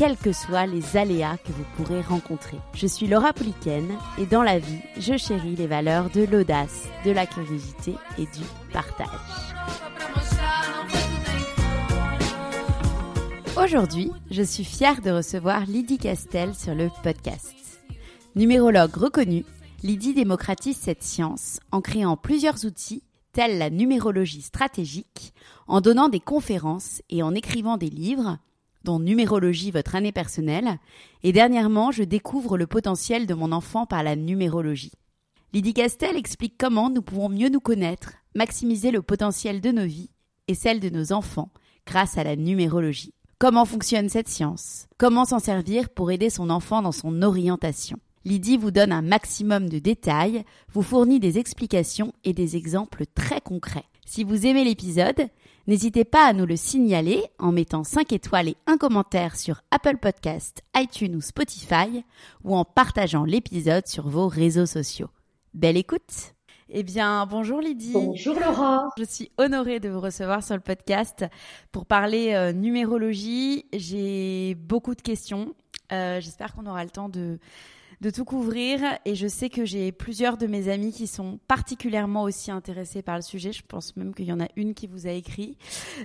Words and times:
quels 0.00 0.16
que 0.16 0.32
soient 0.32 0.64
les 0.64 0.96
aléas 0.96 1.36
que 1.36 1.52
vous 1.52 1.66
pourrez 1.76 2.00
rencontrer. 2.00 2.56
Je 2.72 2.86
suis 2.86 3.06
Laura 3.06 3.34
Pouliken 3.34 3.86
et 4.16 4.24
dans 4.24 4.42
la 4.42 4.58
vie, 4.58 4.80
je 4.96 5.18
chéris 5.18 5.56
les 5.56 5.66
valeurs 5.66 6.08
de 6.08 6.24
l'audace, 6.24 6.88
de 7.04 7.10
la 7.10 7.26
curiosité 7.26 7.96
et 8.16 8.22
du 8.22 8.42
partage. 8.72 9.08
Aujourd'hui, 13.62 14.10
je 14.30 14.42
suis 14.42 14.64
fière 14.64 15.02
de 15.02 15.10
recevoir 15.10 15.66
Lydie 15.66 15.98
Castel 15.98 16.54
sur 16.54 16.74
le 16.74 16.88
podcast. 17.02 17.54
Numérologue 18.34 18.96
reconnue, 18.96 19.44
Lydie 19.82 20.14
démocratise 20.14 20.78
cette 20.78 21.02
science 21.02 21.60
en 21.72 21.82
créant 21.82 22.16
plusieurs 22.16 22.64
outils 22.64 23.02
tels 23.34 23.58
la 23.58 23.68
numérologie 23.68 24.40
stratégique, 24.40 25.34
en 25.68 25.82
donnant 25.82 26.08
des 26.08 26.20
conférences 26.20 27.02
et 27.10 27.22
en 27.22 27.34
écrivant 27.34 27.76
des 27.76 27.90
livres 27.90 28.38
dont 28.84 28.98
Numérologie, 28.98 29.70
votre 29.70 29.94
année 29.94 30.12
personnelle, 30.12 30.78
et 31.22 31.32
dernièrement, 31.32 31.90
je 31.90 32.02
découvre 32.02 32.56
le 32.56 32.66
potentiel 32.66 33.26
de 33.26 33.34
mon 33.34 33.52
enfant 33.52 33.86
par 33.86 34.02
la 34.02 34.16
numérologie. 34.16 34.92
Lydie 35.52 35.74
Castel 35.74 36.16
explique 36.16 36.54
comment 36.58 36.90
nous 36.90 37.02
pouvons 37.02 37.28
mieux 37.28 37.48
nous 37.48 37.60
connaître, 37.60 38.14
maximiser 38.34 38.90
le 38.90 39.02
potentiel 39.02 39.60
de 39.60 39.72
nos 39.72 39.84
vies 39.84 40.10
et 40.48 40.54
celle 40.54 40.80
de 40.80 40.88
nos 40.88 41.12
enfants 41.12 41.50
grâce 41.86 42.18
à 42.18 42.24
la 42.24 42.36
numérologie. 42.36 43.14
Comment 43.38 43.64
fonctionne 43.64 44.08
cette 44.08 44.28
science? 44.28 44.86
Comment 44.98 45.24
s'en 45.24 45.38
servir 45.38 45.88
pour 45.88 46.10
aider 46.10 46.30
son 46.30 46.50
enfant 46.50 46.82
dans 46.82 46.92
son 46.92 47.22
orientation? 47.22 47.98
Lydie 48.24 48.58
vous 48.58 48.70
donne 48.70 48.92
un 48.92 49.02
maximum 49.02 49.68
de 49.68 49.78
détails, 49.78 50.44
vous 50.72 50.82
fournit 50.82 51.20
des 51.20 51.38
explications 51.38 52.12
et 52.22 52.34
des 52.34 52.56
exemples 52.56 53.06
très 53.14 53.40
concrets. 53.40 53.89
Si 54.06 54.24
vous 54.24 54.46
aimez 54.46 54.64
l'épisode, 54.64 55.28
N'hésitez 55.70 56.04
pas 56.04 56.26
à 56.26 56.32
nous 56.32 56.46
le 56.46 56.56
signaler 56.56 57.22
en 57.38 57.52
mettant 57.52 57.84
5 57.84 58.12
étoiles 58.12 58.48
et 58.48 58.56
un 58.66 58.76
commentaire 58.76 59.36
sur 59.36 59.62
Apple 59.70 59.98
Podcast, 59.98 60.64
iTunes 60.74 61.14
ou 61.14 61.20
Spotify 61.20 62.02
ou 62.42 62.56
en 62.56 62.64
partageant 62.64 63.24
l'épisode 63.24 63.86
sur 63.86 64.08
vos 64.08 64.26
réseaux 64.26 64.66
sociaux. 64.66 65.10
Belle 65.54 65.76
écoute 65.76 66.34
eh 66.72 66.84
bien, 66.84 67.26
bonjour 67.26 67.60
Lydie. 67.60 67.92
Bonjour 67.92 68.38
Laura. 68.38 68.90
Je 68.96 69.02
suis 69.02 69.32
honorée 69.38 69.80
de 69.80 69.88
vous 69.88 69.98
recevoir 69.98 70.44
sur 70.44 70.54
le 70.54 70.60
podcast 70.60 71.24
pour 71.72 71.84
parler 71.84 72.32
euh, 72.32 72.52
numérologie. 72.52 73.66
J'ai 73.72 74.54
beaucoup 74.54 74.94
de 74.94 75.02
questions. 75.02 75.52
Euh, 75.90 76.20
j'espère 76.20 76.54
qu'on 76.54 76.66
aura 76.66 76.84
le 76.84 76.90
temps 76.90 77.08
de, 77.08 77.40
de 78.00 78.10
tout 78.10 78.24
couvrir. 78.24 78.80
Et 79.04 79.14
je 79.14 79.26
sais 79.26 79.50
que 79.50 79.64
j'ai 79.64 79.92
plusieurs 79.92 80.36
de 80.36 80.46
mes 80.46 80.68
amis 80.68 80.92
qui 80.92 81.06
sont 81.06 81.38
particulièrement 81.48 82.22
aussi 82.22 82.50
intéressés 82.50 83.02
par 83.02 83.16
le 83.16 83.22
sujet. 83.22 83.52
Je 83.52 83.62
pense 83.66 83.96
même 83.96 84.14
qu'il 84.14 84.26
y 84.26 84.32
en 84.32 84.40
a 84.40 84.48
une 84.56 84.74
qui 84.74 84.86
vous 84.86 85.06
a 85.06 85.10
écrit. 85.10 85.56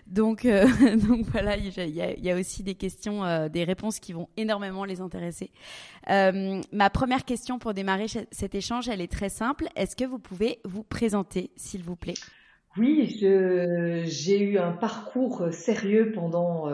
Donc, 0.08 0.46
euh, 0.46 0.66
voilà, 1.32 1.56
il 1.58 1.68
y, 1.68 2.32
a, 2.32 2.36
aussi 2.36 2.64
des 2.64 2.76
questions, 2.76 3.24
euh, 3.24 3.48
des 3.48 3.64
réponses 3.64 4.00
qui 4.00 4.14
vont 4.14 4.28
énormément 4.36 4.84
les 4.84 5.00
intéresser. 5.02 5.52
Euh, 6.10 6.62
ma 6.72 6.90
première 6.90 7.24
question 7.24 7.60
pour 7.60 7.74
démarrer 7.74 8.08
cet 8.32 8.56
échange, 8.56 8.90
elle 8.90 9.02
est 9.02 9.12
très 9.12 9.30
simple. 9.30 9.68
Est-ce 9.76 9.96
que 9.96 10.06
vous 10.06 10.20
pouvez 10.20 10.60
vous 10.66 10.84
présenter, 10.84 11.52
s'il 11.56 11.84
vous 11.84 11.96
plaît? 11.96 12.16
Oui, 12.78 13.08
j'ai 14.06 14.40
eu 14.40 14.58
un 14.58 14.74
parcours 14.74 15.48
sérieux 15.54 16.12
pendant 16.14 16.70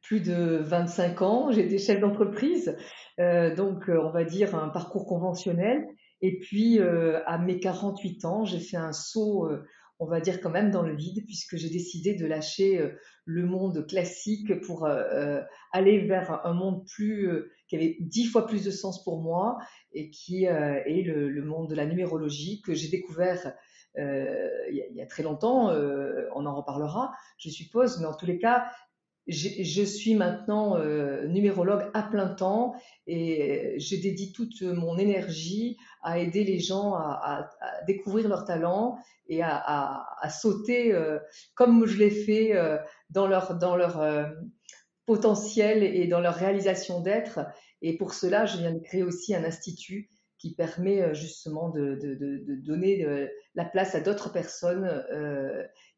plus 0.00 0.20
de 0.20 0.60
25 0.62 1.20
ans. 1.20 1.50
J'étais 1.50 1.76
chef 1.76 2.00
d'entreprise. 2.00 2.74
Euh, 3.20 3.54
donc 3.54 3.88
euh, 3.88 4.00
on 4.02 4.10
va 4.10 4.24
dire 4.24 4.54
un 4.54 4.68
parcours 4.68 5.06
conventionnel. 5.06 5.86
Et 6.20 6.38
puis 6.38 6.78
euh, 6.80 7.20
à 7.26 7.38
mes 7.38 7.60
48 7.60 8.24
ans, 8.24 8.44
j'ai 8.44 8.60
fait 8.60 8.76
un 8.76 8.92
saut, 8.92 9.50
on 9.98 10.06
va 10.06 10.20
dire 10.20 10.40
quand 10.40 10.50
même 10.50 10.70
dans 10.70 10.82
le 10.82 10.96
vide, 10.96 11.24
puisque 11.26 11.56
j'ai 11.56 11.68
décidé 11.68 12.14
de 12.14 12.26
lâcher 12.26 12.92
le 13.26 13.44
monde 13.44 13.86
classique 13.86 14.60
pour 14.62 14.88
aller 15.72 16.06
vers 16.06 16.46
un 16.46 16.54
monde 16.54 16.86
plus 16.86 17.28
qui 17.68 17.76
avait 17.76 17.96
dix 18.00 18.24
fois 18.26 18.46
plus 18.46 18.64
de 18.64 18.70
sens 18.70 19.04
pour 19.04 19.20
moi 19.20 19.58
et 19.92 20.10
qui 20.10 20.44
est 20.44 21.02
le, 21.02 21.42
monde 21.42 21.68
de 21.68 21.74
la 21.74 21.84
numérologie 21.84 22.62
que 22.62 22.74
j'ai 22.74 22.88
découvert 22.88 23.52
il 23.96 24.92
y, 24.94 25.02
a 25.02 25.06
très 25.06 25.22
longtemps. 25.22 25.68
on 25.68 26.46
en 26.46 26.56
reparlera, 26.56 27.12
je 27.36 27.50
suppose, 27.50 28.00
mais 28.00 28.06
en 28.06 28.14
tous 28.14 28.26
les 28.26 28.38
cas, 28.38 28.66
je 29.26 29.82
suis 29.82 30.14
maintenant 30.14 30.76
euh, 30.76 31.26
numérologue 31.26 31.90
à 31.94 32.02
plein 32.02 32.28
temps 32.28 32.74
et 33.06 33.74
je 33.78 33.96
dédie 33.96 34.32
toute 34.32 34.60
mon 34.62 34.98
énergie 34.98 35.78
à 36.02 36.18
aider 36.18 36.44
les 36.44 36.58
gens 36.58 36.94
à, 36.94 37.50
découvrir 37.86 38.28
leurs 38.28 38.44
talents 38.44 38.98
et 39.28 39.42
à, 39.42 40.28
sauter 40.28 40.92
euh, 40.92 41.18
comme 41.54 41.86
je 41.86 41.98
l'ai 41.98 42.10
fait 42.10 42.54
euh, 42.54 42.76
dans 43.08 43.26
leur, 43.26 43.56
dans 43.58 43.76
leur 43.76 44.04
potentiel 45.06 45.82
et 45.82 46.06
dans 46.06 46.20
leur 46.20 46.34
réalisation 46.34 47.00
d'être. 47.00 47.40
Et 47.80 47.96
pour 47.96 48.12
cela, 48.14 48.44
je 48.44 48.58
viens 48.58 48.72
de 48.72 48.80
créer 48.80 49.02
aussi 49.02 49.34
un 49.34 49.44
institut 49.44 50.10
qui 50.38 50.54
permet 50.54 51.14
justement 51.14 51.70
de 51.70 51.98
donner 52.62 53.06
la 53.54 53.64
place 53.64 53.94
à 53.94 54.00
d'autres 54.00 54.32
personnes 54.32 54.86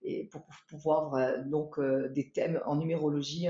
et 0.06 0.24
pour 0.24 0.42
pouvoir 0.68 1.14
euh, 1.14 1.42
donc 1.44 1.78
euh, 1.78 2.08
des 2.08 2.30
thèmes 2.30 2.60
en 2.64 2.76
numérologie 2.76 3.48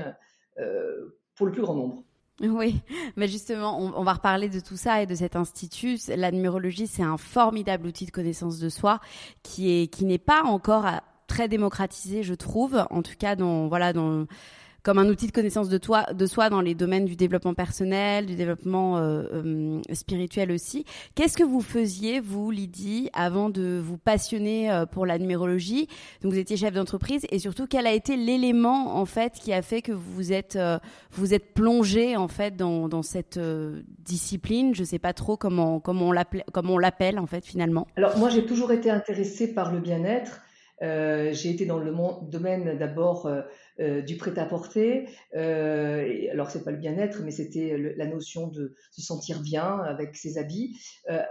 euh, 0.59 1.17
pour 1.35 1.45
le 1.45 1.51
plus 1.51 1.61
grand 1.61 1.75
nombre. 1.75 2.03
Oui, 2.41 2.81
mais 3.15 3.27
justement, 3.27 3.79
on, 3.79 4.03
va 4.03 4.13
reparler 4.13 4.47
de 4.47 4.59
tout 4.59 4.77
ça 4.77 5.01
et 5.01 5.07
de 5.07 5.15
cet 5.15 5.35
institut. 5.35 5.97
La 6.07 6.31
numérologie, 6.31 6.85
c'est 6.85 7.01
un 7.01 7.17
formidable 7.17 7.87
outil 7.87 8.05
de 8.05 8.11
connaissance 8.11 8.59
de 8.59 8.69
soi 8.69 8.99
qui 9.41 9.71
est 9.71 9.87
qui 9.87 10.05
n'est 10.05 10.19
pas 10.19 10.43
encore 10.43 10.85
très 11.25 11.47
démocratisé, 11.47 12.21
je 12.21 12.35
trouve. 12.35 12.85
En 12.91 13.01
tout 13.01 13.15
cas, 13.17 13.35
dans 13.35 13.67
voilà 13.67 13.91
dans 13.91 14.27
comme 14.87 14.99
un 14.99 15.09
outil 15.09 15.27
de 15.27 15.33
connaissance 15.33 15.67
de, 15.67 15.77
toi, 15.77 16.05
de 16.13 16.25
soi 16.25 16.49
dans 16.49 16.61
les 16.61 16.73
domaines 16.73 17.03
du 17.03 17.17
développement 17.17 17.53
personnel, 17.53 18.25
du 18.25 18.37
développement 18.37 18.97
euh, 18.97 19.23
euh, 19.33 19.81
spirituel 19.91 20.49
aussi. 20.49 20.85
Qu'est-ce 21.13 21.35
que 21.35 21.43
vous 21.43 21.59
faisiez, 21.59 22.21
vous, 22.21 22.51
Lydie, 22.51 23.09
avant 23.11 23.49
de 23.49 23.81
vous 23.83 23.97
passionner 23.97 24.71
euh, 24.71 24.85
pour 24.85 25.05
la 25.05 25.17
numérologie? 25.17 25.89
Donc, 26.21 26.31
vous 26.31 26.39
étiez 26.39 26.55
chef 26.55 26.73
d'entreprise 26.73 27.25
et 27.31 27.37
surtout, 27.37 27.67
quel 27.67 27.85
a 27.85 27.91
été 27.91 28.15
l'élément, 28.15 28.95
en 28.95 29.03
fait, 29.03 29.33
qui 29.33 29.51
a 29.51 29.61
fait 29.61 29.81
que 29.81 29.91
vous 29.91 30.31
êtes, 30.31 30.57
vous 31.11 31.33
êtes 31.33 31.53
plongé, 31.53 32.15
en 32.15 32.29
fait, 32.29 32.55
dans, 32.55 32.87
dans 32.87 33.03
cette 33.03 33.37
discipline? 34.05 34.73
Je 34.73 34.83
ne 34.83 34.85
sais 34.85 34.99
pas 34.99 35.11
trop 35.11 35.35
comment, 35.35 35.81
comment 35.81 36.07
on 36.07 36.77
l'appelle, 36.77 37.19
en 37.19 37.27
fait, 37.27 37.45
finalement. 37.45 37.87
Alors, 37.97 38.17
moi, 38.17 38.29
j'ai 38.29 38.45
toujours 38.45 38.71
été 38.71 38.89
intéressée 38.89 39.53
par 39.53 39.73
le 39.73 39.81
bien-être. 39.81 40.43
j'ai 40.79 41.49
été 41.49 41.65
dans 41.65 41.77
le 41.77 41.93
domaine 42.29 42.77
d'abord 42.77 43.29
du 43.79 44.17
prêt-à-porter. 44.17 45.07
Euh, 45.35 46.31
alors, 46.31 46.49
c'est 46.49 46.63
pas 46.63 46.71
le 46.71 46.77
bien-être, 46.77 47.21
mais 47.23 47.31
c'était 47.31 47.77
la 47.95 48.07
notion 48.07 48.47
de 48.47 48.75
se 48.91 49.01
sentir 49.01 49.41
bien 49.41 49.79
avec 49.79 50.15
ses 50.15 50.37
habits. 50.37 50.77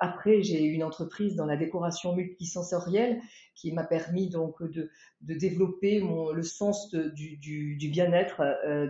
après, 0.00 0.42
j'ai 0.42 0.64
eu 0.64 0.72
une 0.72 0.84
entreprise 0.84 1.34
dans 1.34 1.46
la 1.46 1.56
décoration 1.56 2.14
multisensorielle 2.14 3.20
qui 3.54 3.72
m'a 3.72 3.84
permis 3.84 4.28
donc 4.28 4.62
de, 4.62 4.90
développer 5.22 6.00
le 6.00 6.42
sens 6.42 6.94
du, 6.94 7.78
bien-être 7.90 8.42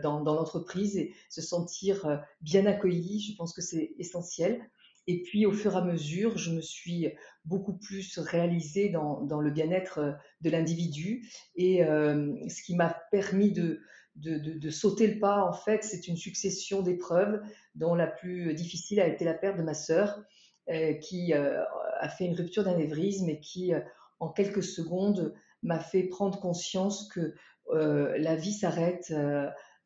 dans, 0.03 0.21
dans 0.21 0.35
l'entreprise 0.35 0.97
et 0.97 1.15
se 1.29 1.41
sentir 1.41 2.23
bien 2.41 2.67
accueilli. 2.67 3.21
Je 3.21 3.37
pense 3.37 3.53
que 3.53 3.63
c'est 3.63 3.93
essentiel. 3.99 4.61
Et 5.07 5.23
puis, 5.23 5.47
au 5.47 5.53
fur 5.53 5.75
et 5.75 5.77
à 5.77 5.85
mesure, 5.85 6.37
je 6.37 6.51
me 6.51 6.61
suis 6.61 7.09
beaucoup 7.45 7.75
plus 7.75 8.19
réalisée 8.19 8.89
dans, 8.89 9.21
dans 9.23 9.41
le 9.41 9.51
bien-être 9.51 9.99
euh, 9.99 10.13
de 10.41 10.51
l'individu. 10.51 11.29
Et 11.55 11.85
euh, 11.85 12.35
ce 12.49 12.63
qui 12.63 12.75
m'a 12.75 12.97
permis 13.13 13.53
de, 13.53 13.81
de, 14.17 14.39
de, 14.39 14.71
sauter 14.71 15.07
le 15.07 15.21
pas, 15.21 15.45
en 15.45 15.53
fait, 15.53 15.85
c'est 15.85 16.09
une 16.09 16.17
succession 16.17 16.83
d'épreuves, 16.83 17.41
dont 17.75 17.95
la 17.95 18.09
plus 18.09 18.53
difficile 18.55 19.01
a 19.01 19.07
été 19.07 19.25
la 19.25 19.35
perte 19.35 19.59
de 19.59 19.63
ma 19.63 19.75
sœur, 19.75 20.23
euh, 20.69 20.95
qui 20.95 21.33
a 21.33 22.09
fait 22.09 22.25
une 22.25 22.35
rupture 22.35 22.65
d'anévrisme 22.65 23.29
et 23.29 23.39
qui, 23.39 23.73
en 24.19 24.29
quelques 24.29 24.65
secondes, 24.65 25.35
m'a 25.63 25.79
fait 25.79 26.05
prendre 26.05 26.41
conscience 26.41 27.09
que 27.09 27.35
la 27.73 28.37
vie 28.37 28.53
s'arrête 28.53 29.13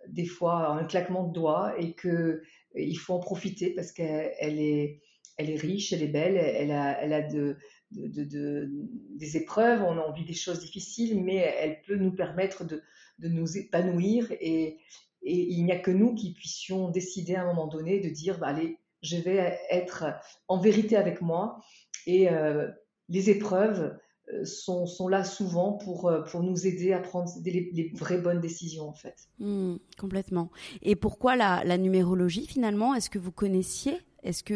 des 0.08 0.26
fois 0.26 0.68
un 0.68 0.84
claquement 0.84 1.24
de 1.24 1.32
doigts 1.32 1.74
et 1.78 1.94
que 1.94 2.42
il 2.74 2.96
faut 2.96 3.14
en 3.14 3.20
profiter 3.20 3.70
parce 3.70 3.92
qu'elle 3.92 4.60
est, 4.60 5.02
elle 5.40 5.50
est 5.50 5.56
riche, 5.56 5.92
elle 5.92 6.02
est 6.02 6.08
belle, 6.08 6.36
elle 6.36 6.70
a, 6.70 7.02
elle 7.02 7.12
a 7.14 7.22
de, 7.22 7.56
des 7.90 9.36
épreuves, 9.36 9.82
on 9.82 9.98
a 9.98 10.02
envie 10.02 10.24
des 10.24 10.34
choses 10.34 10.60
difficiles, 10.60 11.22
mais 11.22 11.36
elle 11.36 11.80
peut 11.86 11.96
nous 11.96 12.12
permettre 12.12 12.64
de, 12.64 12.82
nous 13.22 13.56
épanouir 13.56 14.30
et, 14.32 14.78
il 15.22 15.62
n'y 15.66 15.72
a 15.72 15.78
que 15.78 15.90
nous 15.90 16.14
qui 16.14 16.32
puissions 16.32 16.88
décider 16.88 17.34
à 17.34 17.42
un 17.42 17.46
moment 17.46 17.66
donné 17.66 18.00
de 18.00 18.08
dire, 18.08 18.38
bah, 18.38 18.46
allez, 18.46 18.78
je 19.02 19.18
vais 19.18 19.58
être 19.70 20.06
en 20.48 20.58
vérité 20.58 20.96
avec 20.96 21.20
moi 21.20 21.60
et 22.06 22.30
euh, 22.30 22.70
les 23.10 23.28
épreuves 23.28 23.98
euh, 24.32 24.46
sont, 24.46 24.86
là 25.08 25.22
souvent 25.22 25.74
pour, 25.74 26.08
euh, 26.08 26.22
pour 26.22 26.42
nous 26.42 26.66
aider 26.66 26.94
à 26.94 27.00
prendre 27.00 27.30
les, 27.44 27.92
vraies 27.94 28.16
bonnes 28.16 28.40
décisions 28.40 28.88
en 28.88 28.94
fait. 28.94 29.28
Mmh, 29.40 29.76
complètement. 29.98 30.50
Et 30.80 30.96
pourquoi 30.96 31.36
la 31.36 31.76
numérologie 31.76 32.46
finalement? 32.46 32.94
Est-ce 32.94 33.10
que 33.10 33.18
vous 33.18 33.32
connaissiez 33.32 34.00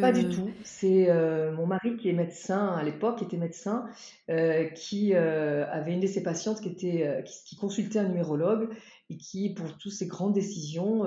Pas 0.00 0.12
du 0.12 0.28
tout. 0.28 0.50
C'est 0.62 1.08
euh, 1.08 1.52
mon 1.52 1.66
mari 1.66 1.96
qui 1.96 2.10
est 2.10 2.12
médecin 2.12 2.68
à 2.68 2.82
l'époque, 2.82 3.22
était 3.22 3.38
médecin, 3.38 3.86
euh, 4.30 4.64
qui 4.64 5.14
euh, 5.14 5.66
avait 5.70 5.94
une 5.94 6.00
de 6.00 6.06
ses 6.06 6.22
patientes 6.22 6.60
qui, 6.60 6.68
était, 6.68 7.24
qui, 7.24 7.56
consultait 7.56 7.98
un 7.98 8.08
numérologue 8.08 8.68
et 9.08 9.16
qui, 9.16 9.54
pour 9.54 9.76
toutes 9.78 9.92
ses 9.92 10.06
grandes 10.06 10.34
décisions, 10.34 11.04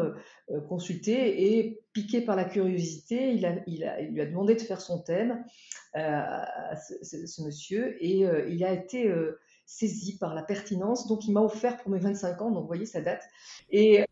consultait 0.69 1.44
et 1.44 1.80
piqué 1.94 2.21
par 2.21 2.36
la 2.36 2.45
curiosité, 2.45 3.31
il, 3.31 3.45
a, 3.45 3.56
il, 3.68 3.83
a, 3.83 4.01
il, 4.01 4.13
lui 4.13 4.21
a 4.21 4.25
demandé 4.25 4.56
de 4.56 4.62
faire 4.62 4.81
son 4.81 5.01
thème 5.01 5.44
à 5.94 6.75
ce, 6.75 7.44
monsieur 7.44 7.95
et 8.04 8.25
il 8.50 8.63
a 8.63 8.74
été 8.74 9.12
saisi 9.68 10.18
par 10.18 10.34
la 10.34 10.42
pertinence. 10.42 11.08
Donc, 11.08 11.28
il 11.28 11.34
m'a 11.34 11.42
offert 11.42 11.78
pour 11.78 11.92
mes 11.92 12.00
25 12.00 12.42
ans, 12.42 12.52
donc 12.52 12.62
vous 12.62 12.68
voyez, 12.68 12.86
sa 12.86 13.02
date. 13.02 13.24
Et, 13.69 14.06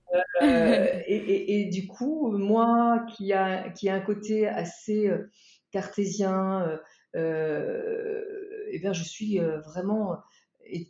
euh, 0.44 1.00
et, 1.08 1.66
du 1.72 1.88
coup, 1.88 2.38
moi 2.38 3.06
qui 3.16 3.34
a, 3.34 3.70
qui 3.70 3.90
a 3.90 3.96
un 3.96 4.02
côté 4.02 4.48
assez 4.48 5.08
euh, 5.08 5.32
cartésien, 5.72 6.80
euh, 7.16 8.22
eh 8.70 8.80
bien, 8.80 8.94
je 8.94 9.04
suis 9.04 9.40
vraiment, 9.40 10.18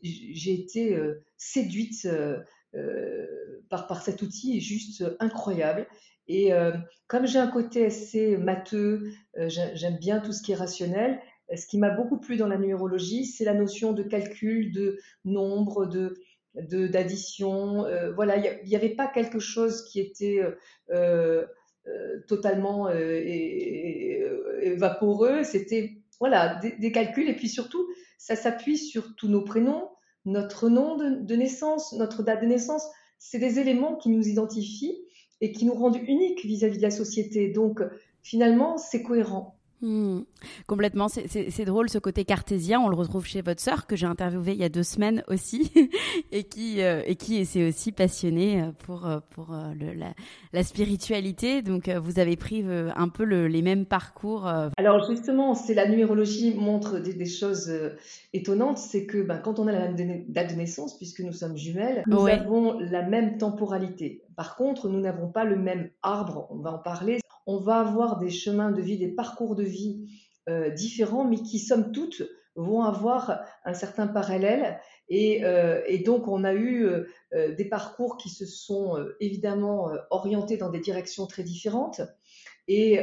j'ai 0.03 0.53
été 0.53 1.00
séduite 1.38 2.07
par, 3.69 3.88
par 3.88 4.01
cet 4.01 4.21
outil 4.23 4.59
juste 4.62 5.03
incroyable. 5.19 5.88
Et 6.27 6.51
comme 7.07 7.27
j'ai 7.27 7.38
un 7.38 7.47
côté 7.47 7.85
assez 7.85 8.38
matheux, 8.38 9.12
j'aime 9.47 9.97
bien 9.97 10.19
tout 10.19 10.33
ce 10.33 10.41
qui 10.41 10.53
est 10.53 10.56
rationnel, 10.56 11.19
ce 11.53 11.68
qui 11.68 11.77
m'a 11.77 11.89
beaucoup 11.89 12.18
plu 12.18 12.38
dans 12.38 12.47
la 12.47 12.57
numérologie, 12.57 13.25
c'est 13.25 13.45
la 13.45 13.53
notion 13.53 13.94
de 13.94 14.03
calcul, 14.03 14.71
de 14.71 15.00
nombre, 15.24 15.86
de 15.86 16.15
d'addition. 16.56 17.86
Euh, 17.86 18.13
voilà, 18.13 18.38
il 18.38 18.68
n'y 18.68 18.75
avait 18.75 18.95
pas 18.95 19.07
quelque 19.07 19.39
chose 19.39 19.83
qui 19.83 20.00
était 20.00 20.42
euh, 20.89 21.45
euh, 21.88 22.19
totalement 22.27 22.89
vaporeux. 24.77 25.44
C'était 25.44 25.97
voilà 26.19 26.59
des, 26.80 26.92
calculs 26.92 27.30
et 27.30 27.36
puis 27.36 27.50
surtout, 27.50 27.88
ça 28.18 28.36
s'appuie 28.36 28.77
sur 28.77 29.15
tous 29.15 29.27
nos 29.27 29.44
prénoms, 29.44 29.89
notre 30.24 30.69
nom 30.69 30.95
de, 30.95 31.36
naissance, 31.36 31.94
notre 31.94 32.24
date 32.24 32.41
de 32.41 32.48
naissance. 32.48 32.88
C'est 33.19 33.39
des 33.39 33.59
éléments 33.59 33.95
qui 33.95 34.09
nous 34.09 34.27
identifient 34.27 34.98
et 35.41 35.51
qui 35.51 35.65
nous 35.65 35.74
rendent 35.74 36.00
uniques 36.07 36.45
vis 36.45 36.63
à 36.63 36.69
-vis 36.69 36.77
de 36.77 36.81
la 36.81 36.91
société. 36.91 37.50
Donc 37.50 37.81
finalement, 38.24 38.77
c'est 38.77 39.03
cohérent. 39.03 39.54
Hmm. 39.85 40.21
Complètement, 40.65 41.07
c'est 41.09 41.65
drôle 41.65 41.89
ce 41.89 41.99
côté 41.99 42.25
cartésien. 42.25 42.79
On 42.79 42.89
le 42.89 42.95
retrouve 42.95 43.27
chez 43.27 43.43
votre 43.43 43.61
sœur 43.61 43.85
que 43.85 43.95
j'ai 43.95 44.07
interviewée 44.07 44.53
il 44.53 44.57
y 44.57 44.63
a 44.63 44.69
deux 44.69 44.81
semaines 44.81 45.23
aussi, 45.27 45.71
et 46.31 46.43
qui 46.43 46.81
euh, 46.81 47.03
et 47.05 47.15
qui 47.15 47.45
s'est 47.45 47.67
aussi 47.67 47.91
passionnée 47.91 48.63
euh, 48.63 48.71
pour 48.79 49.05
euh, 49.05 49.19
pour 49.29 49.55
le, 49.79 49.93
la, 49.93 50.13
la, 50.53 50.63
spiritualité. 50.63 51.61
Donc 51.61 51.87
vous 51.87 52.17
avez 52.17 52.35
pris 52.35 52.65
un 52.67 53.09
peu 53.09 53.25
le, 53.25 53.47
les 53.47 53.61
mêmes 53.61 53.85
parcours. 53.85 54.47
Alors 54.77 55.07
justement, 55.07 55.53
c'est 55.53 55.75
la 55.75 55.88
numérologie 55.88 56.55
montre 56.55 56.97
des, 56.97 57.13
des 57.13 57.25
choses 57.27 57.71
étonnantes. 58.33 58.79
C'est 58.79 59.05
que 59.05 59.21
ben, 59.21 59.38
quand 59.38 59.59
on 59.59 59.67
a 59.67 59.71
la 59.71 59.91
même 59.91 60.25
date 60.29 60.51
de 60.51 60.55
naissance, 60.55 60.97
puisque 60.97 61.19
nous 61.19 61.33
sommes 61.33 61.57
jumelles, 61.57 62.03
nous 62.07 62.25
avons 62.25 62.79
la 62.79 63.03
même 63.03 63.38
temporalité. 63.38 64.23
Par 64.35 64.55
contre, 64.55 64.89
nous 64.89 64.99
n'avons 64.99 65.27
pas 65.27 65.43
le 65.43 65.57
même 65.57 65.91
arbre. 66.01 66.47
On 66.49 66.57
va 66.57 66.73
en 66.73 66.79
parler 66.79 67.19
on 67.45 67.57
va 67.57 67.80
avoir 67.80 68.18
des 68.18 68.30
chemins 68.30 68.71
de 68.71 68.81
vie, 68.81 68.97
des 68.97 69.13
parcours 69.13 69.56
de 69.56 69.63
vie 69.63 70.09
euh, 70.50 70.69
différents, 70.69 71.25
mais 71.25 71.38
qui, 71.38 71.59
somme 71.59 71.92
toute, 71.92 72.24
vont 72.56 72.83
avoir 72.83 73.42
un 73.65 73.74
certain 73.74 74.07
parallèle. 74.07 74.80
Et, 75.09 75.44
euh, 75.44 75.81
donc, 76.06 76.27
on 76.27 76.44
a 76.44 76.53
eu 76.53 76.86
euh, 76.86 77.56
des 77.56 77.65
parcours 77.65 78.18
qui 78.18 78.30
se 78.30 78.45
sont 78.45 78.95
évidemment 79.19 79.89
orientés 80.12 80.57
dans 80.57 80.69
des 80.69 80.80
directions 80.80 81.25
très 81.25 81.44
différentes. 81.44 82.01
Et, 82.68 83.00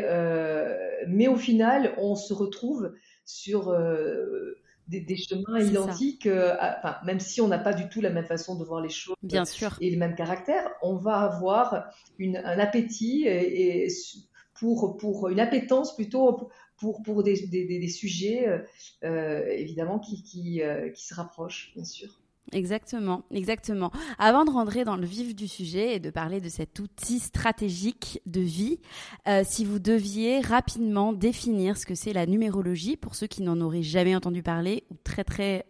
mais 1.06 1.29
au 1.29 1.37
final, 1.37 1.95
on 1.99 2.15
se 2.17 2.33
retrouve 2.33 2.93
sur 3.25 3.73
des, 4.88 5.17
chemins 5.17 5.61
identiques, 5.61 6.29
même 7.05 7.21
si 7.21 7.41
on 7.41 7.49
n'a 7.49 7.59
pas 7.59 7.73
du 7.73 7.88
tout 7.88 8.00
la 8.00 8.11
même 8.11 8.27
façon 8.27 8.56
de 8.56 8.65
voir 8.65 8.81
les 8.81 8.88
choses 8.88 9.17
Bien 9.23 9.45
sûr. 9.45 9.77
et 9.81 9.91
le 9.91 9.99
même 9.99 10.15
caractère, 10.15 10.71
on 10.83 10.97
va 10.97 11.19
avoir 11.19 11.91
un 12.21 12.59
appétit 12.59 13.25
et 13.27 13.88
pour, 14.54 14.96
pour 14.96 15.28
une 15.28 15.40
appétence 15.40 15.94
plutôt 15.94 16.49
pour, 16.82 17.02
pour 17.02 17.22
des, 17.22 17.46
des, 17.46 17.88
sujets 17.88 18.49
euh, 18.49 18.58
euh, 19.04 19.46
évidemment 19.46 20.00
qui, 20.00 20.22
qui, 20.22 20.62
euh, 20.62 20.90
qui 20.90 21.04
se 21.06 21.14
rapprochent, 21.14 21.72
bien 21.76 21.84
sûr. 21.84 22.08
Exactement, 22.50 23.22
exactement. 23.31 23.93
Avant 24.19 24.44
de 24.44 24.50
rentrer 24.50 24.84
dans 24.84 24.96
le 24.96 25.06
vif 25.06 25.34
du 25.34 25.46
sujet 25.46 25.94
et 25.94 26.00
de 26.00 26.10
parler 26.10 26.40
de 26.40 26.49
cet 26.49 26.81
outil 26.81 27.20
stratégique 27.20 28.20
de 28.26 28.40
vie, 28.40 28.81
si 29.44 29.64
vous 29.64 29.78
deviez 29.78 30.40
rapidement 30.40 31.12
définir 31.14 31.78
ce 31.78 31.87
que 31.87 31.94
c'est 31.94 32.12
la 32.12 32.26
numérologie 32.26 32.97
pour 32.97 33.14
ceux 33.14 33.28
qui 33.28 33.42
n'en 33.42 33.61
auraient 33.61 33.85
jamais 33.85 34.14
entendu 34.16 34.42
parler 34.42 34.85
ou 34.90 34.97
très 35.02 35.23
très 35.25 35.64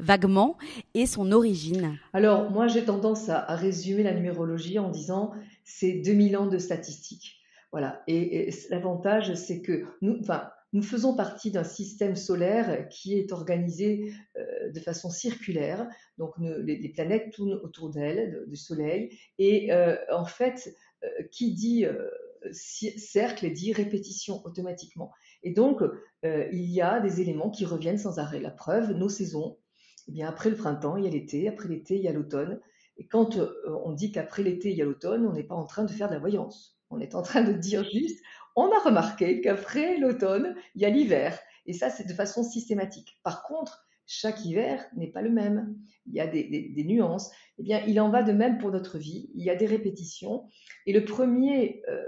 vaguement 0.00 0.56
et 0.94 1.06
son 1.06 1.30
origine. 1.30 1.98
Alors 2.14 2.50
moi 2.50 2.66
j'ai 2.68 2.84
tendance 2.84 3.28
à, 3.28 3.38
à 3.38 3.54
résumer 3.54 4.02
la 4.02 4.14
numérologie 4.14 4.78
en 4.78 4.88
disant 4.88 5.32
c'est 5.62 5.92
2000 5.92 6.36
ans 6.38 6.46
de 6.46 6.58
statistiques. 6.58 7.41
Voilà. 7.72 8.02
Et, 8.06 8.50
l'avantage, 8.68 9.34
c'est 9.34 9.62
que 9.62 9.86
nous, 10.02 10.18
enfin, 10.20 10.50
nous 10.74 10.82
faisons 10.82 11.16
partie 11.16 11.50
d'un 11.50 11.64
système 11.64 12.16
solaire 12.16 12.88
qui 12.88 13.18
est 13.18 13.32
organisé 13.32 14.12
euh, 14.36 14.70
de 14.70 14.80
façon 14.80 15.10
circulaire. 15.10 15.88
Donc, 16.18 16.34
les, 16.38 16.88
planètes 16.90 17.32
tournent 17.32 17.60
autour 17.62 17.90
d'elles, 17.90 18.44
du 18.46 18.56
Soleil. 18.56 19.18
Et 19.38 19.72
euh, 19.72 19.96
en 20.10 20.26
fait, 20.26 20.76
euh, 21.02 21.08
qui 21.30 21.54
dit 21.54 21.86
cercle 22.50 23.50
dit 23.52 23.72
répétition 23.72 24.44
automatiquement. 24.44 25.12
Et 25.42 25.52
donc, 25.52 25.80
il 26.24 26.70
y 26.70 26.80
a 26.80 27.00
des 27.00 27.20
éléments 27.20 27.50
qui 27.50 27.64
reviennent 27.64 27.98
sans 27.98 28.18
arrêt. 28.18 28.40
La 28.40 28.50
preuve, 28.50 28.92
nos 28.92 29.08
saisons. 29.08 29.58
Eh 30.08 30.12
bien, 30.12 30.28
après 30.28 30.50
le 30.50 30.56
printemps, 30.56 30.96
il 30.96 31.04
y 31.04 31.06
a 31.06 31.10
l'été. 31.10 31.48
Après 31.48 31.68
l'été, 31.68 31.96
il 31.96 32.02
y 32.02 32.08
a 32.08 32.12
l'automne. 32.12 32.60
Et 32.96 33.06
quand 33.06 33.38
on 33.66 33.92
dit 33.92 34.10
qu'après 34.10 34.42
l'été, 34.42 34.70
il 34.70 34.76
y 34.76 34.82
a 34.82 34.84
l'automne, 34.84 35.24
on 35.24 35.32
n'est 35.32 35.44
pas 35.44 35.54
en 35.54 35.66
train 35.66 35.84
de 35.84 35.90
faire 35.90 36.08
de 36.08 36.14
la 36.14 36.20
voyance 36.20 36.81
on 36.92 37.00
est 37.00 37.14
en 37.14 37.22
train 37.22 37.42
de 37.42 37.52
dire 37.52 37.84
juste, 37.84 38.22
on 38.54 38.70
a 38.70 38.78
remarqué 38.78 39.40
qu'après 39.40 39.98
l'automne, 39.98 40.54
il 40.74 40.82
y 40.82 40.84
a 40.84 40.90
l'hiver. 40.90 41.38
Et 41.66 41.72
ça, 41.72 41.90
c'est 41.90 42.06
de 42.06 42.12
façon 42.12 42.42
systématique. 42.42 43.18
Par 43.22 43.42
contre, 43.44 43.86
chaque 44.06 44.44
hiver 44.44 44.84
n'est 44.96 45.10
pas 45.10 45.22
le 45.22 45.30
même. 45.30 45.76
Il 46.06 46.14
y 46.14 46.20
a 46.20 46.26
des, 46.26 46.84
nuances. 46.86 47.30
Eh 47.58 47.62
bien, 47.62 47.82
il 47.86 48.00
en 48.00 48.10
va 48.10 48.22
de 48.22 48.32
même 48.32 48.58
pour 48.58 48.70
notre 48.70 48.98
vie. 48.98 49.30
Il 49.34 49.44
y 49.44 49.50
a 49.50 49.56
des 49.56 49.66
répétitions. 49.66 50.48
Et 50.86 50.92
le 50.92 51.04
premier 51.04 51.82
euh, 51.88 52.02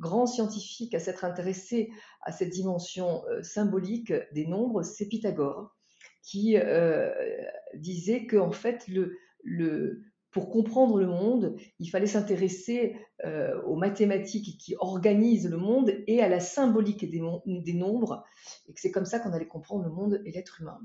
grand 0.00 0.26
scientifique 0.26 0.94
à 0.94 1.00
s'être 1.00 1.24
intéressé 1.24 1.90
à 2.22 2.32
cette 2.32 2.50
dimension 2.50 3.24
euh, 3.28 3.42
symbolique 3.42 4.12
des 4.32 4.46
nombres, 4.46 4.82
c'est 4.82 5.06
Pythagore, 5.06 5.76
qui 6.22 6.56
euh, 6.56 7.12
disait 7.74 8.26
que 8.26 8.36
en 8.36 8.52
fait, 8.52 8.86
le, 8.88 9.16
le, 9.42 10.02
pour 10.34 10.50
comprendre 10.50 10.98
le 10.98 11.06
monde, 11.06 11.56
il 11.78 11.88
fallait 11.88 12.08
s'intéresser 12.08 12.96
euh, 13.24 13.62
aux 13.62 13.76
mathématiques 13.76 14.58
qui 14.58 14.74
organisent 14.80 15.48
le 15.48 15.56
monde 15.56 15.94
et 16.08 16.20
à 16.22 16.28
la 16.28 16.40
symbolique 16.40 17.08
des, 17.08 17.22
des 17.46 17.72
nombres, 17.72 18.24
et 18.68 18.74
que 18.74 18.80
c'est 18.80 18.90
comme 18.90 19.04
ça 19.04 19.20
qu'on 19.20 19.32
allait 19.32 19.46
comprendre 19.46 19.84
le 19.84 19.90
monde 19.90 20.20
et 20.24 20.32
l'être 20.32 20.60
humain. 20.60 20.80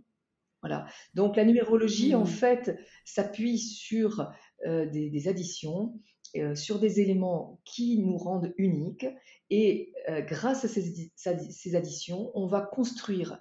Voilà. 0.62 0.86
Donc 1.16 1.36
la 1.36 1.46
numérologie, 1.46 2.14
en 2.14 2.26
mmh. 2.26 2.28
fait, 2.28 2.80
s'appuie 3.06 3.58
sur 3.58 4.32
euh, 4.68 4.86
des, 4.86 5.28
additions, 5.28 6.00
euh, 6.36 6.54
sur 6.54 6.80
des 6.80 7.00
éléments 7.00 7.60
qui 7.66 7.98
nous 7.98 8.18
rendent 8.18 8.54
uniques, 8.58 9.08
et 9.50 9.94
grâce 10.28 10.64
à 10.64 10.68
ces, 10.68 11.12
ces, 11.16 11.76
additions, 11.76 12.30
on 12.36 12.46
va 12.46 12.62
construire 12.62 13.40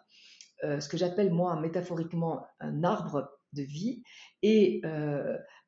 ce 0.62 0.88
que 0.88 0.96
j'appelle 0.96 1.30
moi 1.30 1.60
métaphoriquement 1.60 2.46
un 2.60 2.82
arbre 2.82 3.28
de 3.52 3.62
vie, 3.62 4.02
et 4.42 4.80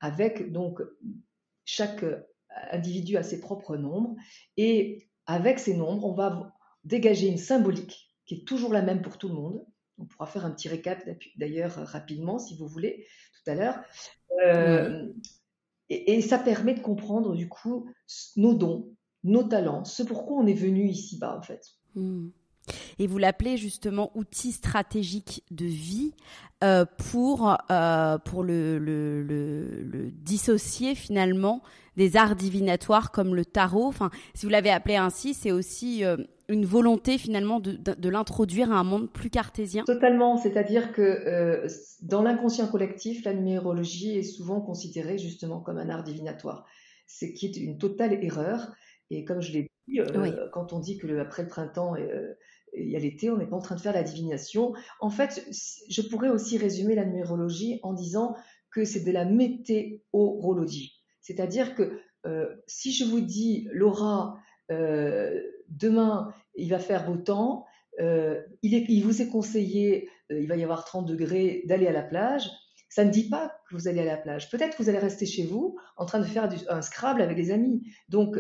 avec 0.01 0.53
donc 0.53 0.81
chaque 1.65 2.05
individu 2.73 3.17
a 3.17 3.23
ses 3.23 3.41
propres 3.41 3.77
nombres 3.77 4.17
et 4.57 5.09
avec 5.27 5.59
ces 5.59 5.77
nombres, 5.77 6.05
on 6.05 6.15
va 6.15 6.53
dégager 6.85 7.29
une 7.29 7.39
symbolique 7.39 8.11
qui 8.27 8.37
est 8.37 8.45
toujours 8.47 8.73
la 8.73 8.83
même 8.83 9.03
pour 9.03 9.19
tout 9.19 9.29
le 9.29 9.35
monde. 9.35 9.65
On 9.99 10.07
pourra 10.07 10.27
faire 10.27 10.45
un 10.45 10.51
petit 10.51 10.69
récap 10.69 11.07
d'ailleurs 11.37 11.75
rapidement 11.75 12.39
si 12.39 12.57
vous 12.57 12.67
voulez 12.67 13.07
tout 13.35 13.51
à 13.51 13.55
l'heure. 13.55 13.81
Euh, 14.45 15.13
et, 15.89 16.23
ça 16.23 16.39
permet 16.39 16.75
de 16.75 16.81
comprendre 16.81 17.35
du 17.35 17.49
coup 17.49 17.91
nos 18.37 18.55
dons, 18.55 18.95
nos 19.25 19.43
talents, 19.43 19.85
ce 19.85 20.03
pourquoi 20.03 20.39
on 20.39 20.47
est 20.47 20.55
venu 20.55 20.89
ici-bas 20.89 21.37
en 21.37 21.43
fait. 21.43 21.67
Mmh. 21.95 22.29
Et 22.99 23.07
vous 23.07 23.19
l'appelez 23.19 23.57
justement 23.57 24.11
outil 24.15 24.53
stratégique 24.53 25.43
de 25.51 25.67
vie 25.67 26.13
euh, 26.63 26.85
pour, 27.11 27.57
euh, 27.71 28.19
pour 28.19 28.43
le, 28.43 28.79
le, 28.79 29.23
le, 29.23 30.11
dissocier 30.11 30.95
finalement 30.95 31.63
des 31.97 32.19
arts 32.19 32.37
divinatoires 32.37 33.13
comme 33.13 33.35
le 33.35 33.47
tarot. 33.47 33.87
Enfin, 33.87 34.11
si 34.35 34.45
vous 34.45 34.51
l'avez 34.51 34.69
appelé 34.69 34.97
ainsi, 34.97 35.33
c'est 35.33 35.53
aussi 35.53 36.05
euh, 36.05 36.19
une 36.51 36.67
volonté 36.67 37.17
finalement 37.17 37.61
de, 37.61 37.73
de, 37.73 38.09
l'introduire 38.11 38.71
à 38.73 38.75
un 38.75 38.85
monde 38.85 39.11
plus 39.11 39.31
cartésien. 39.31 39.85
Totalement, 39.85 40.37
c'est-à-dire 40.37 40.93
que 40.93 41.67
dans 42.03 42.21
l'inconscient 42.21 42.67
collectif, 42.67 43.25
la 43.25 43.33
numérologie 43.33 44.19
est 44.19 44.23
souvent 44.23 44.61
considérée 44.61 45.17
justement 45.17 45.61
comme 45.61 45.79
un 45.79 45.89
art 45.89 46.03
divinatoire, 46.03 46.67
ce 47.07 47.25
qui 47.25 47.47
est 47.47 47.57
une 47.57 47.79
totale 47.79 48.23
erreur. 48.23 48.71
Et 49.09 49.25
comme 49.25 49.41
je 49.41 49.53
l'ai 49.53 49.71
dit, 49.89 49.99
quand 50.53 50.75
on 50.75 50.79
dit 50.79 50.99
que 50.99 51.07
le, 51.07 51.21
après 51.21 51.43
le 51.43 51.49
printemps, 51.49 51.95
il 52.77 52.91
y 52.91 52.97
a 52.97 52.99
l'été, 52.99 53.31
on 53.31 53.37
n'est 53.37 53.47
pas 53.47 53.57
en 53.57 53.63
train 53.63 53.75
de 53.75 53.81
faire 53.81 53.93
la 53.93 54.03
divination. 54.03 54.73
En 55.01 55.11
fait, 55.11 55.47
je 55.89 56.03
pourrais 56.03 56.29
aussi 56.29 56.59
résumer 56.59 56.95
la 56.95 57.05
numérologie 57.05 57.81
en 57.83 57.93
disant 57.93 58.37
que 58.71 58.85
c'est 58.85 59.05
de 59.05 59.11
la 59.11 59.25
météorologie. 59.25 61.01
C'est-à-dire 61.21 61.75
que 61.75 62.01
euh, 62.27 62.55
si 62.67 62.93
je 62.93 63.05
vous 63.05 63.21
dis, 63.21 63.69
Laura, 63.73 64.39
euh, 64.71 65.41
demain, 65.69 66.33
il 66.55 66.71
va 66.71 66.79
faire 66.79 67.07
beau 67.07 67.17
temps, 67.17 67.67
euh, 68.01 68.41
il, 68.63 69.03
vous 69.05 69.21
est 69.21 69.29
conseillé, 69.29 70.09
il 70.31 70.47
va 70.47 70.57
y 70.57 70.63
avoir 70.63 70.85
30 70.85 71.07
degrés, 71.07 71.63
d'aller 71.67 71.87
à 71.87 71.93
la 71.93 72.03
plage, 72.03 72.51
ça 72.89 73.05
ne 73.05 73.11
dit 73.11 73.29
pas 73.29 73.53
que 73.69 73.77
vous 73.77 73.89
allez 73.89 74.01
à 74.01 74.05
la 74.05 74.17
plage. 74.17 74.51
Peut-être 74.51 74.77
que 74.77 74.83
vous 74.83 74.89
allez 74.89 74.99
rester 74.99 75.27
chez 75.27 75.45
vous 75.45 75.77
en 75.97 76.07
train 76.07 76.19
de 76.19 76.25
faire 76.25 76.49
un 76.69 76.83
Scrabble 76.83 77.23
avec 77.23 77.37
des 77.37 77.53
amis. 77.53 77.83
Donc, 78.09 78.37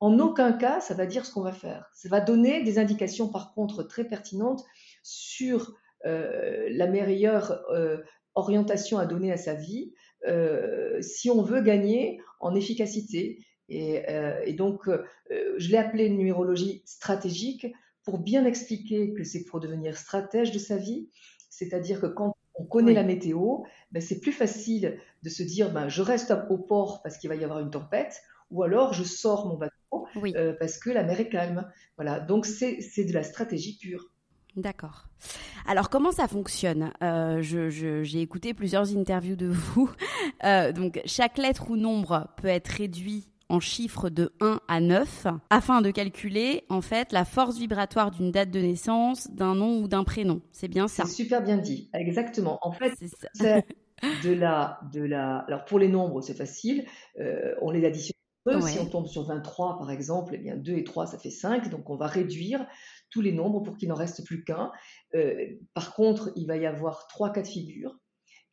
en 0.00 0.18
aucun 0.20 0.52
cas, 0.52 0.80
ça 0.80 0.94
va 0.94 1.06
dire 1.06 1.26
ce 1.26 1.32
qu'on 1.32 1.42
va 1.42 1.52
faire. 1.52 1.90
Ça 1.94 2.08
va 2.08 2.20
donner 2.20 2.62
des 2.62 2.78
indications, 2.78 3.28
par 3.28 3.52
contre, 3.52 3.82
très 3.82 4.04
pertinentes 4.04 4.64
sur 5.02 5.74
euh, 6.06 6.68
la 6.70 6.86
meilleure 6.86 7.64
euh, 7.70 7.98
orientation 8.36 8.98
à 8.98 9.06
donner 9.06 9.32
à 9.32 9.36
sa 9.36 9.54
vie 9.54 9.92
euh, 10.28 11.02
si 11.02 11.30
on 11.30 11.42
veut 11.42 11.62
gagner 11.62 12.20
en 12.40 12.54
efficacité. 12.54 13.44
Et, 13.70 14.54
donc, 14.56 14.88
je 15.28 15.70
l'ai 15.70 15.76
appelé 15.76 16.08
numérologie 16.08 16.82
stratégique 16.86 17.66
pour 18.02 18.18
bien 18.18 18.46
expliquer 18.46 19.12
que 19.12 19.24
c'est 19.24 19.44
pour 19.44 19.60
devenir 19.60 19.98
stratège 19.98 20.52
de 20.52 20.58
sa 20.58 20.78
vie. 20.78 21.10
C'est-à-dire 21.50 22.00
que 22.00 22.06
quand 22.06 22.34
on 22.54 22.64
connaît 22.64 22.94
la 22.94 23.02
météo, 23.02 23.58
ben, 23.92 24.00
c'est 24.00 24.20
plus 24.20 24.32
facile 24.32 24.98
de 25.22 25.28
se 25.28 25.42
dire 25.42 25.70
ben, 25.70 25.90
je 25.90 26.00
reste 26.00 26.32
au 26.48 26.56
port 26.56 27.02
parce 27.02 27.18
qu'il 27.18 27.28
va 27.28 27.36
y 27.36 27.44
avoir 27.44 27.58
une 27.58 27.70
tempête, 27.70 28.22
ou 28.50 28.62
alors 28.62 28.94
je 28.94 29.04
sors 29.04 29.46
mon 29.46 29.58
bateau 29.58 29.74
euh, 30.24 30.54
parce 30.58 30.78
que 30.78 30.90
la 30.90 31.02
mer 31.04 31.20
est 31.20 31.28
calme. 31.28 31.68
Voilà, 31.96 32.20
donc 32.20 32.46
c'est 32.46 33.04
de 33.04 33.12
la 33.12 33.22
stratégie 33.22 33.76
pure. 33.78 34.10
D'accord. 34.56 35.08
Alors 35.66 35.88
comment 35.90 36.10
ça 36.10 36.26
fonctionne? 36.26 36.92
Euh, 37.02 37.40
J'ai 37.42 38.20
écouté 38.20 38.54
plusieurs 38.54 38.96
interviews 38.96 39.36
de 39.36 39.46
vous. 39.46 39.90
Euh, 40.44 40.72
donc 40.72 41.00
chaque 41.04 41.38
lettre 41.38 41.70
ou 41.70 41.76
nombre 41.76 42.28
peut 42.36 42.48
être 42.48 42.68
réduit 42.68 43.28
en 43.50 43.60
chiffres 43.60 44.10
de 44.10 44.30
1 44.40 44.60
à 44.68 44.80
9 44.80 45.26
afin 45.48 45.80
de 45.80 45.90
calculer 45.90 46.64
en 46.68 46.82
fait 46.82 47.12
la 47.12 47.24
force 47.24 47.56
vibratoire 47.56 48.10
d'une 48.10 48.30
date 48.30 48.50
de 48.50 48.60
naissance, 48.60 49.30
d'un 49.30 49.54
nom 49.54 49.80
ou 49.80 49.88
d'un 49.88 50.04
prénom. 50.04 50.42
C'est 50.52 50.68
bien 50.68 50.86
ça? 50.86 51.04
C'est 51.06 51.12
super 51.12 51.42
bien 51.42 51.56
dit. 51.56 51.88
Exactement. 51.94 52.58
En 52.60 52.72
fait, 52.72 52.92
c'est 53.34 53.64
de 54.24 54.32
la 54.32 54.80
de 54.92 55.02
la 55.02 55.38
alors 55.48 55.64
pour 55.64 55.78
les 55.78 55.88
nombres, 55.88 56.20
c'est 56.20 56.34
facile, 56.34 56.84
on 57.62 57.70
les 57.70 57.86
additionne 57.86 58.18
si 58.46 58.78
on 58.78 58.86
tombe 58.86 59.06
sur 59.06 59.24
23, 59.24 59.78
par 59.78 59.90
exemple, 59.90 60.34
eh 60.34 60.38
bien 60.38 60.56
2 60.56 60.72
et 60.72 60.84
3, 60.84 61.06
ça 61.06 61.18
fait 61.18 61.30
5. 61.30 61.70
Donc, 61.70 61.90
on 61.90 61.96
va 61.96 62.06
réduire 62.06 62.66
tous 63.10 63.20
les 63.20 63.32
nombres 63.32 63.60
pour 63.60 63.76
qu'il 63.76 63.88
n'en 63.88 63.94
reste 63.94 64.24
plus 64.24 64.44
qu'un. 64.44 64.72
Euh, 65.14 65.56
par 65.74 65.94
contre, 65.94 66.30
il 66.36 66.46
va 66.46 66.56
y 66.56 66.66
avoir 66.66 67.06
trois 67.08 67.32
cas 67.32 67.42
de 67.42 67.46
figure 67.46 67.98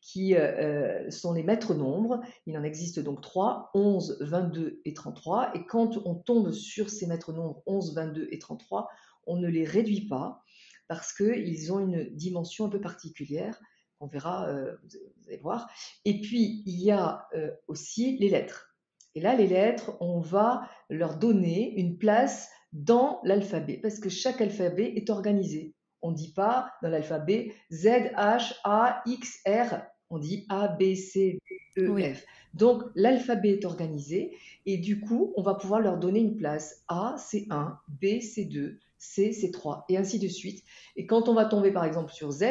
qui 0.01 0.35
euh, 0.35 1.05
euh, 1.05 1.09
sont 1.09 1.33
les 1.33 1.43
maîtres 1.43 1.73
nombres. 1.73 2.21
Il 2.45 2.57
en 2.57 2.63
existe 2.63 2.99
donc 2.99 3.21
3, 3.21 3.71
11, 3.73 4.17
22 4.21 4.81
et 4.85 4.93
33. 4.93 5.55
Et 5.55 5.65
quand 5.65 5.97
on 6.05 6.15
tombe 6.15 6.51
sur 6.51 6.89
ces 6.89 7.07
maîtres 7.07 7.33
nombres 7.33 7.63
11, 7.65 7.95
22 7.95 8.27
et 8.31 8.39
33, 8.39 8.87
on 9.27 9.37
ne 9.37 9.47
les 9.47 9.63
réduit 9.63 10.07
pas 10.07 10.43
parce 10.87 11.13
qu'ils 11.13 11.73
ont 11.73 11.79
une 11.79 12.15
dimension 12.15 12.65
un 12.65 12.69
peu 12.69 12.79
particulière. 12.79 13.59
On 13.99 14.07
verra, 14.07 14.47
vous 14.83 15.27
allez 15.27 15.37
voir. 15.37 15.67
Et 16.03 16.21
puis, 16.21 16.61
il 16.67 16.79
y 16.79 16.91
a 16.91 17.27
aussi 17.67 18.17
les 18.19 18.29
lettres. 18.29 18.74
Et 19.15 19.21
là, 19.21 19.35
les 19.35 19.47
lettres, 19.47 19.97
on 20.01 20.19
va 20.19 20.69
leur 20.89 21.17
donner 21.17 21.73
une 21.79 21.97
place 21.97 22.49
dans 22.73 23.21
l'alphabet, 23.23 23.79
parce 23.81 23.99
que 23.99 24.09
chaque 24.09 24.41
alphabet 24.41 24.93
est 24.95 25.09
organisé. 25.09 25.73
On 26.01 26.11
ne 26.11 26.15
dit 26.15 26.33
pas 26.33 26.71
dans 26.83 26.89
l'alphabet 26.89 27.53
Z, 27.71 27.87
H, 28.17 28.53
A, 28.63 29.01
X, 29.05 29.39
R, 29.47 29.81
on 30.09 30.19
dit 30.19 30.45
A, 30.49 30.67
B, 30.67 30.93
C, 30.93 31.39
D, 31.75 31.81
E, 31.81 32.13
F. 32.13 32.25
Donc 32.53 32.83
l'alphabet 32.95 33.51
est 33.51 33.65
organisé 33.65 34.35
et 34.65 34.77
du 34.77 34.99
coup, 34.99 35.33
on 35.35 35.41
va 35.41 35.55
pouvoir 35.55 35.79
leur 35.79 35.97
donner 35.97 36.19
une 36.19 36.35
place. 36.35 36.83
A, 36.87 37.15
c'est 37.17 37.47
1, 37.49 37.79
B, 37.87 38.19
c'est 38.21 38.45
2, 38.45 38.79
C, 38.97 39.33
c'est 39.33 39.51
3, 39.51 39.85
et 39.89 39.97
ainsi 39.97 40.19
de 40.19 40.27
suite. 40.27 40.63
Et 40.95 41.05
quand 41.05 41.27
on 41.29 41.33
va 41.33 41.45
tomber 41.45 41.71
par 41.71 41.85
exemple 41.85 42.11
sur 42.11 42.31
Z, 42.31 42.43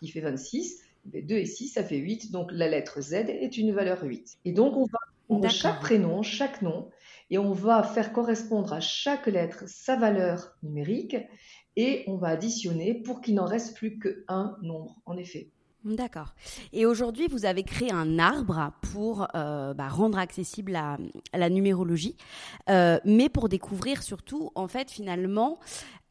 qui 0.00 0.08
fait 0.08 0.20
26, 0.20 0.80
2 1.06 1.36
et 1.36 1.46
6, 1.46 1.68
ça 1.68 1.82
fait 1.82 1.96
8, 1.96 2.30
donc 2.30 2.50
la 2.52 2.68
lettre 2.68 3.00
Z 3.00 3.14
est 3.14 3.56
une 3.56 3.72
valeur 3.72 4.02
8. 4.02 4.38
Et 4.44 4.52
donc 4.52 4.76
on 4.76 4.86
va 5.28 5.48
chaque 5.48 5.80
prénom, 5.80 6.22
chaque 6.22 6.62
nom, 6.62 6.88
et 7.30 7.38
on 7.38 7.52
va 7.52 7.82
faire 7.82 8.12
correspondre 8.12 8.72
à 8.72 8.80
chaque 8.80 9.26
lettre 9.26 9.64
sa 9.66 9.96
valeur 9.96 10.56
numérique, 10.62 11.16
et 11.76 12.04
on 12.06 12.16
va 12.16 12.28
additionner 12.28 12.94
pour 12.94 13.20
qu'il 13.20 13.34
n'en 13.34 13.46
reste 13.46 13.76
plus 13.76 13.98
qu'un 13.98 14.56
nombre, 14.62 14.96
en 15.04 15.16
effet. 15.16 15.50
D'accord. 15.84 16.34
Et 16.72 16.86
aujourd'hui, 16.86 17.28
vous 17.28 17.46
avez 17.46 17.62
créé 17.62 17.92
un 17.92 18.18
arbre 18.18 18.72
pour 18.92 19.28
euh, 19.34 19.74
bah, 19.74 19.88
rendre 19.88 20.18
accessible 20.18 20.72
la, 20.72 20.98
la 21.32 21.48
numérologie, 21.48 22.16
euh, 22.68 22.98
mais 23.04 23.28
pour 23.28 23.48
découvrir 23.48 24.02
surtout, 24.02 24.50
en 24.56 24.66
fait, 24.66 24.90
finalement, 24.90 25.60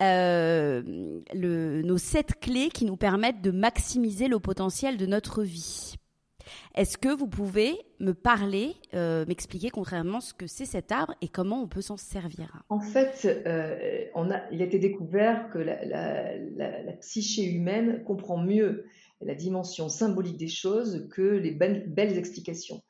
euh, 0.02 1.22
le, 1.34 1.82
nos 1.82 1.98
sept 1.98 2.40
clés 2.40 2.70
qui 2.70 2.86
nous 2.86 2.98
permettent 2.98 3.42
de 3.42 3.52
maximiser 3.52 4.30
le 4.30 4.40
potentiel 4.40 4.96
de 4.96 5.06
notre 5.06 5.44
vie. 5.44 5.96
Est-ce 6.76 6.98
que 6.98 7.10
vous 7.10 7.28
pouvez 7.28 7.78
me 8.00 8.14
parler, 8.14 8.76
euh, 8.94 9.26
m'expliquer 9.26 9.70
contrairement 9.70 10.22
ce 10.22 10.34
que 10.34 10.48
c'est 10.48 10.66
cet 10.66 10.92
arbre 10.92 11.16
et 11.22 11.28
comment 11.28 11.62
on 11.62 11.68
peut 11.68 11.82
s'en 11.82 11.98
servir? 11.98 12.64
En 12.70 12.80
fait, 12.80 13.26
euh, 13.46 14.06
il 14.52 14.62
a 14.62 14.66
été 14.66 14.80
découvert 14.80 15.50
que 15.50 15.60
la, 15.60 16.94
psyché 17.02 17.44
humaine 17.44 18.04
comprend 18.04 18.38
mieux 18.38 18.86
la 19.22 19.36
dimension 19.36 19.90
symbolique 19.90 20.38
des 20.38 20.48
choses 20.48 21.08
que 21.12 21.22
les 21.22 21.52
belles, 21.52 22.18
explications. 22.18 22.82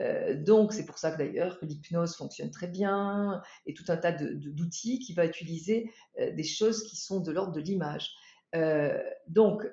Euh, 0.00 0.34
donc, 0.34 0.72
c'est 0.72 0.86
pour 0.86 0.98
ça 0.98 1.10
que 1.10 1.18
d'ailleurs 1.18 1.58
l'hypnose 1.62 2.14
fonctionne 2.16 2.50
très 2.50 2.68
bien 2.68 3.42
et 3.66 3.74
tout 3.74 3.84
un 3.88 3.96
tas 3.96 4.12
d'outils 4.12 4.98
qui 5.00 5.12
va 5.12 5.24
utiliser 5.24 5.90
des 6.18 6.44
choses 6.44 6.84
qui 6.84 6.96
sont 6.96 7.20
de 7.20 7.32
l'ordre 7.32 7.52
de 7.52 7.60
l'image. 7.60 8.14
donc, 9.28 9.64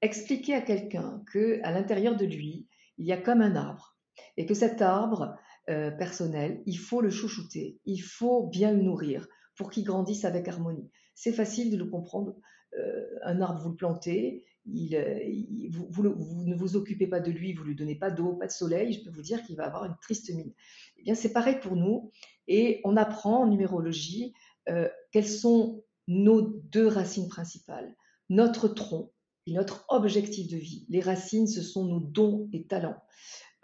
expliquer 0.00 0.54
à 0.54 0.60
quelqu'un 0.60 1.22
que 1.32 1.60
à 1.64 1.72
l'intérieur 1.72 2.16
de 2.16 2.24
lui, 2.24 2.67
il 2.98 3.06
y 3.06 3.12
a 3.12 3.16
comme 3.16 3.40
un 3.40 3.56
arbre. 3.56 3.96
Et 4.36 4.46
que 4.46 4.54
cet 4.54 4.82
arbre 4.82 5.36
euh, 5.68 5.90
personnel, 5.90 6.62
il 6.66 6.78
faut 6.78 7.00
le 7.00 7.10
chouchouter, 7.10 7.80
il 7.84 7.98
faut 7.98 8.46
bien 8.46 8.72
le 8.72 8.82
nourrir 8.82 9.26
pour 9.56 9.70
qu'il 9.70 9.84
grandisse 9.84 10.24
avec 10.24 10.48
harmonie. 10.48 10.90
C'est 11.14 11.32
facile 11.32 11.70
de 11.70 11.76
le 11.76 11.86
comprendre. 11.86 12.36
Euh, 12.78 13.06
un 13.24 13.40
arbre, 13.40 13.60
vous 13.62 13.70
le 13.70 13.76
plantez, 13.76 14.44
il, 14.66 15.70
vous, 15.70 16.02
ne 16.02 16.54
vous 16.54 16.76
occupez 16.76 17.06
pas 17.06 17.20
de 17.20 17.30
lui, 17.30 17.54
vous 17.54 17.62
ne 17.62 17.68
lui 17.68 17.76
donnez 17.76 17.96
pas 17.96 18.10
d'eau, 18.10 18.34
pas 18.34 18.46
de 18.46 18.52
soleil, 18.52 18.92
je 18.92 19.02
peux 19.04 19.10
vous 19.10 19.22
dire 19.22 19.42
qu'il 19.42 19.56
va 19.56 19.66
avoir 19.66 19.84
une 19.84 19.96
triste 20.02 20.30
mine. 20.34 20.52
Eh 20.98 21.02
bien, 21.04 21.14
c'est 21.14 21.32
pareil 21.32 21.58
pour 21.60 21.76
nous. 21.76 22.10
Et 22.46 22.80
on 22.84 22.96
apprend 22.96 23.42
en 23.42 23.46
numérologie 23.48 24.34
euh, 24.68 24.88
quelles 25.12 25.28
sont 25.28 25.84
nos 26.06 26.40
deux 26.42 26.86
racines 26.86 27.28
principales, 27.28 27.94
notre 28.28 28.68
tronc 28.68 29.12
notre 29.52 29.84
objectif 29.88 30.48
de 30.48 30.56
vie. 30.56 30.86
Les 30.88 31.00
racines, 31.00 31.46
ce 31.46 31.62
sont 31.62 31.84
nos 31.84 32.00
dons 32.00 32.48
et 32.52 32.66
talents. 32.66 33.00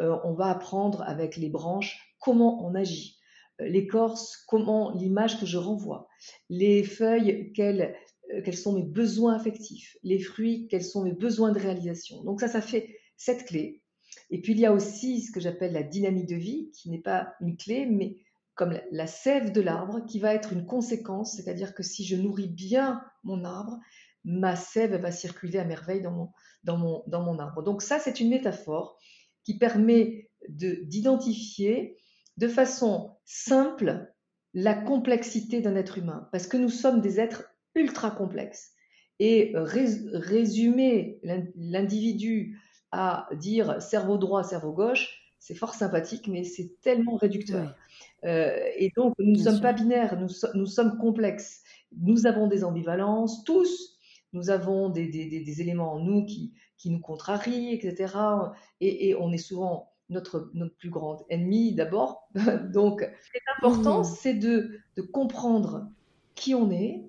Euh, 0.00 0.16
on 0.24 0.34
va 0.34 0.46
apprendre 0.46 1.02
avec 1.02 1.36
les 1.36 1.48
branches 1.48 2.16
comment 2.18 2.64
on 2.66 2.74
agit. 2.74 3.18
Euh, 3.60 3.68
l'écorce, 3.68 4.36
comment 4.48 4.92
l'image 4.92 5.38
que 5.38 5.46
je 5.46 5.58
renvoie. 5.58 6.08
Les 6.48 6.82
feuilles, 6.82 7.52
euh, 7.58 8.42
quels 8.42 8.56
sont 8.56 8.72
mes 8.72 8.82
besoins 8.82 9.34
affectifs, 9.34 9.96
les 10.02 10.18
fruits, 10.18 10.66
quels 10.68 10.84
sont 10.84 11.04
mes 11.04 11.12
besoins 11.12 11.52
de 11.52 11.60
réalisation. 11.60 12.22
Donc 12.24 12.40
ça, 12.40 12.48
ça 12.48 12.60
fait 12.60 12.96
cette 13.16 13.44
clé. 13.44 13.82
Et 14.30 14.40
puis 14.40 14.52
il 14.52 14.60
y 14.60 14.66
a 14.66 14.72
aussi 14.72 15.20
ce 15.20 15.30
que 15.30 15.40
j'appelle 15.40 15.72
la 15.72 15.82
dynamique 15.82 16.28
de 16.28 16.36
vie, 16.36 16.70
qui 16.72 16.90
n'est 16.90 17.00
pas 17.00 17.34
une 17.40 17.56
clé, 17.56 17.86
mais 17.86 18.16
comme 18.54 18.78
la 18.92 19.06
sève 19.06 19.52
de 19.52 19.60
l'arbre, 19.60 20.04
qui 20.06 20.20
va 20.20 20.34
être 20.34 20.52
une 20.52 20.64
conséquence, 20.64 21.36
c'est-à-dire 21.36 21.74
que 21.74 21.82
si 21.82 22.04
je 22.04 22.16
nourris 22.16 22.48
bien 22.48 23.02
mon 23.24 23.44
arbre, 23.44 23.78
ma 24.24 24.56
sève 24.56 25.00
va 25.00 25.12
circuler 25.12 25.58
à 25.58 25.64
merveille 25.64 26.02
dans 26.02 26.12
mon, 26.12 26.30
dans 26.64 26.76
mon, 26.76 27.02
dans 27.06 27.22
mon 27.22 27.38
arbre. 27.38 27.62
Donc 27.62 27.82
ça, 27.82 27.98
c'est 27.98 28.20
une 28.20 28.30
métaphore 28.30 28.98
qui 29.44 29.58
permet 29.58 30.30
d'identifier 30.48 31.96
de 32.36 32.48
façon 32.48 33.16
simple 33.24 34.12
la 34.54 34.74
complexité 34.74 35.60
d'un 35.60 35.76
être 35.76 35.98
humain, 35.98 36.28
parce 36.32 36.46
que 36.46 36.56
nous 36.56 36.68
sommes 36.68 37.00
des 37.00 37.20
êtres 37.20 37.50
ultra 37.74 38.10
complexe. 38.10 38.72
Et 39.20 39.52
résumer 39.54 41.20
l'individu 41.54 42.60
à 42.90 43.28
dire 43.34 43.80
cerveau 43.80 44.18
droit, 44.18 44.42
cerveau 44.42 44.72
gauche, 44.72 45.20
c'est 45.38 45.54
fort 45.54 45.74
sympathique, 45.74 46.26
mais 46.26 46.42
c'est 46.42 46.80
tellement 46.80 47.16
réducteur. 47.16 47.76
Euh, 48.24 48.56
et 48.76 48.90
donc, 48.96 49.14
nous 49.18 49.32
ne 49.32 49.38
sommes 49.38 49.60
pas 49.60 49.72
binaires, 49.72 50.18
nous, 50.18 50.30
nous, 50.54 50.66
sommes 50.66 50.96
complexes. 50.96 51.62
Nous 52.00 52.26
avons 52.26 52.46
des 52.46 52.64
ambivalences, 52.64 53.44
tous. 53.44 53.93
Nous 54.34 54.50
avons 54.50 54.90
des, 54.90 55.06
des, 55.08 55.26
des 55.26 55.60
éléments 55.60 55.94
en 55.94 56.00
nous 56.00 56.26
qui, 56.26 56.52
qui 56.76 56.90
nous 56.90 57.00
contrarient, 57.00 57.72
etc. 57.72 58.14
Et, 58.80 59.08
et, 59.08 59.14
on 59.14 59.32
est 59.32 59.38
souvent 59.38 59.92
notre, 60.10 60.50
notre 60.52 60.76
plus 60.76 60.90
grand 60.90 61.24
ennemi 61.30 61.74
d'abord. 61.74 62.28
donc, 62.72 63.00
ce 63.00 63.30
qui 63.30 63.38
est 63.38 63.56
important, 63.56 64.00
mmh. 64.00 64.04
c'est 64.04 64.34
de, 64.34 64.78
de 64.96 65.02
comprendre 65.02 65.88
qui 66.34 66.54
on 66.54 66.70
est, 66.70 67.04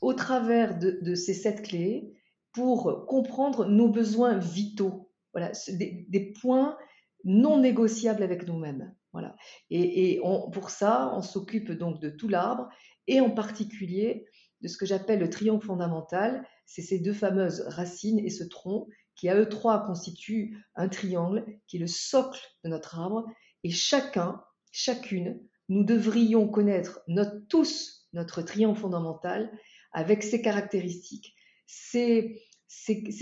au 0.00 0.12
travers 0.12 0.78
de, 0.78 1.14
ces 1.14 1.34
sept 1.34 1.62
clés 1.62 2.12
pour 2.52 3.06
comprendre 3.06 3.64
nos 3.64 3.88
besoins 3.88 4.36
vitaux. 4.36 5.10
Voilà, 5.32 5.52
des, 5.68 6.32
points 6.40 6.76
non 7.24 7.58
négociables 7.58 8.22
avec 8.22 8.46
nous-mêmes. 8.46 8.94
Voilà. 9.12 9.34
Et, 9.70 10.20
pour 10.52 10.70
ça, 10.70 11.12
on 11.14 11.22
s'occupe 11.22 11.72
donc 11.72 12.00
de 12.00 12.10
tout 12.10 12.28
l'arbre 12.28 12.68
et 13.06 13.20
en 13.20 13.30
particulier 13.30 14.26
de 14.60 14.68
ce 14.68 14.76
que 14.76 14.86
j'appelle 14.86 15.20
le 15.20 15.30
triangle 15.30 15.64
fondamental. 15.64 16.46
C'est 16.66 16.82
ces 16.82 16.98
deux 16.98 17.12
fameuses 17.12 17.64
racines 17.68 18.18
et 18.18 18.30
ce 18.30 18.44
tronc 18.44 18.88
qui 19.14 19.28
à 19.28 19.36
eux 19.36 19.48
trois 19.48 19.86
constituent 19.86 20.64
un 20.74 20.88
triangle 20.88 21.44
qui 21.66 21.76
est 21.76 21.80
le 21.80 21.86
socle 21.86 22.40
de 22.64 22.70
notre 22.70 22.98
arbre. 22.98 23.24
Et 23.62 23.70
chacun, 23.70 24.42
chacune, 24.72 25.40
nous 25.68 25.84
devrions 25.84 26.48
connaître 26.48 27.00
notre, 27.08 27.46
tous 27.48 28.08
notre 28.12 28.42
triangle 28.42 28.78
fondamental 28.78 29.50
avec 29.92 30.22
ses 30.22 30.42
caractéristiques, 30.42 31.34
ses, 31.66 32.40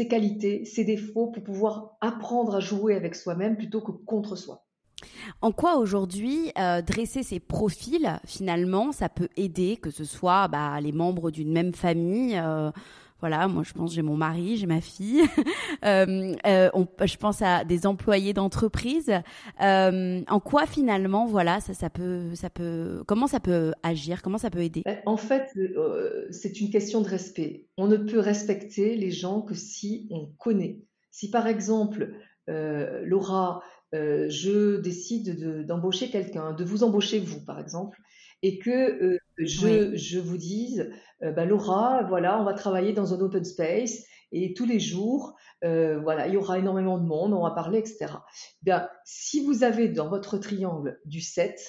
qualités, 0.09 0.65
ses 0.65 0.85
défauts 0.85 1.31
pour 1.31 1.45
pouvoir 1.45 1.97
apprendre 2.01 2.57
à 2.57 2.61
jouer 2.61 2.95
avec 2.95 3.15
soi-même 3.15 3.57
plutôt 3.57 3.81
que 3.81 3.93
contre 3.93 4.37
soi. 4.37 4.67
En 5.41 5.53
quoi 5.53 5.77
aujourd'hui 5.77 6.53
euh, 6.59 6.81
dresser 6.81 7.23
ces 7.23 7.41
profils, 7.41 8.21
finalement, 8.25 8.93
ça 8.93 9.09
peut 9.09 9.29
aider, 9.37 9.77
que 9.77 9.91
ce 9.91 10.05
soit 10.05 10.49
bah, 10.49 10.81
les 10.81 10.93
membres 10.93 11.31
d'une 11.31 11.53
même 11.53 11.75
famille 11.75 12.37
euh, 12.37 12.71
voilà, 13.23 13.47
moi 13.47 13.63
je 13.65 13.73
pense 13.73 13.95
j'ai 13.95 14.03
mon 14.03 14.17
mari, 14.17 14.57
j'ai 14.57 14.67
ma 14.67 14.81
fille. 14.81 15.23
Euh, 15.85 16.37
euh, 16.47 16.71
je 17.05 17.17
pense 17.17 17.43
à 17.43 17.65
des 17.65 17.87
employés 17.87 18.33
d'entreprise. 18.33 19.11
Euh, 19.61 20.21
en 20.29 20.39
quoi 20.39 20.67
finalement, 20.67 21.27
voilà, 21.27 21.61
ça, 21.61 21.75
ça 21.75 21.91
peut, 21.91 22.37
ça 22.37 22.51
peut, 22.51 23.03
comment 23.09 23.27
ça 23.27 23.41
peut 23.41 23.73
agir, 23.83 24.23
comment 24.23 24.39
ça 24.39 24.51
peut 24.51 24.61
aider? 24.61 24.83
Ben, 24.85 24.99
En 25.07 25.17
fait, 25.17 25.49
c'est 26.31 26.61
une 26.61 26.71
question 26.71 27.01
de 27.01 27.09
respect. 27.09 27.67
On 27.77 27.89
ne 27.89 27.97
peut 27.97 28.21
respecter 28.21 28.95
les 28.95 29.11
gens 29.11 29.41
que 29.41 29.55
si 29.55 30.07
on 30.11 30.27
connaît. 30.39 30.79
Si 31.11 31.31
par 31.31 31.49
exemple, 31.49 32.15
Laura, 32.47 33.63
je 33.93 34.77
décide 34.77 35.67
d'embaucher 35.67 36.11
quelqu'un, 36.11 36.53
de 36.53 36.63
vous 36.65 36.85
embaucher 36.85 37.19
vous 37.19 37.45
par 37.45 37.59
exemple, 37.59 37.99
et 38.43 38.61
que 38.61 39.19
je, 39.39 39.97
je, 39.97 40.19
vous 40.19 40.37
dise, 40.37 40.91
bah, 41.21 41.45
Laura, 41.45 42.03
voilà, 42.05 42.41
on 42.41 42.45
va 42.45 42.55
travailler 42.55 42.93
dans 42.93 43.15
un 43.15 43.21
open 43.21 43.45
space 43.45 44.05
et 44.33 44.55
tous 44.55 44.65
les 44.65 44.81
jours, 44.81 45.37
euh, 45.63 46.01
voilà, 46.01 46.27
il 46.27 46.35
y 46.35 46.37
aura 46.39 46.59
énormément 46.59 46.99
de 46.99 47.07
monde, 47.07 47.35
on 47.35 47.43
va 47.43 47.51
parler, 47.51 47.79
etc. 47.79 48.15
Bien, 48.63 48.89
si 49.05 49.45
vous 49.45 49.63
avez 49.63 49.89
dans 49.89 50.09
votre 50.09 50.39
triangle 50.39 50.99
du 51.05 51.21
7, 51.21 51.61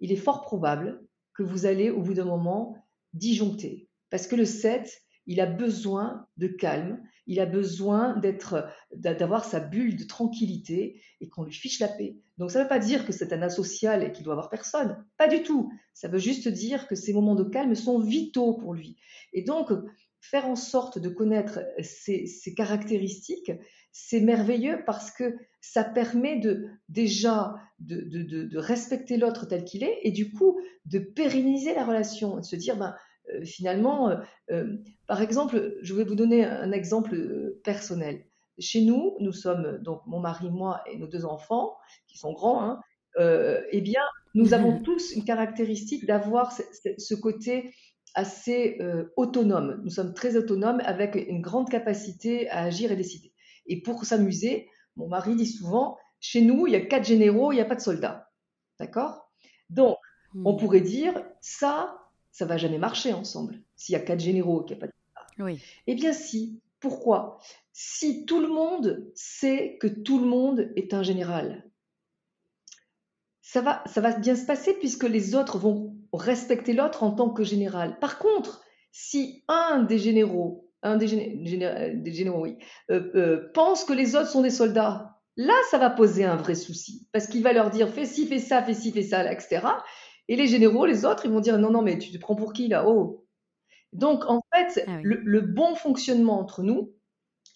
il 0.00 0.10
est 0.10 0.16
fort 0.16 0.42
probable 0.42 1.06
que 1.34 1.44
vous 1.44 1.66
allez 1.66 1.90
au 1.90 2.02
bout 2.02 2.14
d'un 2.14 2.24
moment 2.24 2.76
disjoncter. 3.12 3.88
Parce 4.10 4.26
que 4.26 4.34
le 4.34 4.44
7, 4.44 4.92
il 5.26 5.40
a 5.40 5.46
besoin 5.46 6.26
de 6.36 6.48
calme, 6.48 7.00
il 7.30 7.38
a 7.38 7.46
besoin 7.46 8.16
d'être, 8.16 8.68
d'avoir 8.92 9.44
sa 9.44 9.60
bulle 9.60 9.94
de 9.94 10.02
tranquillité 10.02 11.00
et 11.20 11.28
qu'on 11.28 11.44
lui 11.44 11.52
fiche 11.52 11.78
la 11.78 11.86
paix. 11.86 12.16
Donc 12.38 12.50
ça 12.50 12.58
ne 12.58 12.64
veut 12.64 12.68
pas 12.68 12.80
dire 12.80 13.06
que 13.06 13.12
c'est 13.12 13.32
un 13.32 13.40
asocial 13.40 14.02
et 14.02 14.10
qu'il 14.10 14.24
doit 14.24 14.32
avoir 14.32 14.50
personne, 14.50 15.04
pas 15.16 15.28
du 15.28 15.44
tout. 15.44 15.70
Ça 15.94 16.08
veut 16.08 16.18
juste 16.18 16.48
dire 16.48 16.88
que 16.88 16.96
ces 16.96 17.12
moments 17.12 17.36
de 17.36 17.44
calme 17.44 17.76
sont 17.76 18.00
vitaux 18.00 18.54
pour 18.54 18.74
lui. 18.74 18.96
Et 19.32 19.42
donc 19.42 19.70
faire 20.20 20.48
en 20.48 20.56
sorte 20.56 20.98
de 20.98 21.08
connaître 21.08 21.60
ces, 21.80 22.26
caractéristiques, 22.56 23.52
c'est 23.92 24.20
merveilleux 24.20 24.82
parce 24.84 25.12
que 25.12 25.36
ça 25.60 25.84
permet 25.84 26.40
de 26.40 26.66
déjà 26.88 27.54
de, 27.78 28.00
de 28.02 28.58
respecter 28.58 29.18
l'autre 29.18 29.46
tel 29.46 29.64
qu'il 29.64 29.84
est 29.84 30.00
et 30.02 30.10
du 30.10 30.32
coup 30.32 30.60
de 30.84 30.98
pérenniser 30.98 31.74
la 31.76 31.84
relation, 31.84 32.38
de 32.38 32.44
se 32.44 32.56
dire 32.56 32.76
ben 32.76 32.96
finalement, 33.44 34.10
euh, 34.10 34.16
euh, 34.50 34.76
par 35.06 35.22
exemple, 35.22 35.78
je 35.82 35.94
vais 35.94 36.04
vous 36.04 36.14
donner 36.14 36.44
un 36.44 36.72
exemple 36.72 37.16
personnel. 37.64 38.24
Chez 38.58 38.82
nous, 38.82 39.16
nous 39.20 39.32
sommes 39.32 39.78
donc 39.78 40.02
mon 40.06 40.20
mari, 40.20 40.50
moi 40.50 40.82
et 40.90 40.98
nos 40.98 41.06
deux 41.06 41.24
enfants 41.24 41.76
qui 42.06 42.18
sont 42.18 42.32
grands. 42.32 42.62
Hein, 42.62 42.80
eh 43.18 43.80
bien, 43.80 44.02
nous 44.34 44.54
avons 44.54 44.80
tous 44.82 45.12
une 45.12 45.24
caractéristique 45.24 46.06
d'avoir 46.06 46.52
ce, 46.52 47.14
côté 47.14 47.74
assez 48.14 48.78
autonome. 49.16 49.80
Nous 49.82 49.90
sommes 49.90 50.14
très 50.14 50.36
autonomes 50.36 50.80
avec 50.84 51.16
une 51.16 51.40
grande 51.40 51.70
capacité 51.70 52.48
à 52.50 52.64
agir 52.64 52.92
et 52.92 52.96
décider. 52.96 53.32
Et 53.66 53.82
pour 53.82 54.04
s'amuser, 54.04 54.68
mon 54.96 55.08
mari 55.08 55.36
dit 55.36 55.46
souvent, 55.46 55.96
chez 56.20 56.42
nous, 56.42 56.66
il 56.66 56.72
y 56.72 56.76
a 56.76 56.80
quatre 56.80 57.06
généraux, 57.06 57.52
il 57.52 57.56
n'y 57.56 57.62
a 57.62 57.66
pas 57.66 57.76
de 57.76 57.80
soldats. 57.80 58.28
D'accord? 58.78 59.30
Donc, 59.70 59.96
on 60.44 60.52
hmm. 60.52 60.56
pourrait 60.58 60.80
dire, 60.80 61.14
ça, 61.40 61.99
ça 62.32 62.46
va 62.46 62.56
jamais 62.56 62.78
marcher 62.78 63.12
ensemble. 63.12 63.60
S'il 63.76 63.92
y 63.94 63.96
a 63.96 64.00
quatre 64.00 64.20
généraux 64.20 64.62
qui 64.62 64.74
n'y 64.74 64.78
a 64.78 64.80
pas 64.80 64.86
de 64.86 64.92
oui. 65.42 65.60
Eh 65.86 65.94
bien 65.94 66.12
si. 66.12 66.60
Pourquoi? 66.80 67.38
Si 67.72 68.24
tout 68.24 68.40
le 68.40 68.48
monde 68.48 69.10
sait 69.14 69.76
que 69.80 69.86
tout 69.86 70.18
le 70.18 70.26
monde 70.26 70.70
est 70.76 70.94
un 70.94 71.02
général, 71.02 71.64
ça 73.42 73.60
va, 73.60 73.82
ça 73.86 74.00
va 74.00 74.12
bien 74.12 74.34
se 74.34 74.46
passer 74.46 74.74
puisque 74.74 75.04
les 75.04 75.34
autres 75.34 75.58
vont 75.58 75.94
respecter 76.12 76.72
l'autre 76.72 77.02
en 77.02 77.10
tant 77.10 77.30
que 77.30 77.44
général. 77.44 77.98
Par 77.98 78.18
contre, 78.18 78.62
si 78.92 79.44
un 79.48 79.82
des 79.82 79.98
généraux, 79.98 80.70
un 80.82 80.96
des, 80.96 81.06
généraux, 81.06 82.42
oui, 82.42 82.56
euh, 82.90 83.10
euh, 83.14 83.50
pense 83.52 83.84
que 83.84 83.92
les 83.92 84.16
autres 84.16 84.30
sont 84.30 84.42
des 84.42 84.50
soldats, 84.50 85.18
là, 85.36 85.54
ça 85.70 85.78
va 85.78 85.90
poser 85.90 86.24
un 86.24 86.36
vrai 86.36 86.54
souci 86.54 87.08
parce 87.12 87.26
qu'il 87.26 87.42
va 87.42 87.52
leur 87.52 87.70
dire 87.70 87.90
fais 87.90 88.06
ci, 88.06 88.26
fais 88.26 88.38
ça, 88.38 88.62
fais 88.62 88.74
ci, 88.74 88.90
fais 88.90 89.02
ça, 89.02 89.30
etc. 89.30 89.66
Et 90.30 90.36
les 90.36 90.46
généraux, 90.46 90.86
les 90.86 91.04
autres, 91.04 91.26
ils 91.26 91.30
vont 91.32 91.40
dire 91.40 91.58
non, 91.58 91.72
non, 91.72 91.82
mais 91.82 91.98
tu 91.98 92.12
te 92.12 92.16
prends 92.16 92.36
pour 92.36 92.52
qui 92.52 92.68
là? 92.68 92.88
Oh 92.88 93.26
Donc 93.92 94.24
en 94.30 94.40
fait, 94.54 94.84
ah 94.86 95.00
le, 95.02 95.40
bon 95.40 95.74
fonctionnement 95.74 96.38
entre 96.38 96.62
nous, 96.62 96.94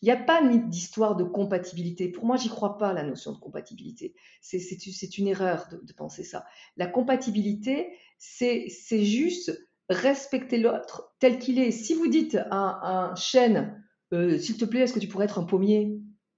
il 0.03 0.07
n'y 0.07 0.11
a 0.11 0.17
pas 0.17 0.43
d'histoire 0.43 1.15
de 1.15 1.23
compatibilité. 1.23 2.09
Pour 2.09 2.27
moi, 2.27 2.37
j'y 2.37 2.49
crois 2.49 2.77
pas 2.77 2.93
la 2.93 3.05
notion 3.05 3.31
de 3.31 3.39
compatibilité. 3.39 4.17
C'est 4.43 5.19
une 5.19 5.29
erreur 5.29 5.69
de, 5.71 5.93
penser 5.93 6.25
ça. 6.25 6.45
La 6.77 6.89
compatibilité, 6.89 7.97
c'est 8.19 8.69
juste 8.91 9.57
respecter 9.89 10.59
l'autre 10.59 11.15
tel 11.21 11.39
qu'il 11.39 11.61
est. 11.61 11.71
Si 11.71 11.95
vous 11.95 12.09
dites 12.09 12.37
à 12.51 12.89
un 12.89 13.15
chêne, 13.15 13.85
euh, 14.13 14.37
s'il 14.37 14.57
te 14.57 14.65
plaît, 14.65 14.81
est-ce 14.81 14.95
que 14.95 14.99
tu 14.99 15.07
pourrais 15.07 15.27
être 15.27 15.39
un 15.39 15.45
pommier? 15.45 15.97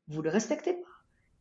Vous 0.08 0.20
le 0.20 0.28
respectez 0.28 0.74
pas. 0.74 0.80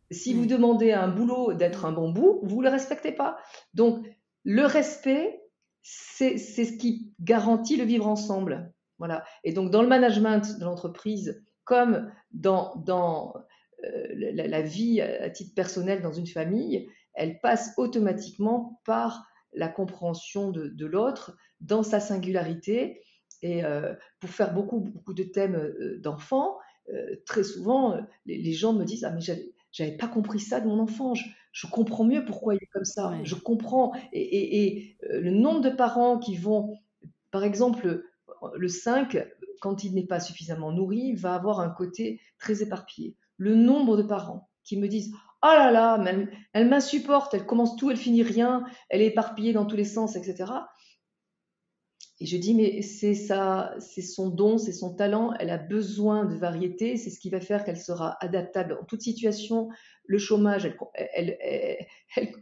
Si 0.09 0.33
vous 0.33 0.45
demandez 0.45 0.91
à 0.93 1.03
un 1.03 1.09
boulot 1.09 1.53
d'être 1.53 1.83
un 1.83 1.91
bambou, 1.91 2.39
vous 2.43 2.61
le 2.61 2.69
respectez 2.69 3.11
pas. 3.11 3.37
Donc, 3.73 4.05
le 4.45 4.65
respect, 4.65 5.41
c'est 5.81 6.37
ce 6.37 6.77
qui 6.77 7.11
garantit 7.19 7.75
le 7.75 7.83
vivre 7.83 8.07
ensemble. 8.07 8.71
Voilà. 8.97 9.25
Et 9.43 9.51
donc, 9.51 9.71
dans 9.71 9.81
le 9.81 9.87
management 9.87 10.57
de 10.57 10.63
l'entreprise, 10.63 11.43
comme 11.65 12.11
dans, 12.31 12.75
dans 12.85 13.33
la, 13.81 14.61
vie 14.61 15.01
à 15.01 15.29
titre 15.29 15.53
personnel 15.53 16.01
dans 16.01 16.13
une 16.13 16.27
famille, 16.27 16.87
elle 17.13 17.39
passe 17.39 17.73
automatiquement 17.77 18.81
par 18.85 19.25
la 19.53 19.67
compréhension 19.67 20.51
de, 20.51 20.85
l'autre 20.85 21.35
dans 21.59 21.83
sa 21.83 21.99
singularité. 21.99 23.01
Et 23.41 23.63
pour 24.19 24.29
faire 24.29 24.53
beaucoup, 24.53 24.79
beaucoup 24.79 25.13
de 25.13 25.23
thèmes 25.23 25.73
d'enfants, 25.99 26.57
très 27.25 27.43
souvent, 27.43 27.97
les, 28.25 28.53
gens 28.53 28.73
me 28.73 28.85
disent 28.85 29.05
Ah, 29.05 29.11
mais 29.11 29.21
j'avais 29.71 29.97
pas 29.97 30.07
compris 30.07 30.39
ça 30.39 30.61
de 30.61 30.67
mon 30.67 30.79
enfant. 30.79 31.13
Comprends 31.67 32.03
mieux 32.03 32.25
pourquoi 32.25 32.55
il 32.55 32.59
est 32.61 32.69
comme 32.71 32.85
ça. 32.85 33.13
Je 33.23 33.35
comprends. 33.35 33.93
Et, 34.11 34.97
le 35.01 35.31
nombre 35.31 35.61
de 35.61 35.69
parents 35.69 36.19
qui 36.19 36.35
vont, 36.35 36.77
par 37.31 37.43
exemple, 37.43 38.03
le 38.55 38.67
5, 38.67 39.25
quand 39.61 39.83
il 39.83 39.93
n'est 39.93 40.05
pas 40.05 40.19
suffisamment 40.19 40.71
nourri, 40.71 41.13
va 41.13 41.33
avoir 41.33 41.59
un 41.61 41.69
côté 41.69 42.19
très 42.39 42.61
éparpillé. 42.61 43.15
Le 43.37 43.55
nombre 43.55 43.97
de 43.97 44.03
parents 44.03 44.49
qui 44.63 44.77
me 44.77 44.87
disent 44.87 45.13
Oh 45.43 45.47
là 45.47 45.71
là, 45.71 46.03
elle, 46.07 46.29
elle 46.53 46.67
m'insupporte, 46.67 47.33
elle 47.33 47.45
commence 47.45 47.75
tout, 47.75 47.91
elle 47.91 47.97
finit 47.97 48.23
rien, 48.23 48.63
elle 48.89 49.01
est 49.01 49.07
éparpillée 49.07 49.53
dans 49.53 49.65
tous 49.65 49.75
les 49.75 49.85
sens, 49.85 50.15
etc. 50.15 50.51
Et 52.25 52.27
je 52.27 52.37
dis, 52.37 52.55
mais 52.55 52.81
c'est 52.81 53.13
ça, 53.13 53.75
c'est 53.77 54.01
son 54.01 54.29
don, 54.29 54.57
c'est 54.57 54.71
son 54.71 54.95
talent, 54.95 55.35
elle 55.39 55.51
a 55.51 55.59
besoin 55.59 56.25
de 56.25 56.33
variété, 56.33 56.97
c'est 56.97 57.11
ce 57.11 57.19
qui 57.19 57.29
va 57.29 57.39
faire 57.39 57.63
qu'elle 57.63 57.77
sera 57.77 58.17
adaptable 58.19 58.79
en 58.81 58.83
toute 58.83 59.01
situation. 59.01 59.69
Le 60.05 60.17
chômage, 60.17 60.75
elle, 61.13 61.37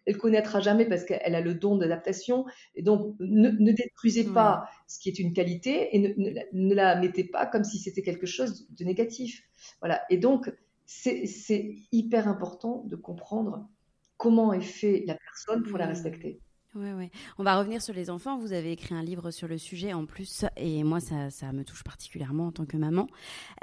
elle, 0.06 0.18
connaîtra 0.18 0.62
jamais 0.62 0.86
parce 0.86 1.04
qu'elle 1.04 1.36
a 1.36 1.42
le 1.42 1.54
don 1.54 1.76
d'adaptation. 1.76 2.46
Et 2.76 2.82
donc, 2.82 3.14
ne, 3.20 3.50
détruisez 3.74 4.24
pas 4.24 4.70
ce 4.88 5.00
qui 5.00 5.10
est 5.10 5.20
une 5.20 5.34
qualité 5.34 5.94
et 5.94 6.00
ne, 6.00 6.14
ne 6.54 6.74
la 6.74 6.96
mettez 6.96 7.26
pas 7.26 7.46
comme 7.46 7.66
si 7.66 7.78
c'était 7.78 8.04
quelque 8.04 8.26
chose 8.26 8.66
de 8.70 8.86
négatif. 8.86 9.44
Voilà. 9.82 10.04
Et 10.10 10.16
donc, 10.16 10.50
c'est 10.86 11.76
hyper 11.92 12.30
important 12.30 12.86
de 12.88 12.96
comprendre 12.96 13.68
comment 14.16 14.54
est 14.54 14.62
fait 14.62 15.04
la 15.08 15.16
personne 15.16 15.64
pour 15.64 15.78
la 15.78 15.88
respecter. 15.88 16.40
Oui, 16.76 16.90
oui. 16.98 17.12
On 17.38 17.44
va 17.44 17.60
revenir 17.60 17.84
sur 17.84 17.94
les 17.94 18.10
enfants. 18.10 18.40
Vous 18.40 18.52
avez 18.52 18.72
écrit 18.72 18.96
un 18.96 19.04
livre 19.04 19.30
sur 19.30 19.48
le 19.48 19.60
sujet 19.60 19.94
en 19.94 20.08
plus, 20.08 20.44
et 20.58 20.84
moi, 20.84 21.00
ça, 21.00 21.30
ça 21.30 21.52
me 21.52 21.64
touche 21.64 21.84
particulièrement 21.84 22.48
en 22.48 22.52
tant 22.52 22.66
que 22.66 22.78
maman. 22.78 23.06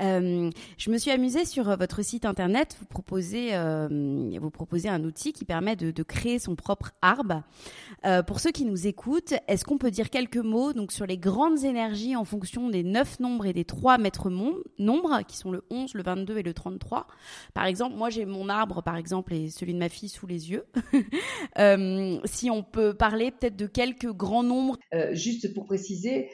Euh, 0.01 0.49
je 0.79 0.91
me 0.91 0.97
suis 0.97 1.11
amusée 1.11 1.45
sur 1.45 1.77
votre 1.77 2.03
site 2.03 2.25
internet. 2.25 2.77
Vous 2.79 2.87
proposez, 2.87 3.49
euh, 3.55 4.31
vous 4.41 4.51
proposez 4.51 4.89
un 4.89 5.03
outil 5.03 5.33
qui 5.33 5.45
permet 5.45 5.75
de, 5.75 6.03
créer 6.05 6.39
son 6.39 6.55
propre 6.55 6.93
arbre. 7.03 7.43
Euh, 8.05 8.23
pour 8.23 8.39
ceux 8.39 8.53
qui 8.53 8.65
nous 8.65 8.87
écoutent, 8.87 9.35
est-ce 9.49 9.65
qu'on 9.65 9.77
peut 9.77 9.91
dire 9.91 10.09
quelques 10.09 10.37
mots 10.37 10.73
donc 10.73 10.93
sur 10.93 11.05
les 11.05 11.19
grandes 11.19 11.65
énergies 11.65 12.15
en 12.15 12.25
fonction 12.25 12.69
des 12.71 12.85
neuf 12.85 13.19
nombres 13.19 13.47
et 13.47 13.53
des 13.53 13.65
trois 13.65 13.99
maîtres 13.99 14.31
nombres, 14.79 15.23
qui 15.27 15.37
sont 15.37 15.51
le 15.51 15.65
11, 15.71 15.95
le 15.95 16.03
22 16.05 16.39
et 16.39 16.43
le 16.45 16.55
33 16.55 17.09
Par 17.55 17.65
exemple, 17.65 17.97
moi, 17.97 18.09
j'ai 18.09 18.25
mon 18.25 18.49
arbre, 18.49 18.85
par 18.85 18.97
exemple, 18.97 19.35
et 19.35 19.51
celui 19.51 19.75
de 19.75 19.79
ma 19.79 19.89
fille 19.89 20.09
sous 20.09 20.29
les 20.29 20.53
yeux. 20.53 20.65
Euh, 21.59 22.19
si 22.25 22.51
on 22.51 22.63
peut 22.63 22.95
parler 23.01 23.31
peut-être 23.31 23.57
de 23.57 23.67
quelques 23.67 24.13
grands 24.13 24.43
nombres. 24.43 24.79
Euh, 24.93 25.15
Juste 25.15 25.55
pour 25.55 25.65
préciser, 25.65 26.29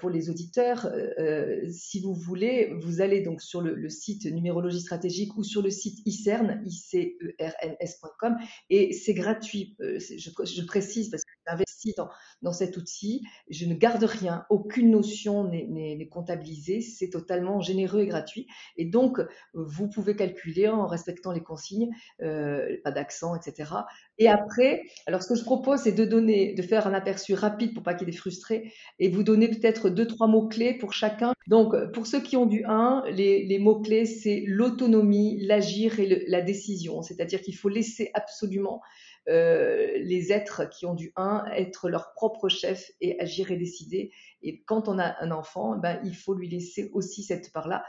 pour 0.00 0.10
les 0.10 0.30
auditeurs, 0.30 0.86
euh, 0.86 1.62
si 1.70 2.00
vous 2.00 2.14
voulez, 2.14 2.72
vous 2.80 3.00
allez 3.00 3.20
donc 3.20 3.42
sur 3.42 3.60
le, 3.60 3.88
site 3.88 4.26
numérologie 4.26 4.80
stratégique 4.80 5.36
ou 5.36 5.44
sur 5.44 5.62
le 5.62 5.70
site 5.70 5.98
ICERN, 6.06 6.62
icerns.com, 6.64 8.36
et 8.70 8.92
c'est 8.92 9.14
gratuit. 9.14 9.76
Je, 9.80 10.66
précise 10.66 11.10
parce 11.10 11.22
que 11.24 11.32
j'investis 11.46 11.94
dans, 11.94 12.08
dans 12.42 12.52
cet 12.52 12.76
outil. 12.76 13.22
Je 13.48 13.66
ne 13.66 13.74
garde 13.74 14.04
rien, 14.04 14.44
aucune 14.50 14.90
notion 14.90 15.44
n'est 15.44 16.08
comptabilisée, 16.08 16.80
c'est 16.80 17.10
totalement 17.10 17.60
généreux 17.60 18.02
et 18.02 18.06
gratuit. 18.06 18.46
Et 18.76 18.84
donc, 18.84 19.20
vous 19.54 19.88
pouvez 19.88 20.16
calculer 20.16 20.68
en 20.68 20.86
respectant 20.86 21.32
les 21.32 21.42
consignes, 21.42 21.90
pas 22.18 22.90
d'accent, 22.92 23.34
etc. 23.34 23.70
Et 24.18 24.28
après, 24.28 24.82
alors 25.06 25.22
ce 25.22 25.28
que 25.28 25.34
je 25.34 25.44
propose, 25.44 25.80
c'est 25.80 25.92
de 25.92 26.04
donner, 26.04 26.54
de 26.54 26.62
faire 26.62 26.86
un 26.86 26.94
aperçu 26.94 27.34
rapide 27.34 27.74
pour 27.74 27.82
pas 27.82 27.94
qu'il 27.94 28.08
y 28.08 28.10
ait 28.10 28.12
des 28.12 28.64
et 28.98 29.08
vous 29.08 29.22
donner 29.22 29.48
peut-être 29.58 29.90
deux, 29.90 30.06
trois 30.06 30.26
mots-clés 30.26 30.74
pour 30.74 30.92
chacun. 30.92 31.32
Donc, 31.46 31.74
pour 31.92 32.06
ceux 32.06 32.20
qui 32.20 32.36
ont 32.36 32.46
du 32.46 32.64
1, 32.64 33.04
les, 33.10 33.58
mots-clés, 33.58 34.06
c'est 34.06 34.44
l'autonomie, 34.46 35.38
l'agir 35.40 36.00
et 36.00 36.24
la 36.28 36.40
décision. 36.40 37.02
C'est-à-dire 37.02 37.40
qu'il 37.40 37.56
faut 37.56 37.68
laisser 37.68 38.10
absolument 38.14 38.80
euh, 39.28 39.92
les 39.98 40.32
êtres 40.32 40.68
qui 40.68 40.86
ont 40.86 40.94
du 40.94 41.12
1 41.16 41.46
être 41.56 41.88
leur 41.88 42.12
propre 42.14 42.48
chef 42.48 42.92
et 43.00 43.20
agir 43.20 43.50
et 43.50 43.56
décider. 43.56 44.12
Et 44.42 44.62
quand 44.62 44.88
on 44.88 44.98
a 44.98 45.16
un 45.20 45.30
enfant, 45.30 45.76
ben, 45.76 46.00
il 46.04 46.16
faut 46.16 46.34
lui 46.34 46.48
laisser 46.48 46.90
aussi 46.92 47.22
cette 47.22 47.52
part-là 47.52 47.84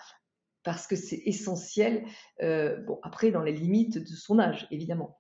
parce 0.63 0.85
que 0.85 0.97
c'est 0.97 1.21
essentiel, 1.25 2.03
euh, 2.41 2.75
bon, 2.85 2.99
après 3.01 3.31
dans 3.31 3.41
les 3.41 3.53
limites 3.53 3.99
de 3.99 4.15
son 4.15 4.37
âge, 4.37 4.67
évidemment. 4.69 5.17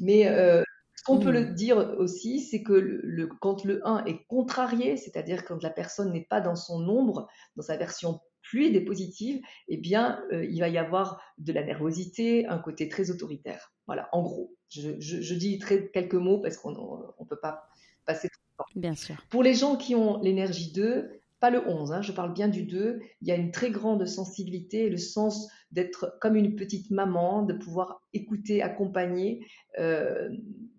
Mais 0.00 0.26
euh, 0.26 0.64
ce 0.98 1.04
qu'on 1.04 1.20
peut 1.20 1.30
le 1.30 1.42
mmh. 1.42 1.54
dire 1.54 1.94
aussi, 1.98 2.40
c'est 2.40 2.64
que 2.64 2.72
le, 2.72 3.28
quand 3.28 3.64
le 3.64 3.86
1 3.86 4.04
est 4.06 4.24
contrarié, 4.26 4.96
c'est-à-dire 4.96 5.44
quand 5.44 5.62
la 5.62 5.70
personne 5.70 6.12
n'est 6.12 6.24
pas 6.24 6.40
dans 6.40 6.56
son 6.56 6.88
ombre, 6.88 7.28
dans 7.54 7.62
sa 7.62 7.76
version 7.76 8.18
fluide 8.42 8.74
et 8.74 8.80
positive, 8.80 9.40
eh 9.68 9.76
bien, 9.76 10.20
euh, 10.32 10.44
il 10.44 10.58
va 10.58 10.68
y 10.68 10.76
avoir 10.76 11.20
de 11.38 11.52
la 11.52 11.62
nervosité, 11.62 12.48
un 12.48 12.58
côté 12.58 12.88
très 12.88 13.12
autoritaire. 13.12 13.72
Voilà, 13.86 14.08
en 14.10 14.22
gros. 14.22 14.56
Je, 14.70 15.34
dis 15.34 15.60
très, 15.60 15.88
quelques 15.90 16.14
mots 16.14 16.40
parce 16.40 16.56
qu'on 16.56 16.72
ne 16.72 17.24
peut 17.28 17.38
pas 17.40 17.68
passer 18.04 18.28
trop 18.28 18.42
de 18.42 18.56
temps. 18.56 18.80
Bien 18.80 18.96
sûr. 18.96 19.14
Pour 19.30 19.44
les 19.44 19.54
gens 19.54 19.76
qui 19.76 19.94
ont 19.94 20.20
l'énergie 20.20 20.72
2, 20.72 21.17
pas 21.40 21.50
le 21.50 21.66
11, 21.66 21.92
hein, 21.92 22.02
je 22.02 22.12
parle 22.12 22.32
bien 22.32 22.48
du 22.48 22.64
2, 22.64 23.00
il 23.20 23.28
y 23.28 23.30
a 23.30 23.36
une 23.36 23.52
très 23.52 23.70
grande 23.70 24.04
sensibilité, 24.06 24.88
le 24.88 24.96
sens 24.96 25.48
d'être 25.70 26.16
comme 26.20 26.36
une 26.36 26.56
petite 26.56 26.90
maman, 26.90 27.42
de 27.42 27.52
pouvoir 27.52 28.02
écouter, 28.12 28.62
accompagner, 28.62 29.46
euh, 29.78 30.28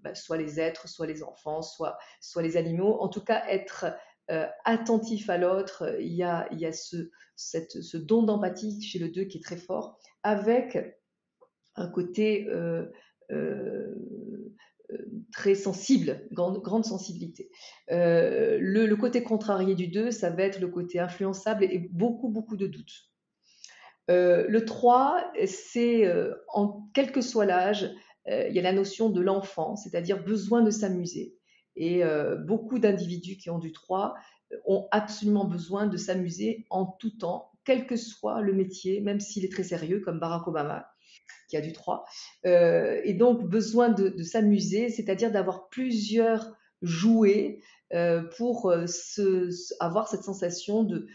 bah, 0.02 0.15
soit 0.15 0.38
les 0.38 0.60
êtres, 0.60 0.89
soit 0.89 1.08
les 1.08 1.24
enfants, 1.24 1.62
soit, 1.62 1.98
les 2.38 2.58
animaux, 2.58 3.00
en 3.00 3.08
tout 3.08 3.24
cas 3.24 3.43
être 3.48 3.86
euh, 4.32 4.48
attentif 4.65 5.30
à 5.30 5.38
l'autre, 5.38 5.98
il 6.00 6.13
y 6.13 6.24
a, 6.24 6.48
ce 6.72 7.98
don 7.98 8.24
d'empathie 8.24 8.82
chez 8.82 9.00
le 9.00 9.10
2 9.10 9.26
qui 9.26 9.38
est 9.38 9.43
très 9.43 9.58
fort, 9.58 10.00
avec 10.24 10.78
un 11.76 11.88
côté... 11.89 12.48
Euh, 12.50 12.86
très 15.32 15.56
sensible, 15.56 16.28
grande, 16.32 16.62
grande 16.62 16.86
sensibilité. 16.86 17.49
Euh, 17.91 18.58
le, 18.60 18.95
côté 18.95 19.23
contrarié 19.23 19.75
du 19.75 19.88
2, 19.88 20.12
ça 20.12 20.30
va 20.30 20.43
être 20.43 20.60
le 20.60 20.67
côté 20.67 20.99
influençable 20.99 21.63
et, 21.63 21.89
beaucoup, 21.91 22.30
beaucoup 22.30 22.58
de 22.58 22.67
doutes. 22.67 23.10
Euh, 24.10 24.45
le 24.47 24.65
3, 24.65 25.32
c'est, 25.45 26.06
euh, 26.06 26.34
en 26.54 26.88
quel 26.93 27.12
que 27.12 27.21
soit 27.21 27.45
l'âge, 27.45 27.91
il 28.28 28.54
y 28.54 28.60
a 28.60 28.62
la 28.62 28.73
notion 28.73 29.10
de 29.10 29.21
l'enfant, 29.21 29.75
c'est-à-dire 29.75 30.23
besoin 30.23 30.62
de 30.62 30.69
s'amuser. 30.69 31.36
Et 31.75 32.04
beaucoup 32.45 32.78
d'individus 32.78 33.38
qui 33.38 33.49
ont 33.49 33.58
du 33.58 33.71
3 33.71 34.13
ont 34.65 34.88
absolument 34.91 35.45
besoin 35.45 35.88
de 35.88 35.97
s'amuser 35.97 36.67
en 36.69 36.86
tout 36.86 37.17
temps, 37.17 37.49
quel 37.65 37.88
que 37.88 37.95
soit 37.95 38.41
le 38.41 38.54
métier, 38.54 39.02
même 39.02 39.19
s'il 39.19 39.45
est 39.45 39.52
très 39.52 39.63
sérieux, 39.63 40.02
comme 40.02 40.19
Barack 40.19 40.47
Obama 40.47 40.86
qui 41.50 41.58
a 41.58 41.62
du 41.62 41.74
3, 41.74 42.06
euh, 42.46 43.02
et 43.04 43.14
donc 43.14 43.44
besoin 43.44 43.90
de, 43.90 44.24
s'amuser, 44.24 44.90
c'est-à-dire 44.90 45.32
d'avoir 45.32 45.68
plusieurs 45.68 46.56
jouets 46.82 47.62
euh, 47.94 48.22
pour 48.38 48.70
euh, 48.70 48.86
avoir 49.80 50.08
cette 50.08 50.24
sensation 50.24 50.84
de, 50.84 51.08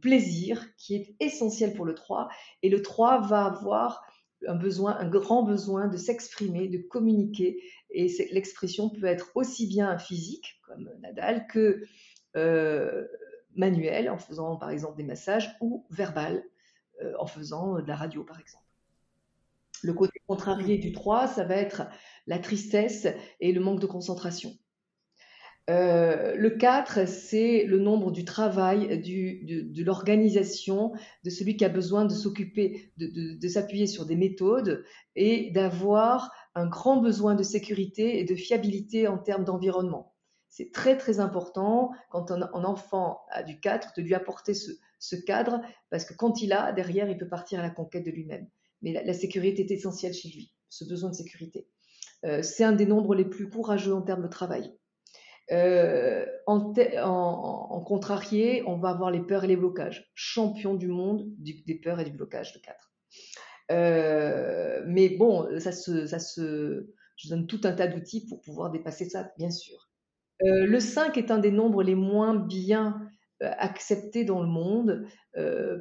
plaisir 0.00 0.66
qui 0.76 0.94
est 0.94 1.16
essentielle 1.18 1.74
pour 1.74 1.86
le 1.86 1.94
3. 1.94 2.28
Et 2.62 2.68
le 2.68 2.82
3 2.82 3.22
va 3.22 3.46
avoir 3.46 4.04
un 4.46 4.54
besoin, 4.54 4.96
un 4.98 5.08
grand 5.08 5.42
besoin 5.42 5.88
de 5.88 5.96
s'exprimer, 5.96 6.68
de 6.68 6.78
communiquer. 6.78 7.60
Et 7.90 8.06
l'expression 8.30 8.90
peut 8.90 9.06
être 9.06 9.32
aussi 9.34 9.66
bien 9.66 9.98
physique, 9.98 10.60
comme 10.66 10.90
Nadal, 11.00 11.46
que 11.48 11.84
manuelle, 13.56 14.10
en 14.10 14.18
faisant 14.18 14.56
par 14.56 14.70
exemple 14.70 14.98
des 14.98 15.04
massages, 15.04 15.56
ou 15.60 15.86
verbal, 15.90 16.44
en 17.18 17.26
faisant 17.26 17.80
de 17.80 17.88
la 17.88 17.96
radio 17.96 18.22
par 18.22 18.38
exemple. 18.38 18.67
Le 19.82 19.92
côté 19.92 20.20
contrarié 20.26 20.78
du 20.78 20.92
3, 20.92 21.26
ça 21.28 21.44
va 21.44 21.56
être 21.56 21.82
la 22.26 22.38
tristesse 22.38 23.06
et 23.40 23.52
le 23.52 23.60
manque 23.60 23.80
de 23.80 23.86
concentration. 23.86 24.52
Euh, 25.70 26.34
le 26.34 26.50
4, 26.50 27.06
c'est 27.06 27.64
le 27.64 27.78
nombre 27.78 28.10
du 28.10 28.24
travail, 28.24 28.88
de, 28.88 29.84
l'organisation, 29.84 30.92
de 31.24 31.30
celui 31.30 31.58
qui 31.58 31.64
a 31.64 31.68
besoin 31.68 32.06
de 32.06 32.14
s'occuper, 32.14 32.90
de, 32.96 33.48
s'appuyer 33.48 33.86
sur 33.86 34.06
des 34.06 34.16
méthodes 34.16 34.84
et 35.14 35.50
d'avoir 35.50 36.32
un 36.54 36.66
grand 36.66 37.02
besoin 37.02 37.34
de 37.34 37.42
sécurité 37.42 38.18
et 38.18 38.24
de 38.24 38.34
fiabilité 38.34 39.08
en 39.08 39.18
termes 39.18 39.44
d'environnement. 39.44 40.14
C'est 40.48 40.72
très 40.72 40.96
très 40.96 41.20
important 41.20 41.90
quand 42.10 42.30
un, 42.30 42.42
enfant 42.64 43.20
a 43.30 43.42
du 43.42 43.60
4 43.60 43.92
de 43.94 44.02
lui 44.02 44.14
apporter 44.14 44.54
ce 44.54 45.16
cadre 45.16 45.60
parce 45.90 46.06
que 46.06 46.14
quand 46.14 46.40
il 46.40 46.54
a, 46.54 46.72
derrière, 46.72 47.10
il 47.10 47.18
peut 47.18 47.28
partir 47.28 47.60
à 47.60 47.62
la 47.62 47.70
conquête 47.70 48.06
de 48.06 48.10
lui-même 48.10 48.48
mais 48.82 48.92
la, 48.92 49.14
sécurité 49.14 49.62
est 49.62 49.70
essentielle 49.70 50.12
chez 50.12 50.28
lui, 50.28 50.52
ce 50.68 50.84
besoin 50.84 51.10
de 51.10 51.14
sécurité. 51.14 51.68
Euh, 52.24 52.42
c'est 52.42 52.64
un 52.64 52.72
des 52.72 52.86
nombres 52.86 53.14
les 53.14 53.24
plus 53.24 53.48
courageux 53.48 53.94
en 53.94 54.02
termes 54.02 54.22
de 54.22 54.28
travail. 54.28 54.72
en, 56.46 57.84
contrarié, 57.86 58.62
on 58.66 58.78
va 58.78 58.90
avoir 58.90 59.10
les 59.10 59.20
peurs 59.20 59.44
et 59.44 59.48
les 59.48 59.56
blocages. 59.56 60.10
Champion 60.14 60.74
du 60.74 60.88
monde 60.88 61.26
des 61.38 61.80
peurs 61.82 62.00
et 62.00 62.04
du 62.04 62.12
blocage 62.12 62.52
de 62.52 62.58
4. 62.58 62.92
mais 64.86 65.08
bon, 65.10 65.48
ça 65.58 65.72
se, 65.72 66.06
ça 66.06 66.18
se, 66.18 66.90
je 67.16 67.28
donne 67.28 67.46
tout 67.46 67.60
un 67.64 67.72
tas 67.72 67.86
d'outils 67.86 68.26
pour 68.26 68.40
pouvoir 68.40 68.70
dépasser 68.70 69.08
ça, 69.08 69.32
bien 69.38 69.50
sûr. 69.50 69.88
le 70.40 70.80
5 70.80 71.16
est 71.16 71.30
un 71.30 71.38
des 71.38 71.52
nombres 71.52 71.82
les 71.82 71.94
moins 71.94 72.34
bien 72.34 73.00
acceptés 73.40 74.24
dans 74.24 74.42
le 74.42 74.48
monde 74.48 75.06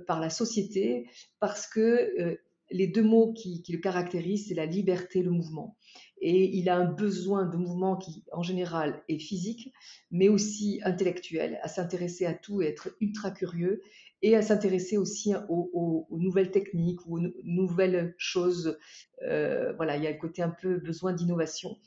par 0.05 0.19
la 0.19 0.29
société 0.29 1.10
parce 1.39 1.67
que 1.67 2.39
les 2.69 2.88
deux 2.88 3.03
mots 3.03 3.34
qui, 3.34 3.63
le 3.69 3.80
caractérisent, 3.80 4.47
c'est 4.47 4.56
la 4.56 4.65
liberté, 4.65 5.23
le 5.23 5.32
mouvement. 5.32 5.77
Et 6.19 6.58
il 6.58 6.69
a 6.69 6.77
un 6.77 6.91
besoin 6.91 7.45
de 7.45 7.58
mouvement 7.58 7.95
qui, 7.95 8.23
en 8.32 8.41
général, 8.41 9.03
est 9.08 9.19
physique, 9.19 9.71
mais 10.12 10.30
aussi 10.30 10.82
intellectuel, 10.84 11.60
à 11.62 11.67
s'intéresser 11.67 12.25
à 12.25 12.34
tout 12.34 12.62
et 12.62 12.65
être 12.65 12.89
ultra 12.99 13.32
curieux, 13.32 13.82
et 14.23 14.36
à 14.36 14.41
s'intéresser 14.41 14.97
aussi 14.97 15.34
aux, 15.47 16.08
nouvelles 16.10 16.51
techniques 16.51 17.06
ou 17.06 17.19
aux 17.19 17.32
nouvelles 17.43 18.15
choses. 18.17 18.77
Euh, 19.21 19.73
voilà, 19.73 19.95
il 19.97 20.03
y 20.03 20.08
a 20.08 20.12
le 20.12 20.17
côté 20.17 20.41
un 20.41 20.49
peu 20.49 20.80
besoin 20.80 21.13
d'innovation. 21.13 21.77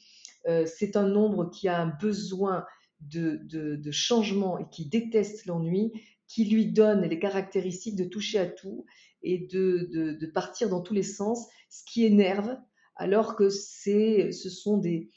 Euh, 0.47 0.65
c'est 0.65 0.97
un 0.97 1.09
nombre 1.09 1.51
qui 1.51 1.69
a 1.69 1.81
un 1.81 1.93
besoin 2.01 2.65
de, 3.01 3.41
de 3.43 3.91
changement 3.91 4.59
et 4.59 4.69
qui 4.71 4.87
déteste 4.87 5.47
l'ennui, 5.47 5.93
qui 6.29 6.45
lui 6.45 6.67
donne 6.67 7.03
les 7.03 7.19
caractéristiques 7.19 7.97
de 7.97 8.05
toucher 8.05 8.39
à 8.39 8.47
tout 8.47 8.87
et 9.23 9.39
de, 9.39 10.27
partir 10.33 10.69
dans 10.69 10.81
tous 10.81 10.95
les 10.95 11.03
sens, 11.03 11.47
ce 11.69 11.83
qui 11.85 12.05
énerve, 12.05 12.57
alors 12.97 13.37
que 13.37 13.49
ce 13.49 14.31
sont 14.33 14.79
des, 14.79 15.11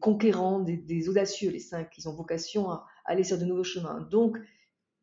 conquérants, 0.00 0.60
des, 0.60 1.08
audacieux, 1.08 1.50
les 1.50 1.60
cinq, 1.60 1.92
ils 1.98 2.08
ont 2.08 2.14
vocation 2.14 2.70
à, 2.70 2.86
aller 3.04 3.24
sur 3.24 3.38
de 3.38 3.44
nouveaux 3.44 3.64
chemins. 3.64 4.06
Donc, 4.10 4.38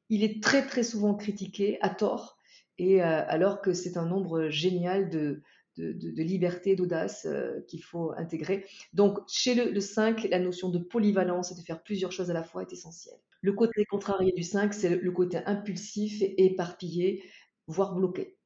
il 0.10 0.24
est 0.24 0.44
très 0.44 0.66
très 0.66 0.84
souvent 0.84 1.16
critiqué 1.16 1.78
à 1.82 1.90
tort, 1.90 2.38
et 2.78 3.02
euh, 3.02 3.24
alors 3.28 3.62
que 3.62 3.74
c'est 3.74 3.98
un 3.98 4.06
nombre 4.06 4.50
génial 4.50 5.10
de, 5.10 5.42
liberté, 5.78 6.76
d'audace 6.76 7.26
euh, 7.26 7.62
qu'il 7.68 7.82
faut 7.82 8.12
intégrer. 8.12 8.66
Donc, 8.94 9.20
chez 9.28 9.56
le, 9.56 9.72
le, 9.72 9.80
5, 9.80 10.28
la 10.30 10.40
notion 10.40 10.70
de 10.70 10.78
polyvalence 10.78 11.52
et 11.52 11.56
de 11.56 11.62
faire 11.62 11.82
plusieurs 11.82 12.12
choses 12.12 12.30
à 12.30 12.34
la 12.34 12.44
fois 12.44 12.62
est 12.62 12.74
essentielle. 12.74 13.18
Le 13.42 13.54
côté 13.54 13.84
contrarié 13.86 14.32
du 14.32 14.44
5, 14.44 14.74
c'est 14.74 14.96
le 14.96 15.12
côté 15.12 15.40
impulsif 15.46 16.22
et 16.22 16.46
éparpillé, 16.46 17.24
voire 17.68 17.96
bloqué. 17.96 18.38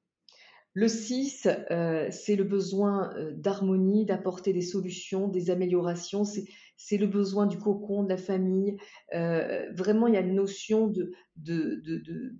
Le 0.77 0.87
6, 0.87 1.47
euh, 1.71 2.07
c'est 2.11 2.35
le 2.35 2.43
besoin 2.43 3.11
euh, 3.15 3.31
d'harmonie, 3.33 4.05
d'apporter 4.05 4.53
des 4.53 4.61
solutions, 4.61 5.27
des 5.27 5.49
améliorations. 5.49 6.23
C'est 6.23 6.97
le 6.97 7.07
besoin 7.07 7.47
du 7.47 7.57
cocon, 7.57 8.03
de 8.03 8.09
la 8.09 8.17
famille. 8.17 8.77
Euh, 9.15 9.71
vraiment, 9.73 10.05
il 10.05 10.13
y 10.13 10.17
a 10.17 10.19
une 10.19 10.35
notion 10.35 10.85
de, 10.85 11.13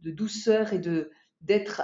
douceur 0.04 0.72
et 0.72 0.78
d'être 1.42 1.82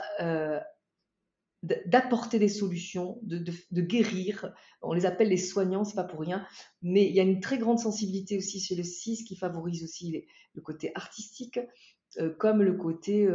d'apporter 1.64 2.38
des 2.38 2.50
solutions, 2.50 3.18
de, 3.24 3.82
guérir. 3.82 4.54
On 4.84 4.94
les 4.94 5.08
appelle 5.08 5.30
les 5.30 5.38
soignants, 5.38 5.86
c'est 5.86 5.96
pas 5.96 6.04
pour 6.04 6.20
rien. 6.20 6.46
Mais 6.84 7.04
il 7.08 7.16
y 7.16 7.20
a 7.20 7.24
une 7.24 7.40
très 7.40 7.58
grande 7.58 7.80
sensibilité 7.80 8.38
aussi 8.38 8.60
chez 8.60 8.76
le 8.76 8.84
6 8.84 9.24
qui 9.24 9.36
favorise 9.38 9.84
aussi 9.84 10.24
le 10.54 10.62
côté 10.62 10.92
artistique, 10.94 11.60
comme 12.38 12.62
le 12.62 12.74
côté 12.74 13.28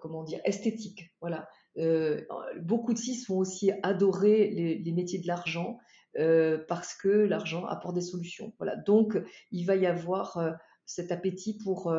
comment 0.00 0.22
dire, 0.22 0.40
esthétique. 0.44 1.12
Voilà. 1.20 1.48
Euh, 1.78 2.20
beaucoup 2.60 2.92
de 2.92 2.98
CIS 2.98 3.24
vont 3.28 3.38
aussi 3.38 3.72
adorer 3.82 4.50
les, 4.50 4.92
métiers 4.92 5.18
de 5.18 5.26
l'argent 5.26 5.78
euh, 6.18 6.58
parce 6.68 6.94
que 6.94 7.08
l'argent 7.08 7.64
apporte 7.64 7.94
des 7.94 8.02
solutions. 8.02 8.52
Voilà. 8.58 8.76
Donc, 8.76 9.18
il 9.50 9.64
va 9.64 9.76
y 9.76 9.86
avoir 9.86 10.38
cet 10.84 11.12
appétit 11.12 11.58
pour, 11.58 11.94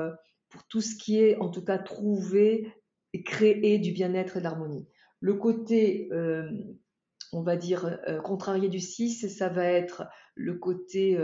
pour 0.50 0.68
tout 0.68 0.82
ce 0.82 0.96
qui 0.96 1.20
est, 1.20 1.38
en 1.38 1.50
tout 1.50 1.64
cas, 1.64 1.78
trouver 1.78 2.72
et 3.14 3.24
créer 3.24 3.80
du 3.80 3.92
bien-être 3.92 4.38
et 4.38 4.40
de 4.40 4.44
l'harmonie. 4.44 4.88
Le 5.20 5.36
côté, 5.36 6.10
on 7.32 7.42
va 7.42 7.56
dire, 7.56 8.00
contrarié 8.24 8.70
du 8.70 8.80
6, 8.80 9.28
ça 9.36 9.50
va 9.50 9.66
être 9.66 10.04
le 10.36 10.56
côté 10.56 11.18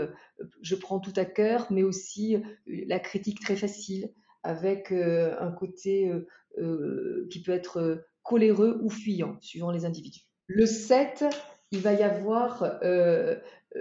je 0.62 0.74
prends 0.74 1.00
tout 1.00 1.12
à 1.16 1.24
cœur, 1.24 1.66
mais 1.70 1.82
aussi 1.82 2.36
la 2.66 2.98
critique 2.98 3.40
très 3.40 3.56
facile, 3.56 4.12
avec 4.42 4.90
un 4.92 5.52
côté 5.52 6.08
euh, 6.08 6.26
qui 7.30 7.42
peut 7.42 7.52
être 7.52 7.78
euh, 7.78 7.96
coléreux 8.22 8.80
ou 8.82 8.90
fuyant, 8.90 9.36
suivant 9.40 9.70
les 9.70 9.84
individus. 9.84 10.22
Le 10.46 10.66
7, 10.66 11.24
il 11.70 11.80
va 11.80 11.92
y 11.94 12.02
avoir, 12.02 12.62
euh, 12.82 13.36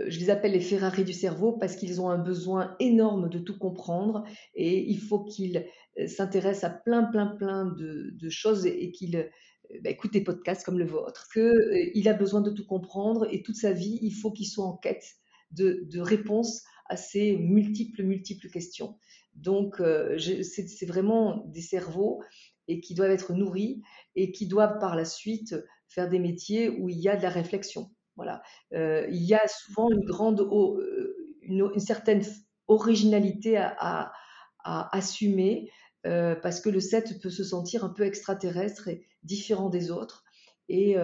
je 0.07 0.19
les 0.19 0.29
appelle 0.29 0.53
les 0.53 0.59
Ferrari 0.59 1.03
du 1.03 1.13
cerveau 1.13 1.53
parce 1.53 1.75
qu'ils 1.75 1.99
ont 1.99 2.09
un 2.09 2.17
besoin 2.17 2.75
énorme 2.79 3.29
de 3.29 3.39
tout 3.39 3.57
comprendre 3.57 4.23
et 4.55 4.79
il 4.89 4.99
faut 4.99 5.23
qu'ils 5.23 5.65
s'intéressent 6.07 6.71
à 6.71 6.73
plein, 6.73 7.03
plein, 7.03 7.27
plein 7.27 7.65
de, 7.65 8.29
choses 8.29 8.65
et, 8.65 8.91
qu'ils 8.91 9.29
bah, 9.83 9.89
écoutent 9.89 10.13
des 10.13 10.23
podcasts 10.23 10.63
comme 10.63 10.79
le 10.79 10.85
vôtre. 10.85 11.27
Qu'il 11.33 12.07
a 12.07 12.13
besoin 12.13 12.41
de 12.41 12.51
tout 12.51 12.65
comprendre 12.65 13.27
et 13.31 13.41
toute 13.41 13.57
sa 13.57 13.73
vie, 13.73 13.99
il 14.01 14.13
faut 14.13 14.31
qu'il 14.31 14.47
soit 14.47 14.65
en 14.65 14.77
quête 14.77 15.05
de 15.51 15.99
réponses 15.99 16.63
à 16.85 16.95
ces 16.97 17.35
multiples, 17.37 18.03
multiples 18.03 18.49
questions. 18.49 18.95
Donc, 19.35 19.81
c'est 20.17 20.85
vraiment 20.85 21.45
des 21.47 21.61
cerveaux 21.61 22.21
et 22.69 22.79
qui 22.79 22.93
doivent 22.93 23.11
être 23.11 23.33
nourris 23.33 23.81
et 24.15 24.31
qui 24.31 24.47
doivent 24.47 24.79
par 24.79 24.95
la 24.95 25.03
suite 25.03 25.55
faire 25.89 26.07
des 26.07 26.19
métiers 26.19 26.69
où 26.69 26.87
il 26.87 26.99
y 26.99 27.09
a 27.09 27.17
de 27.17 27.23
la 27.23 27.29
réflexion. 27.29 27.91
Voilà. 28.15 28.41
Euh, 28.73 29.07
il 29.09 29.23
y 29.23 29.33
a 29.33 29.47
souvent 29.47 29.89
une 29.89 30.05
grande, 30.05 30.41
euh, 30.41 31.15
une, 31.41 31.79
certaine 31.79 32.21
originalité 32.67 33.57
à, 33.57 34.11
assumer 34.63 35.71
euh, 36.05 36.35
parce 36.35 36.61
que 36.61 36.69
le 36.69 36.79
7 36.79 37.21
peut 37.21 37.29
se 37.29 37.43
sentir 37.43 37.83
un 37.83 37.89
peu 37.89 38.03
extraterrestre 38.03 38.87
et 38.87 39.07
différent 39.23 39.69
des 39.69 39.89
autres 39.89 40.23
et 40.67 40.95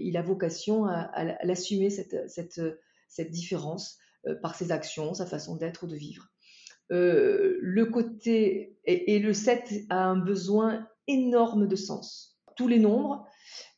il 0.00 0.16
a 0.16 0.22
vocation 0.22 0.86
à, 0.86 1.44
l'assumer 1.44 1.90
cette, 1.90 2.30
cette, 2.30 2.62
cette, 3.08 3.30
différence 3.30 3.98
par 4.40 4.54
ses 4.54 4.72
actions, 4.72 5.12
sa 5.12 5.26
façon 5.26 5.56
d'être 5.56 5.82
ou 5.82 5.86
de 5.86 5.96
vivre. 5.96 6.28
le 6.88 7.84
côté 7.84 8.78
et, 8.86 9.14
et, 9.14 9.18
le 9.18 9.34
7 9.34 9.84
a 9.90 10.04
un 10.06 10.16
besoin 10.16 10.88
énorme 11.10 11.66
de 11.66 11.76
sens. 11.76 12.38
Tous 12.56 12.68
les 12.68 12.78
nombres, 12.78 13.26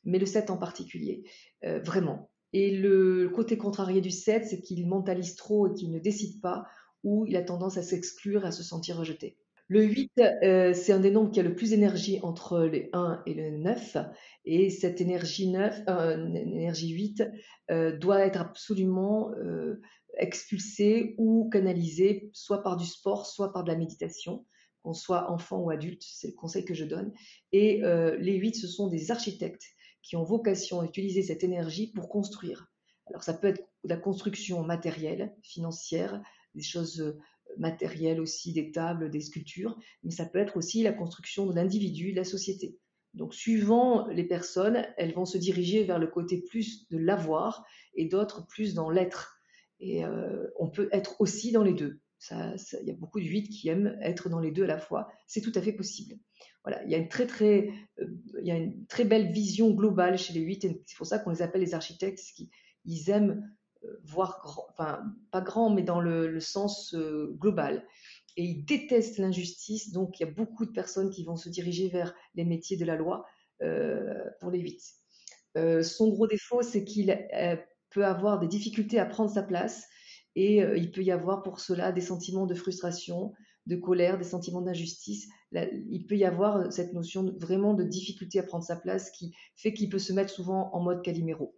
mais 0.05 0.19
le 0.19 0.27
7 0.27 0.51
en 0.51 0.57
particulier, 0.57 1.25
euh, 1.65 1.81
vraiment. 1.81 2.31
Et 2.53 2.77
le 2.77 3.31
côté 3.35 3.57
contrarié 3.57 4.01
du 4.01 4.11
7, 4.11 4.47
c'est 4.47 4.61
qu'il 4.61 4.87
mentalise 4.87 5.37
trop 5.37 5.69
et 5.69 5.75
qu'il 5.75 5.91
ne 5.91 5.99
décide 5.99 6.41
pas, 6.41 6.67
ou 7.03 7.25
il 7.27 7.37
a 7.37 7.43
tendance 7.43 7.79
à 7.79 7.83
s'exclure, 7.83 8.45
à 8.45 8.53
se 8.53 8.63
sentir 8.63 8.99
rejeté. 8.99 9.39
Le 9.69 9.85
8, 9.85 10.13
euh, 10.19 10.75
c'est 10.75 10.93
un 10.93 11.01
des 11.01 11.11
nombres 11.11 11.31
qui 11.31 11.41
a 11.41 11.43
le 11.43 11.55
plus 11.55 11.71
d'énergie 11.71 12.19
entre 12.23 12.61
les 12.65 12.91
1 12.93 13.23
et 13.27 13.33
le 13.33 13.51
9. 13.59 13.97
Et 14.45 14.69
cette 14.69 15.01
énergie 15.01 15.49
9, 15.49 15.83
euh, 15.89 16.35
énergie 16.35 16.91
8 16.91 17.25
doit 17.99 18.21
être 18.21 18.39
absolument 18.39 19.31
expulsée 20.19 21.15
ou 21.17 21.49
canalisée, 21.49 22.29
soit 22.35 22.63
par 22.63 22.77
du 22.77 22.85
sport, 22.85 23.25
soit 23.25 23.51
par 23.51 23.65
de 23.65 23.71
la 23.71 23.79
méditation 23.79 24.45
qu'on 24.83 24.95
soit 24.95 25.31
enfant 25.31 25.59
ou 25.59 25.71
adulte, 25.71 26.03
c'est 26.05 26.29
le 26.29 26.35
conseil 26.35 26.65
que 26.65 26.75
je 26.75 26.85
donne. 26.85 27.13
Et 27.53 27.85
euh, 27.85 28.17
les 28.19 28.35
huit, 28.35 28.55
ce 28.55 28.67
sont 28.67 28.89
des 28.89 29.11
architectes 29.11 29.65
qui 30.03 30.17
ont 30.17 30.25
vocation 30.25 30.81
à 30.81 30.85
utiliser 30.85 31.23
cette 31.23 31.45
énergie 31.45 31.93
pour 31.93 32.09
construire. 32.09 32.69
Alors 33.07 33.23
ça 33.23 33.35
peut 33.35 33.49
être 33.49 33.63
la 33.85 33.97
construction 33.97 34.63
matérielle, 34.65 35.35
financière, 35.43 36.23
des 36.55 36.63
choses 36.63 37.01
euh, 37.01 37.19
matérielles 37.59 38.21
aussi, 38.21 38.53
des 38.53 38.73
tables, 38.73 39.11
des 39.11 39.21
sculptures, 39.21 39.79
mais 40.03 40.11
ça 40.11 40.25
peut 40.25 40.39
être 40.39 40.57
aussi 40.57 40.83
la 40.83 40.93
construction 40.93 41.47
de 41.47 41.55
l'individu, 41.55 42.13
de 42.13 42.17
la 42.17 42.25
société. 42.25 42.79
Donc 43.15 43.35
suivant 43.35 44.07
les 44.09 44.25
personnes, 44.25 44.87
elles 44.97 45.13
vont 45.13 45.27
se 45.27 45.39
diriger 45.39 45.85
vers 45.85 45.99
le 45.99 46.07
côté 46.07 46.41
plus 46.41 46.89
de 46.89 46.97
l'avoir 46.97 47.65
et 47.95 48.07
d'autres 48.07 48.47
plus 48.47 48.75
dans 48.75 48.89
l'être. 48.89 49.39
Et 49.81 50.05
euh, 50.05 50.47
on 50.59 50.69
peut 50.69 50.89
être 50.93 51.21
aussi 51.21 51.53
dans 51.53 51.63
les 51.63 51.75
deux 51.75 52.01
il 52.31 52.87
y 52.87 52.91
a 52.91 52.95
beaucoup 52.95 53.21
de 53.21 53.25
8 53.25 53.49
qui 53.49 53.69
aiment 53.69 53.99
être 54.01 54.29
dans 54.29 54.39
les 54.39 54.51
deux 54.51 54.65
à 54.65 54.69
la 54.69 54.79
fois. 54.79 55.09
C'est 55.27 55.41
tout 55.41 55.53
à 55.55 55.63
fait 55.63 55.73
possible. 55.73 56.17
Voilà, 56.65 56.83
il 56.85 56.91
y 56.91 56.95
a 56.95 56.99
une 56.99 57.09
très 57.09 57.27
très, 57.27 57.71
euh, 58.01 58.07
y 58.43 58.51
a 58.51 58.57
une 58.57 58.87
très 58.87 59.05
belle 59.05 59.33
vision 59.33 59.71
globale 59.71 60.17
chez 60.17 60.33
les 60.33 60.41
8 60.41 60.65
et 60.65 60.83
c'est 60.87 60.97
pour 60.97 61.07
ça 61.07 61.19
qu'on 61.19 61.31
les 61.31 61.43
appelle 61.43 61.61
les 61.61 61.75
architectes, 61.75 62.23
ils 62.85 63.11
aiment 63.11 63.53
euh, 63.85 64.01
voir 64.05 64.41
grand, 64.43 64.67
enfin 64.71 65.03
pas 65.33 65.41
grand, 65.41 65.71
mais 65.71 65.83
dans 65.83 66.01
le, 66.01 66.39
sens 66.41 66.95
euh, 66.95 67.35
global. 67.39 67.85
Et 68.37 68.45
ils 68.45 68.65
détestent 68.65 69.19
l'injustice, 69.19 69.93
donc 69.93 70.19
il 70.19 70.23
y 70.23 70.29
a 70.29 70.31
beaucoup 70.31 70.65
de 70.65 70.71
personnes 70.71 71.11
qui 71.11 71.25
vont 71.25 71.37
se 71.37 71.49
diriger 71.49 71.89
vers 71.89 72.15
les 72.35 72.45
métiers 72.45 72.77
de 72.77 72.85
la 72.85 72.97
loi 72.97 73.27
pour 74.41 74.51
les 74.51 74.59
8. 74.59 75.85
son 75.85 76.09
gros 76.09 76.27
défaut, 76.27 76.63
c'est 76.63 76.83
qu'il 76.83 77.17
peut 77.91 78.05
avoir 78.05 78.41
des 78.41 78.49
difficultés 78.49 78.99
à 78.99 79.07
prendre 79.07 79.31
sa 79.31 79.43
place 79.43 79.87
et 80.35 80.63
euh, 80.63 80.77
il 80.77 80.91
peut 80.91 81.03
y 81.03 81.11
avoir 81.11 81.43
pour 81.43 81.61
cela 81.61 81.93
des 81.93 82.01
sentiments 82.01 82.47
de 82.47 82.55
frustration, 82.55 83.33
de 83.67 83.77
colère, 83.77 84.19
des 84.19 84.25
sentiments 84.25 84.63
d'injustice. 84.63 85.29
Il 85.53 86.07
peut 86.07 86.17
y 86.17 86.25
avoir 86.25 86.57
euh, 86.57 86.71
cette 86.71 86.93
notion 86.93 87.35
vraiment 87.39 87.75
de 87.75 87.85
difficulté 87.85 88.39
à 88.39 88.43
prendre 88.43 88.65
sa 88.65 88.77
place 88.77 89.11
qui 89.11 89.35
fait 89.57 89.73
qu'il 89.73 89.89
peut 89.89 89.99
se 89.99 90.13
mettre 90.13 90.31
souvent 90.31 90.71
en 90.73 90.81
mode 90.81 91.03
caliméro. 91.03 91.55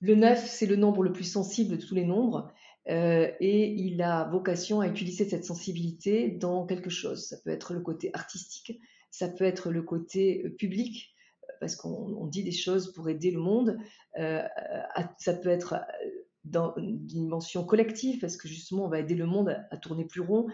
Le 0.00 0.16
9, 0.16 0.44
c'est 0.48 0.66
le 0.66 0.76
nombre 0.76 1.04
le 1.04 1.12
plus 1.12 1.24
sensible 1.24 1.76
de 1.76 1.82
tous 1.82 1.94
les 1.94 2.04
nombres. 2.04 2.52
et 2.86 3.72
il 3.74 4.02
a 4.02 4.28
vocation 4.28 4.80
à 4.80 4.88
utiliser 4.88 5.28
cette 5.28 5.44
sensibilité 5.44 6.28
dans 6.28 6.66
quelque 6.66 6.90
chose. 6.90 7.28
Ça 7.28 7.36
peut 7.44 7.50
être 7.50 7.72
le 7.72 7.80
côté 7.80 8.10
artistique, 8.12 8.80
ça 9.12 9.28
peut 9.28 9.44
être 9.44 9.70
le 9.70 9.82
côté 9.82 10.50
public, 10.58 11.14
parce 11.60 11.76
qu'on 11.76 12.26
dit 12.26 12.42
des 12.42 12.50
choses 12.50 12.92
pour 12.92 13.08
aider 13.08 13.30
le 13.30 13.38
monde. 13.38 13.78
ça 14.16 15.34
peut 15.34 15.50
être 15.50 15.76
dans 16.44 16.74
une 16.76 16.98
dimension 17.06 17.64
collective, 17.64 18.18
parce 18.20 18.36
que 18.36 18.48
justement, 18.48 18.86
on 18.86 18.88
va 18.88 18.98
aider 18.98 19.14
le 19.14 19.26
monde 19.26 19.56
à, 19.70 19.76
tourner 19.76 20.04
plus 20.04 20.20
rond. 20.20 20.48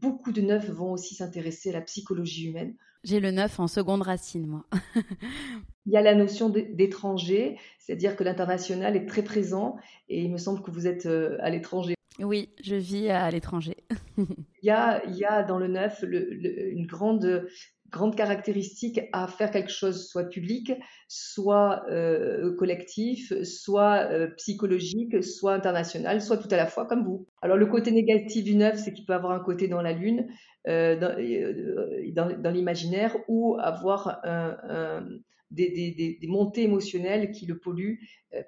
beaucoup 0.00 0.32
de 0.32 0.40
neufs 0.40 0.68
vont 0.70 0.92
aussi 0.92 1.14
s'intéresser 1.14 1.70
à 1.70 1.74
la 1.74 1.80
psychologie 1.80 2.48
humaine. 2.48 2.74
J'ai 3.04 3.20
le 3.20 3.30
neuf 3.30 3.58
en 3.58 3.66
seconde 3.66 4.02
racine, 4.02 4.46
moi. 4.46 4.66
il 5.86 5.92
y 5.92 5.96
a 5.96 6.02
la 6.02 6.14
notion 6.14 6.48
d'étranger, 6.48 7.58
c'est-à-dire 7.78 8.16
que 8.16 8.24
l'international 8.24 8.96
est 8.96 9.06
très 9.06 9.22
présent, 9.22 9.76
et 10.08 10.22
il 10.22 10.30
me 10.30 10.38
semble 10.38 10.62
que 10.62 10.70
vous 10.70 10.86
êtes 10.86 11.06
euh, 11.06 11.36
à 11.40 11.50
l'étranger. 11.50 11.94
Oui, 12.18 12.50
je 12.62 12.76
vis 12.76 13.08
à 13.08 13.30
l'étranger. 13.30 13.76
il, 14.18 14.26
y 14.62 14.70
a, 14.70 15.04
il 15.06 15.16
y 15.16 15.24
a 15.24 15.42
dans 15.42 15.58
le 15.58 15.68
neuf 15.68 16.04
une 16.04 16.86
grande 16.86 17.48
grande 17.92 18.16
caractéristique 18.16 19.00
à 19.12 19.28
faire 19.28 19.50
quelque 19.50 19.70
chose 19.70 20.08
soit 20.08 20.24
public, 20.24 20.72
soit 21.08 21.84
euh, 21.90 22.56
collectif, 22.56 23.32
soit 23.44 24.08
euh, 24.10 24.28
psychologique, 24.38 25.22
soit 25.22 25.52
international, 25.52 26.22
soit 26.22 26.38
tout 26.38 26.48
à 26.50 26.56
la 26.56 26.66
fois 26.66 26.86
comme 26.86 27.04
vous. 27.04 27.26
Alors 27.42 27.56
le 27.56 27.66
côté 27.66 27.92
négatif 27.92 28.42
du 28.42 28.56
neuf, 28.56 28.78
c'est 28.78 28.92
qu'il 28.92 29.04
peut 29.04 29.12
avoir 29.12 29.32
un 29.32 29.40
côté 29.40 29.68
dans 29.68 29.82
la 29.82 29.92
lune, 29.92 30.26
euh, 30.68 30.96
dans, 30.96 32.40
dans, 32.40 32.50
l'imaginaire, 32.50 33.16
ou 33.28 33.56
avoir 33.60 34.20
un, 34.24 35.04
des, 35.52 36.18
montées 36.28 36.62
émotionnelles 36.62 37.30
qui 37.32 37.46
le 37.46 37.58
polluent 37.58 38.00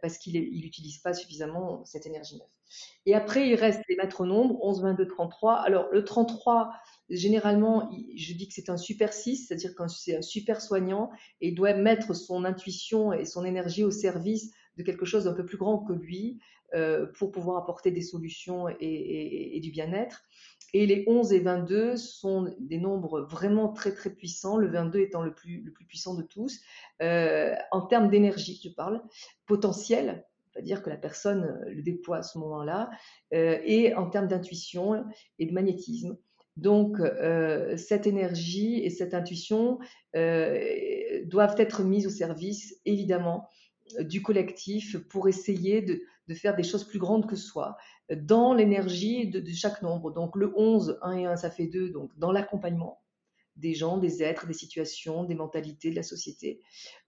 parce 0.03 0.19
qu'il 0.19 0.41
n'utilise 0.41 0.99
pas 0.99 1.13
suffisamment 1.13 1.85
cette 1.85 2.07
énergie 2.07 2.37
neuve. 2.37 2.49
Et 3.07 3.15
après, 3.15 3.49
il 3.49 3.55
reste 3.55 3.83
les 3.89 3.97
maîtres 3.97 4.25
nombres, 4.25 4.59
11, 4.63 4.83
22, 4.83 5.07
33. 5.07 5.55
Alors 5.55 5.89
le 5.93 6.05
33, 6.05 6.73
généralement, 7.11 7.91
je 8.17 8.33
dis 8.33 8.49
que 8.49 8.55
c'est 8.55 8.71
un 8.71 8.77
super 8.77 9.13
6, 9.13 9.47
c'est-à-dire 9.47 9.75
que 9.75 9.87
c'est 9.89 10.17
un 10.17 10.23
super 10.23 10.61
soignant 10.61 11.11
et 11.41 11.49
il 11.49 11.55
doit 11.55 11.75
mettre 11.75 12.15
son 12.15 12.45
intuition 12.45 13.13
et 13.13 13.25
son 13.25 13.45
énergie 13.45 13.85
au 13.85 13.91
service 13.91 14.53
de 14.77 14.83
quelque 14.83 15.05
chose 15.05 15.25
d'un 15.25 15.35
peu 15.35 15.45
plus 15.45 15.59
grand 15.59 15.79
que 15.79 15.93
lui 15.93 16.41
euh, 16.75 17.07
pour 17.19 17.31
pouvoir 17.31 17.63
apporter 17.63 17.93
des 17.93 18.03
solutions 18.03 18.67
et, 18.81 19.61
du 19.63 19.71
bien-être. 19.71 20.25
Et 20.75 20.87
les 20.87 21.05
11 21.07 21.33
et 21.33 21.39
22 21.39 21.97
sont 21.97 22.53
des 22.59 22.79
nombres 22.79 23.23
vraiment 23.23 23.69
très 23.73 23.95
très 23.95 24.11
puissants, 24.11 24.57
le 24.57 24.69
22 24.69 24.99
étant 24.99 25.23
le 25.23 25.33
plus, 25.33 25.63
le 25.63 25.73
plus 25.73 25.87
puissant 25.87 26.15
de 26.15 26.23
tous, 26.23 26.61
euh, 27.01 27.55
en 27.71 27.83
termes 27.83 28.11
d'énergie, 28.11 28.61
je 28.63 28.71
parle, 28.71 29.01
potentiel, 29.47 30.27
c'est-à-dire 30.53 30.83
que 30.83 30.91
la 30.91 30.97
personne 30.97 31.61
le 31.69 31.81
déploie 31.81 32.19
à 32.19 32.23
ce 32.23 32.39
moment-là, 32.39 32.91
euh, 33.33 33.59
et 33.65 33.95
en 33.95 34.11
termes 34.11 34.27
d'intuition 34.27 35.05
et 35.39 35.47
de 35.47 35.53
magnétisme. 35.53 36.17
Donc, 36.57 36.99
euh, 37.01 37.77
cette 37.77 38.07
énergie 38.09 38.81
et 38.81 38.91
cette 38.91 39.15
intuition 39.15 39.79
euh, 40.17 41.25
doivent 41.25 41.57
être 41.59 41.85
mises 41.85 42.07
au 42.07 42.11
service, 42.11 42.81
évidemment, 42.85 43.49
du 44.01 44.23
collectif 44.23 44.97
pour 45.09 45.29
essayer 45.29 45.83
de, 45.83 46.03
faire 46.33 46.57
des 46.57 46.63
choses 46.63 46.85
plus 46.85 46.99
grandes 46.99 47.27
que 47.27 47.37
soi 47.37 47.77
dans 48.11 48.55
l'énergie 48.55 49.29
de, 49.29 49.41
de, 49.41 49.51
chaque 49.51 49.83
nombre. 49.83 50.11
Donc, 50.11 50.37
le 50.37 50.55
11, 50.57 50.99
1 51.03 51.13
et 51.13 51.27
1, 51.27 51.37
ça 51.37 51.51
fait 51.51 51.67
2, 51.67 51.91
donc 51.91 52.11
dans 52.17 52.33
l'accompagnement 52.33 53.04
des 53.57 53.75
gens, 53.75 53.99
des 53.99 54.23
êtres, 54.23 54.47
des 54.47 54.55
situations, 54.55 55.25
des 55.25 55.35
mentalités 55.35 55.91
de 55.91 55.97
la 55.97 56.03
société. 56.03 56.61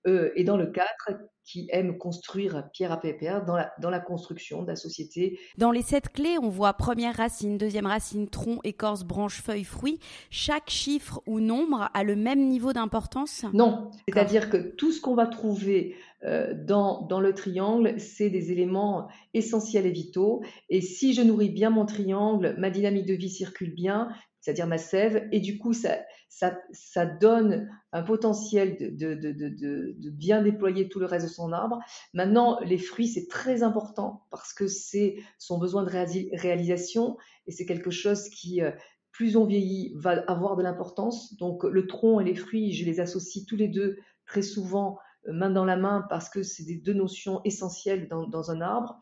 Euh, 0.07 0.31
et 0.37 0.45
dans 0.45 0.57
le 0.57 0.67
4, 0.67 1.13
qui 1.45 1.69
aime 1.71 1.97
construire 1.97 2.69
pierre 2.73 2.93
à 2.93 3.01
pierre 3.01 3.45
dans 3.45 3.57
la, 3.57 3.73
dans 3.81 3.91
la 3.91 4.01
construction 4.01 4.63
de 4.63 4.69
la 4.69 4.77
société. 4.77 5.39
Dans 5.59 5.71
les 5.71 5.83
sept 5.83 6.13
clés, 6.13 6.37
on 6.43 6.49
voit 6.49 6.75
première 6.75 7.17
racine, 7.17 7.57
deuxième 7.57 7.87
racine, 7.87 8.29
tronc, 8.29 8.59
écorce, 8.65 9.05
branche, 9.05 9.41
feuille, 9.41 9.65
fruit. 9.65 10.01
Chaque 10.31 10.71
chiffre 10.71 11.23
ou 11.27 11.39
nombre 11.39 11.89
a 11.95 12.03
le 12.03 12.17
même 12.17 12.49
niveau 12.49 12.73
d'importance? 12.73 13.45
Non, 13.53 13.91
c'est-à-dire 14.09 14.51
que 14.51 14.57
tout 14.57 14.91
ce 14.91 15.01
qu'on 15.01 15.15
va 15.15 15.27
trouver 15.27 15.95
euh, 16.25 16.53
dans, 16.55 17.03
dans 17.03 17.21
le 17.21 17.33
triangle, 17.33 17.95
c'est 17.99 18.31
des 18.31 18.51
éléments 18.51 19.09
essentiels 19.35 19.87
et 19.87 19.93
vitaux. 19.93 20.43
Et 20.69 20.81
si 20.81 21.15
je 21.15 21.23
nourris 21.23 21.51
bien 21.51 21.71
mon 21.71 21.87
triangle, 21.87 22.57
ma 22.59 22.71
dynamique 22.71 23.07
de 23.07 23.15
vie 23.15 23.31
circule 23.31 23.73
bien, 23.73 24.09
c'est-à-dire 24.47 24.69
ma 24.69 24.79
sève, 24.79 25.29
et 25.33 25.41
du 25.41 25.59
coup, 25.59 25.73
ça, 25.73 25.99
ça, 26.29 27.05
donne 27.05 27.69
un 27.91 28.05
potentiel 28.05 28.77
de, 28.79 29.15
de, 29.15 29.33
de, 29.33 30.11
bien 30.11 30.41
déployer 30.41 30.89
tout 30.89 31.01
le 31.01 31.07
reste 31.07 31.27
de 31.27 31.31
son 31.33 31.51
arbre. 31.51 31.81
Maintenant, 32.15 32.61
les 32.61 32.79
fruits, 32.79 33.09
c'est 33.09 33.27
très 33.27 33.65
important 33.65 34.23
parce 34.31 34.53
que 34.53 34.69
c'est 34.69 35.17
son 35.39 35.59
besoin 35.59 35.83
de 35.83 35.91
réalisation, 35.91 37.17
et 37.49 37.51
c'est 37.51 37.67
quelque 37.67 37.91
chose 37.91 38.29
qui, 38.29 38.63
euh, 38.63 38.71
plus 39.11 39.37
on 39.37 39.47
vieillit, 39.47 39.95
va 39.97 40.23
avoir 40.29 40.57
de 40.57 40.63
l'importance. 40.63 41.37
Donc, 41.39 41.65
le 41.65 41.89
tronc 41.89 42.21
et 42.21 42.25
les 42.25 42.37
fruits, 42.37 42.73
je 42.73 42.85
les 42.85 43.01
associe 43.01 43.47
tous 43.47 43.57
les 43.57 43.67
deux 43.67 43.97
très 44.27 44.43
souvent 44.43 44.97
euh, 45.27 45.33
main 45.33 45.51
dans 45.51 45.65
la 45.65 45.77
main 45.77 46.07
parce 46.09 46.29
que 46.29 46.45
c'est 46.45 46.65
des 46.65 46.77
deux 46.77 46.95
notions 46.95 47.41
essentielles 47.43 48.07
dans, 48.07 48.51
un 48.53 48.61
arbre. 48.61 49.01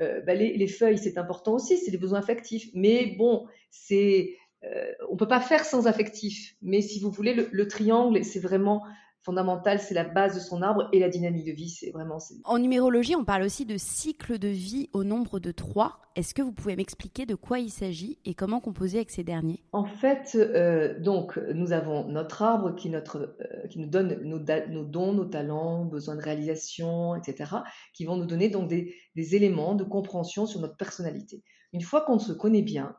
Euh, 0.00 0.20
bah, 0.20 0.34
les, 0.34 0.56
les, 0.56 0.68
feuilles, 0.68 0.98
c'est 0.98 1.18
important 1.18 1.54
aussi, 1.54 1.76
c'est 1.76 1.90
des 1.90 1.98
besoins 1.98 2.20
affectifs. 2.20 2.68
Mais 2.72 3.16
bon, 3.18 3.48
c'est 3.72 4.36
euh, 4.64 4.92
on 5.10 5.16
peut 5.16 5.28
pas 5.28 5.40
faire 5.40 5.64
sans 5.64 5.86
affectif. 5.86 6.54
Mais 6.62 6.80
si 6.80 7.00
vous 7.00 7.10
voulez, 7.10 7.34
le, 7.34 7.68
triangle, 7.68 8.24
c'est 8.24 8.40
vraiment 8.40 8.82
fondamental, 9.22 9.80
c'est 9.80 9.94
la 9.94 10.04
base 10.04 10.36
de 10.36 10.40
son 10.40 10.62
arbre 10.62 10.88
et 10.92 11.00
la 11.00 11.08
dynamique 11.08 11.46
de 11.46 11.52
vie, 11.52 11.68
c'est 11.68 11.90
vraiment. 11.90 12.18
En 12.44 12.58
numérologie, 12.60 13.16
on 13.16 13.24
parle 13.24 13.42
aussi 13.42 13.66
de 13.66 13.76
cycle 13.76 14.38
de 14.38 14.46
vie 14.48 14.88
au 14.92 15.02
nombre 15.02 15.40
de 15.40 15.50
trois. 15.50 16.00
Est-ce 16.14 16.32
que 16.32 16.42
vous 16.42 16.52
pouvez 16.52 16.76
m'expliquer 16.76 17.26
de 17.26 17.34
quoi 17.34 17.58
il 17.58 17.70
s'agit 17.70 18.18
et 18.24 18.34
comment 18.34 18.60
composer 18.60 18.98
avec 18.98 19.10
ces 19.10 19.24
derniers? 19.24 19.64
En 19.72 19.84
fait, 19.84 20.36
euh, 20.36 20.98
donc 21.00 21.38
nous 21.52 21.72
avons 21.72 22.06
notre 22.06 22.42
arbre 22.42 22.76
qui, 22.76 22.88
notre, 22.88 23.36
euh, 23.40 23.66
qui 23.66 23.80
nous 23.80 23.88
donne 23.88 24.22
nos, 24.22 24.38
dons, 24.84 25.12
nos 25.12 25.24
talents, 25.24 25.84
besoins 25.84 26.14
de 26.14 26.22
réalisation, 26.22 27.16
etc., 27.16 27.50
qui 27.94 28.04
vont 28.04 28.16
nous 28.16 28.26
donner 28.26 28.48
donc 28.48 28.68
des, 28.68 28.94
des 29.16 29.34
éléments 29.34 29.74
de 29.74 29.82
compréhension 29.82 30.46
sur 30.46 30.60
notre 30.60 30.76
personnalité. 30.76 31.42
Une 31.72 31.82
fois 31.82 32.02
qu'on 32.02 32.20
se 32.20 32.32
connaît 32.32 32.62
bien, 32.62 32.96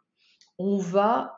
on 0.59 0.77
va 0.77 1.36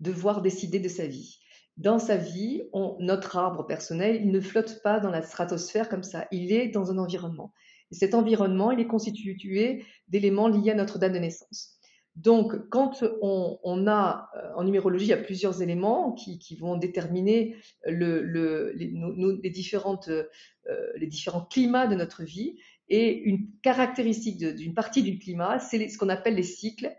devoir 0.00 0.42
décider 0.42 0.80
de 0.80 0.88
sa 0.88 1.06
vie. 1.06 1.38
Dans 1.76 1.98
sa 1.98 2.16
vie, 2.16 2.62
notre 3.00 3.36
arbre 3.36 3.66
personnel, 3.66 4.20
il 4.22 4.30
ne 4.30 4.40
flotte 4.40 4.80
pas 4.82 4.98
dans 4.98 5.10
la 5.10 5.22
stratosphère 5.22 5.88
comme 5.88 6.02
ça. 6.02 6.26
Il 6.32 6.52
est 6.52 6.68
dans 6.68 6.90
un 6.90 6.98
environnement. 6.98 7.52
Et 7.90 7.94
cet 7.94 8.14
environnement, 8.14 8.70
il 8.70 8.80
est 8.80 8.86
constitué 8.86 9.84
d'éléments 10.08 10.48
liés 10.48 10.70
à 10.70 10.74
notre 10.74 10.98
date 10.98 11.12
de 11.12 11.18
naissance. 11.18 11.76
Donc, 12.16 12.70
quand 12.70 13.04
on, 13.20 13.86
a, 13.86 14.30
euh, 14.36 14.54
en 14.56 14.64
numérologie, 14.64 15.04
il 15.04 15.10
y 15.10 15.12
a 15.12 15.18
plusieurs 15.18 15.60
éléments 15.60 16.12
qui, 16.12 16.56
vont 16.56 16.76
déterminer 16.76 17.56
euh, 17.86 18.72
les 18.74 19.50
différents 19.50 19.98
climats 21.44 21.86
de 21.86 21.94
notre 21.94 22.24
vie. 22.24 22.56
Et 22.88 23.18
une 23.18 23.50
caractéristique 23.62 24.38
d'une 24.38 24.72
partie 24.72 25.02
du 25.02 25.18
climat, 25.18 25.58
c'est 25.58 25.88
ce 25.88 25.98
qu'on 25.98 26.08
appelle 26.08 26.36
les 26.36 26.42
cycles 26.42 26.90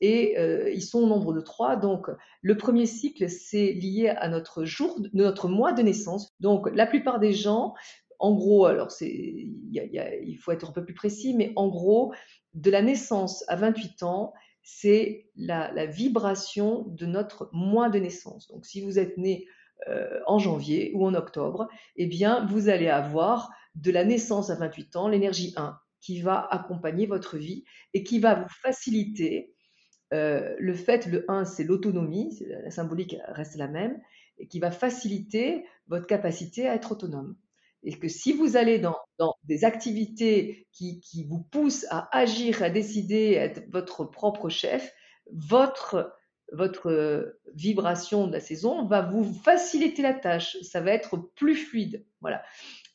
et 0.00 0.38
euh, 0.38 0.70
ils 0.70 0.82
sont 0.82 1.00
au 1.00 1.06
nombre 1.06 1.32
de 1.32 1.40
trois. 1.40 1.76
Donc, 1.76 2.08
le 2.42 2.56
premier 2.56 2.86
cycle, 2.86 3.28
c'est 3.28 3.72
lié 3.72 4.08
à 4.08 4.28
notre 4.28 4.64
jour, 4.64 4.98
notre 5.12 5.48
mois 5.48 5.72
de 5.72 5.82
naissance. 5.82 6.34
Donc, 6.40 6.68
la 6.74 6.86
plupart 6.86 7.18
des 7.18 7.32
gens, 7.32 7.74
en 8.18 8.34
gros, 8.34 8.66
alors 8.66 8.88
il 9.00 10.38
faut 10.40 10.52
être 10.52 10.70
un 10.70 10.72
peu 10.72 10.84
plus 10.84 10.94
précis, 10.94 11.34
mais 11.34 11.52
en 11.56 11.68
gros, 11.68 12.12
de 12.54 12.70
la 12.70 12.82
naissance 12.82 13.44
à 13.48 13.56
28 13.56 14.02
ans, 14.02 14.32
c'est 14.62 15.28
la, 15.36 15.86
vibration 15.86 16.84
de 16.88 17.06
notre 17.06 17.48
mois 17.52 17.88
de 17.88 17.98
naissance. 17.98 18.48
Donc, 18.48 18.66
si 18.66 18.80
vous 18.80 18.98
êtes 18.98 19.16
né 19.16 19.46
euh, 19.88 20.20
en 20.26 20.38
janvier 20.38 20.92
ou 20.94 21.06
en 21.06 21.14
octobre, 21.14 21.68
eh 21.96 22.06
bien, 22.06 22.46
vous 22.46 22.68
allez 22.68 22.88
avoir 22.88 23.50
de 23.74 23.90
la 23.90 24.04
naissance 24.04 24.50
à 24.50 24.56
28 24.56 24.96
ans 24.96 25.08
l'énergie 25.08 25.52
1 25.56 25.78
qui 26.00 26.20
va 26.20 26.46
accompagner 26.50 27.06
votre 27.06 27.36
vie 27.36 27.64
et 27.94 28.02
qui 28.02 28.18
va 28.18 28.34
vous 28.34 28.48
faciliter 28.48 29.54
euh, 30.12 30.54
le 30.58 30.74
fait, 30.74 31.06
le 31.06 31.24
1, 31.30 31.44
c'est 31.44 31.64
l'autonomie, 31.64 32.38
la 32.48 32.70
symbolique 32.70 33.16
reste 33.28 33.56
la 33.56 33.68
même, 33.68 34.00
et 34.38 34.46
qui 34.46 34.58
va 34.58 34.70
faciliter 34.70 35.64
votre 35.88 36.06
capacité 36.06 36.68
à 36.68 36.74
être 36.74 36.92
autonome. 36.92 37.36
Et 37.82 37.92
que 37.92 38.08
si 38.08 38.32
vous 38.32 38.56
allez 38.56 38.78
dans, 38.78 38.96
des 39.44 39.64
activités 39.64 40.66
qui, 40.72 41.24
vous 41.28 41.40
poussent 41.40 41.86
à 41.90 42.08
agir, 42.16 42.62
à 42.62 42.70
décider, 42.70 43.38
à 43.38 43.44
être 43.44 43.70
votre 43.70 44.04
propre 44.04 44.48
chef, 44.48 44.92
votre, 45.30 46.12
votre 46.52 47.38
vibration 47.54 48.26
de 48.26 48.32
la 48.32 48.40
saison 48.40 48.86
va 48.86 49.02
vous 49.02 49.24
faciliter 49.24 50.02
la 50.02 50.14
tâche. 50.14 50.56
Ça 50.62 50.80
va 50.80 50.92
être 50.92 51.16
plus 51.36 51.54
fluide. 51.54 52.04
Voilà. 52.20 52.42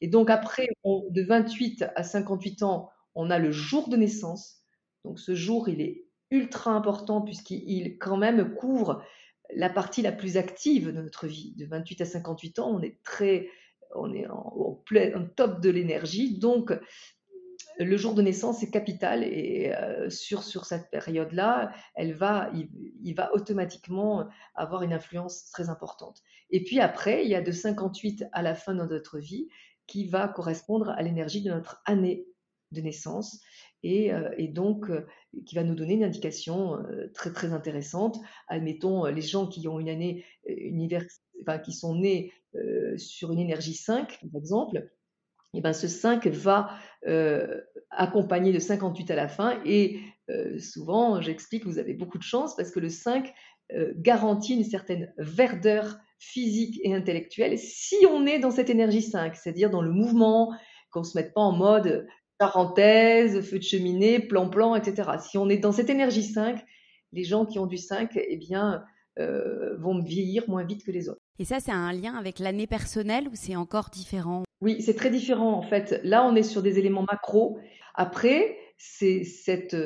Et 0.01 0.07
donc 0.07 0.29
après, 0.29 0.67
de 0.83 1.23
28 1.23 1.85
à 1.95 2.03
58 2.03 2.63
ans, 2.63 2.89
on 3.15 3.29
a 3.29 3.39
le 3.39 3.51
jour 3.51 3.87
de 3.87 3.95
naissance. 3.95 4.61
Donc 5.05 5.19
ce 5.19 5.35
jour, 5.35 5.69
il 5.69 5.79
est 5.79 6.05
ultra 6.31 6.71
important 6.71 7.21
puisqu'il 7.21 7.97
quand 7.99 8.17
même 8.17 8.55
couvre 8.55 9.03
la 9.53 9.69
partie 9.69 10.01
la 10.01 10.11
plus 10.11 10.37
active 10.37 10.87
de 10.87 11.01
notre 11.01 11.27
vie. 11.27 11.53
De 11.57 11.65
28 11.65 12.01
à 12.01 12.05
58 12.05 12.59
ans, 12.59 12.71
on 12.71 12.81
est 12.81 12.97
très, 13.03 13.49
on 13.95 14.13
est 14.13 14.27
en, 14.27 14.81
top 15.35 15.61
de 15.61 15.69
l'énergie. 15.69 16.39
Donc, 16.39 16.73
le 17.77 17.97
jour 17.97 18.13
de 18.13 18.21
naissance 18.21 18.63
est 18.63 18.71
capital 18.71 19.23
et 19.23 19.73
euh, 19.73 20.09
sur, 20.09 20.43
sur 20.43 20.65
cette 20.65 20.89
période-là, 20.89 21.73
elle 21.95 22.13
va, 22.13 22.51
il, 22.53 23.13
va 23.15 23.33
automatiquement 23.33 24.27
avoir 24.55 24.83
une 24.83 24.93
influence 24.93 25.49
très 25.51 25.69
importante. 25.69 26.21
Et 26.49 26.63
puis 26.63 26.79
après, 26.79 27.23
il 27.23 27.29
y 27.29 27.35
a 27.35 27.41
de 27.41 27.51
58 27.51 28.25
à 28.31 28.41
la 28.41 28.55
fin 28.55 28.73
de 28.73 28.85
notre 28.85 29.19
vie 29.19 29.47
qui 29.87 30.07
va 30.07 30.27
correspondre 30.27 30.89
à 30.89 31.01
l'énergie 31.01 31.43
de 31.43 31.51
notre 31.51 31.81
année 31.85 32.25
de 32.71 32.81
naissance 32.81 33.41
et, 33.83 34.13
euh, 34.13 34.29
et 34.37 34.47
donc 34.47 34.89
euh, 34.89 35.05
qui 35.45 35.55
va 35.55 35.63
nous 35.63 35.75
donner 35.75 35.93
une 35.93 36.03
indication 36.03 36.77
très 37.13 37.31
très 37.31 37.53
intéressante. 37.53 38.17
Admettons 38.47 39.05
les 39.05 39.21
gens 39.21 39.47
qui 39.47 39.67
ont 39.67 39.79
une 39.79 39.89
année 39.89 40.25
univers, 40.45 41.05
enfin, 41.41 41.57
qui 41.57 41.71
sont 41.71 41.95
nés 41.95 42.33
sur 42.97 43.31
une 43.31 43.39
énergie 43.39 43.73
5 43.73 44.19
par 44.31 44.39
exemple, 44.39 44.89
et 45.53 45.57
eh 45.57 45.61
ben 45.61 45.73
ce 45.73 45.89
5 45.89 46.27
va 46.27 46.69
euh, 47.07 47.59
accompagner 47.89 48.53
de 48.53 48.59
58 48.59 49.11
à 49.11 49.15
la 49.15 49.27
fin. 49.27 49.59
Et 49.65 49.99
euh, 50.29 50.57
souvent, 50.59 51.19
j'explique 51.19 51.63
que 51.63 51.67
vous 51.67 51.77
avez 51.77 51.93
beaucoup 51.93 52.17
de 52.17 52.23
chance 52.23 52.55
parce 52.55 52.71
que 52.71 52.79
le 52.79 52.87
5 52.87 53.33
euh, 53.73 53.91
garantit 53.97 54.55
une 54.55 54.63
certaine 54.63 55.13
verdeur 55.17 55.97
physique 56.19 56.79
et 56.85 56.93
intellectuelle 56.93 57.57
si 57.57 57.97
on 58.09 58.25
est 58.25 58.39
dans 58.39 58.51
cette 58.51 58.69
énergie 58.69 59.01
5, 59.01 59.35
c'est-à-dire 59.35 59.69
dans 59.69 59.81
le 59.81 59.91
mouvement, 59.91 60.53
qu'on 60.89 61.01
ne 61.01 61.05
se 61.05 61.17
mette 61.17 61.33
pas 61.33 61.41
en 61.41 61.51
mode 61.51 62.07
parenthèse, 62.41 63.39
feu 63.41 63.59
de 63.59 63.63
cheminée, 63.63 64.19
plan-plan, 64.19 64.75
etc. 64.75 65.11
Si 65.19 65.37
on 65.37 65.47
est 65.47 65.57
dans 65.57 65.71
cette 65.71 65.91
énergie 65.91 66.23
5, 66.23 66.59
les 67.13 67.23
gens 67.23 67.45
qui 67.45 67.59
ont 67.59 67.67
du 67.67 67.77
5, 67.77 68.09
eh 68.15 68.37
bien, 68.37 68.83
vont 69.77 70.01
vieillir 70.01 70.49
moins 70.49 70.63
vite 70.63 70.83
que 70.83 70.89
les 70.89 71.07
autres. 71.07 71.21
Et 71.37 71.45
ça, 71.45 71.59
c'est 71.59 71.71
un 71.71 71.93
lien 71.93 72.15
avec 72.15 72.39
l'année 72.39 72.65
personnelle 72.65 73.27
ou 73.27 73.33
c'est 73.35 73.55
encore 73.55 73.89
différent? 73.91 74.43
Oui, 74.61 74.81
c'est 74.81 74.95
très 74.95 75.11
différent 75.11 75.53
en 75.53 75.61
fait. 75.61 76.01
Là, 76.03 76.25
on 76.25 76.35
est 76.35 76.43
sur 76.43 76.63
des 76.63 76.79
éléments 76.79 77.05
macro. 77.11 77.59
Après, 77.93 78.57
c'est 78.77 79.23
cette, 79.23 79.77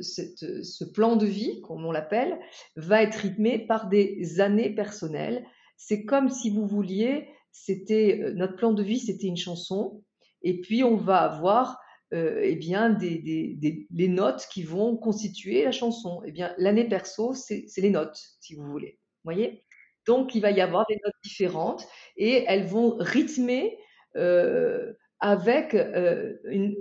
cette, 0.00 0.62
ce 0.62 0.84
plan 0.84 1.16
de 1.16 1.26
vie, 1.26 1.60
comme 1.62 1.84
on 1.84 1.90
l'appelle, 1.90 2.38
va 2.76 3.02
être 3.02 3.16
rythmé 3.16 3.58
par 3.58 3.88
des 3.88 4.40
années 4.40 4.70
personnelles. 4.70 5.44
C'est 5.76 6.04
comme 6.04 6.28
si 6.30 6.50
vous 6.50 6.66
vouliez, 6.66 7.26
c'était 7.50 8.32
notre 8.36 8.54
plan 8.54 8.72
de 8.72 8.82
vie, 8.84 9.00
c'était 9.00 9.26
une 9.26 9.36
chanson, 9.36 10.02
et 10.42 10.60
puis 10.60 10.84
on 10.84 10.96
va 10.96 11.18
avoir 11.18 11.80
euh, 12.12 12.40
eh 12.42 12.54
bien 12.54 12.90
des, 12.90 13.18
des, 13.18 13.54
des, 13.54 13.86
les 13.90 14.08
notes 14.08 14.46
qui 14.50 14.62
vont 14.62 14.96
constituer 14.96 15.64
la 15.64 15.72
chanson. 15.72 16.22
Eh 16.26 16.32
bien, 16.32 16.54
l'année 16.58 16.88
perso, 16.88 17.34
c'est 17.34 17.66
les 17.76 17.90
notes, 17.90 18.20
si 18.40 18.54
vous 18.54 18.64
voulez. 18.64 18.98
Voyez? 19.24 19.64
Donc, 20.06 20.34
il 20.34 20.40
va 20.40 20.50
y 20.50 20.60
avoir 20.60 20.86
des 20.86 21.00
notes 21.04 21.14
différentes 21.22 21.86
et 22.16 22.44
elles 22.46 22.66
vont 22.66 22.96
rythmer 22.98 23.78
euh, 24.16 24.92
avec 25.20 25.74
euh, 25.74 26.34
une, 26.44 26.76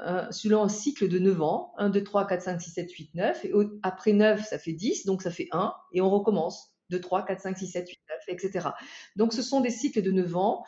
un, 0.00 0.30
selon 0.30 0.62
un 0.62 0.68
cycle 0.68 1.08
de 1.08 1.18
9 1.18 1.40
ans, 1.40 1.72
1, 1.78 1.88
2, 1.88 2.04
3, 2.04 2.26
4, 2.26 2.42
5, 2.42 2.60
6, 2.60 2.70
7, 2.70 2.92
8, 2.92 3.14
9, 3.14 3.44
et 3.46 3.52
après 3.82 4.12
9, 4.12 4.44
ça 4.44 4.58
fait 4.58 4.74
10, 4.74 5.06
donc 5.06 5.22
ça 5.22 5.30
fait 5.30 5.48
1, 5.52 5.72
et 5.92 6.02
on 6.02 6.10
recommence, 6.10 6.74
2, 6.90 7.00
3, 7.00 7.24
4, 7.24 7.40
5, 7.40 7.56
6, 7.56 7.66
7, 7.68 7.88
8, 7.88 7.98
9, 8.10 8.18
etc. 8.28 8.68
Donc 9.16 9.32
ce 9.32 9.40
sont 9.40 9.60
des 9.60 9.70
cycles 9.70 10.02
de 10.02 10.10
9 10.10 10.36
ans, 10.36 10.64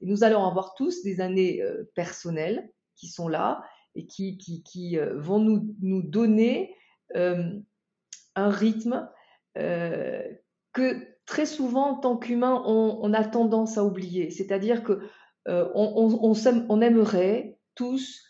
et 0.00 0.06
nous 0.06 0.24
allons 0.24 0.44
avoir 0.44 0.74
tous 0.74 1.02
des 1.04 1.20
années 1.20 1.62
euh, 1.62 1.90
personnelles 1.94 2.68
qui 2.96 3.08
sont 3.08 3.28
là, 3.28 3.62
et 3.94 4.06
qui, 4.06 4.38
qui, 4.38 4.62
qui 4.62 4.98
euh, 4.98 5.18
vont 5.18 5.38
nous, 5.38 5.74
nous 5.80 6.02
donner 6.02 6.74
euh, 7.16 7.52
un 8.34 8.50
rythme 8.50 9.08
euh, 9.58 10.22
que 10.72 11.06
très 11.26 11.46
souvent, 11.46 11.90
en 11.90 11.94
tant 11.94 12.16
qu'humain, 12.16 12.62
on, 12.66 12.98
on, 13.00 13.12
a 13.12 13.24
tendance 13.24 13.78
à 13.78 13.84
oublier. 13.84 14.30
C'est-à-dire 14.30 14.82
que 14.82 15.00
euh, 15.46 15.68
on, 15.74 16.80
aimerait 16.80 17.58
tous 17.76 18.22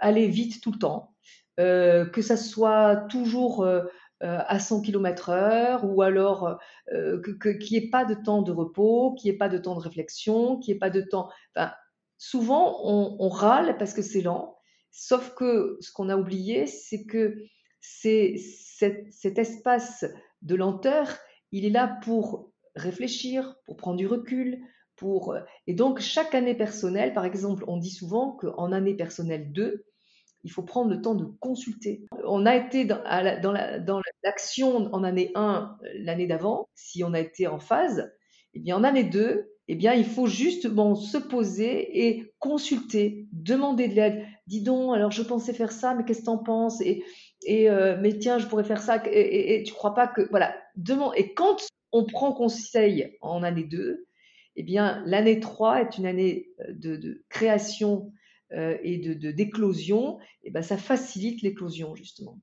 aller 0.00 0.26
vite 0.28 0.62
tout 0.62 0.72
le 0.72 0.78
temps, 0.78 1.14
que 1.58 2.22
ça 2.22 2.38
soit 2.38 2.96
toujours 3.10 3.68
à 4.20 4.58
100 4.58 4.80
km 4.80 5.28
heure 5.28 5.84
ou 5.84 6.00
alors 6.00 6.58
qu'il 6.88 7.58
n'y 7.70 7.76
ait 7.76 7.90
pas 7.90 8.06
de 8.06 8.14
temps 8.14 8.40
de 8.40 8.52
repos, 8.52 9.14
qu'il 9.14 9.30
n'y 9.30 9.34
ait 9.34 9.38
pas 9.38 9.50
de 9.50 9.58
temps 9.58 9.74
de 9.74 9.80
réflexion, 9.80 10.58
qu'il 10.58 10.72
n'y 10.72 10.76
ait 10.76 10.80
pas 10.80 10.90
de 10.90 11.02
temps... 11.02 11.28
souvent, 12.18 12.80
on, 12.84 13.28
râle 13.28 13.76
parce 13.78 13.94
que 13.94 14.02
c'est 14.02 14.22
lent, 14.22 14.56
sauf 14.90 15.34
que 15.34 15.76
ce 15.80 15.92
qu'on 15.92 16.08
a 16.08 16.16
oublié, 16.16 16.66
c'est 16.66 17.04
que 17.04 17.36
c'est 17.80 18.36
cet, 18.38 19.38
espace 19.38 20.04
de 20.42 20.54
lenteur, 20.54 21.08
il 21.52 21.64
est 21.64 21.70
là 21.70 21.98
pour 22.02 22.52
réfléchir, 22.74 23.56
pour 23.64 23.76
prendre 23.76 23.96
du 23.96 24.06
recul, 24.06 24.60
pour... 24.96 25.36
Et 25.66 25.74
donc, 25.74 26.00
chaque 26.00 26.34
année 26.34 26.54
personnelle, 26.54 27.12
par 27.12 27.24
exemple, 27.24 27.64
on 27.68 27.76
dit 27.76 27.90
souvent 27.90 28.32
qu'en 28.32 28.72
année 28.72 28.94
personnelle 28.94 29.52
2, 29.52 29.84
il 30.44 30.50
faut 30.50 30.62
prendre 30.62 30.90
le 30.90 31.00
temps 31.00 31.14
de 31.14 31.24
consulter. 31.24 32.06
On 32.24 32.46
a 32.46 32.54
été 32.54 32.84
dans, 32.84 33.02
dans 33.42 34.00
l'action 34.22 34.94
en 34.94 35.04
année 35.04 35.32
1 35.34 35.78
l'année 35.94 36.26
d'avant, 36.26 36.68
si 36.74 37.02
on 37.02 37.14
a 37.14 37.20
été 37.20 37.46
en 37.46 37.58
phase, 37.58 38.12
eh 38.54 38.60
bien 38.60 38.76
en 38.76 38.84
année 38.84 39.04
2, 39.04 39.50
eh 39.68 39.74
bien 39.74 39.94
il 39.94 40.04
faut 40.04 40.26
justement 40.26 40.94
se 40.94 41.18
poser 41.18 42.06
et 42.06 42.32
consulter, 42.38 43.26
demander 43.32 43.88
de 43.88 43.94
l'aide. 43.94 44.26
Dis 44.46 44.62
donc, 44.62 44.94
alors 44.94 45.10
je 45.10 45.22
pensais 45.22 45.52
faire 45.52 45.72
ça, 45.72 45.94
mais 45.94 46.04
qu'est-ce 46.04 46.20
que 46.20 46.24
tu 46.24 46.30
en 46.30 46.38
penses? 46.38 46.80
Et, 46.80 47.04
et 47.44 47.68
euh, 47.68 47.96
mais 48.00 48.18
tiens, 48.18 48.38
je 48.38 48.46
pourrais 48.46 48.64
faire 48.64 48.80
ça 48.80 49.02
et, 49.06 49.56
et, 49.56 49.62
tu 49.64 49.72
crois 49.74 49.94
pas 49.94 50.06
que 50.06 50.22
voilà, 50.30 50.54
demande 50.76 51.12
et 51.16 51.34
quand 51.34 51.66
on 51.92 52.04
prend 52.04 52.32
conseil 52.32 53.16
en 53.20 53.42
année 53.42 53.64
2, 53.64 54.06
eh 54.56 54.62
bien, 54.62 55.02
l'année 55.06 55.40
3 55.40 55.82
est 55.82 55.98
une 55.98 56.06
année 56.06 56.48
euh, 56.60 56.72
de, 56.72 57.24
création 57.28 58.12
euh, 58.52 58.76
et 58.82 58.98
de 58.98 59.30
d'éclosion. 59.30 60.18
et 60.42 60.48
eh 60.48 60.50
ben, 60.50 60.62
ça 60.62 60.76
facilite 60.76 61.42
l'éclosion, 61.42 61.94
justement. 61.94 62.40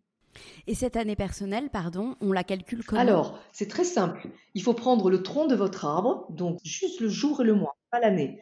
Et 0.68 0.76
cette 0.76 0.96
année 0.96 1.16
personnelle, 1.16 1.70
pardon, 1.70 2.16
on 2.22 2.32
la 2.32 2.44
calcule 2.44 2.84
comment? 2.86 3.02
Alors, 3.02 3.40
c'est 3.52 3.68
très 3.68 3.84
simple. 3.84 4.28
Il 4.54 4.62
faut 4.62 4.74
prendre 4.74 5.10
le 5.10 5.24
tronc 5.24 5.48
de 5.48 5.56
votre 5.56 5.86
arbre, 5.86 6.28
donc 6.30 6.60
juste 6.64 7.00
le 7.00 7.10
jour 7.10 7.42
et 7.42 7.44
le 7.44 7.56
mois, 7.56 7.76
pas 7.92 8.00
l'année. 8.00 8.40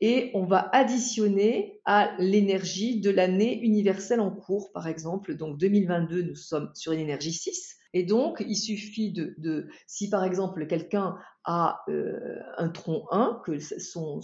Et 0.00 0.30
on 0.34 0.44
va 0.44 0.68
additionner 0.72 1.80
à 1.84 2.14
l'énergie 2.18 3.00
de 3.00 3.10
l'année 3.10 3.60
universelle 3.60 4.20
en 4.20 4.30
cours, 4.30 4.72
par 4.72 4.86
exemple. 4.86 5.34
Donc 5.34 5.58
2022, 5.58 6.22
nous 6.22 6.36
sommes 6.36 6.70
sur 6.74 6.92
une 6.92 7.00
énergie 7.00 7.32
6. 7.32 7.76
Et 7.94 8.04
donc, 8.04 8.42
il 8.46 8.56
suffit 8.56 9.12
de, 9.12 9.68
si 9.86 10.08
par 10.08 10.24
exemple 10.24 10.66
quelqu'un 10.66 11.16
a 11.44 11.82
euh, 11.88 12.38
un 12.56 12.68
tronc 12.68 13.06
1, 13.10 13.42
que 13.44 13.58
son, 13.58 14.22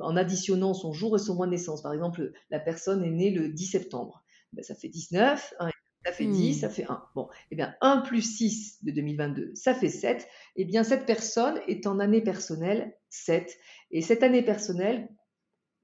en 0.00 0.16
additionnant 0.16 0.72
son 0.72 0.92
jour 0.92 1.16
et 1.16 1.18
son 1.18 1.34
mois 1.34 1.46
de 1.46 1.52
naissance, 1.52 1.82
par 1.82 1.92
exemple, 1.92 2.32
la 2.50 2.60
personne 2.60 3.04
est 3.04 3.10
née 3.10 3.30
le 3.30 3.48
10 3.48 3.66
septembre, 3.66 4.24
ben, 4.52 4.64
ça 4.64 4.74
fait 4.74 4.88
19, 4.88 5.54
ça 6.08 6.16
fait 6.16 6.26
10, 6.26 6.56
hmm. 6.56 6.60
ça 6.60 6.68
fait 6.70 6.84
1. 6.88 7.02
Bon, 7.14 7.28
eh 7.50 7.56
bien, 7.56 7.74
1 7.80 7.98
plus 7.98 8.22
6 8.22 8.84
de 8.84 8.90
2022, 8.92 9.52
ça 9.54 9.74
fait 9.74 9.88
7. 9.88 10.26
Eh 10.56 10.64
bien, 10.64 10.84
cette 10.84 11.06
personne 11.06 11.60
est 11.68 11.86
en 11.86 11.98
année 11.98 12.20
personnelle 12.22 12.96
7. 13.10 13.56
Et 13.90 14.02
cette 14.02 14.22
année 14.22 14.42
personnelle, 14.42 15.08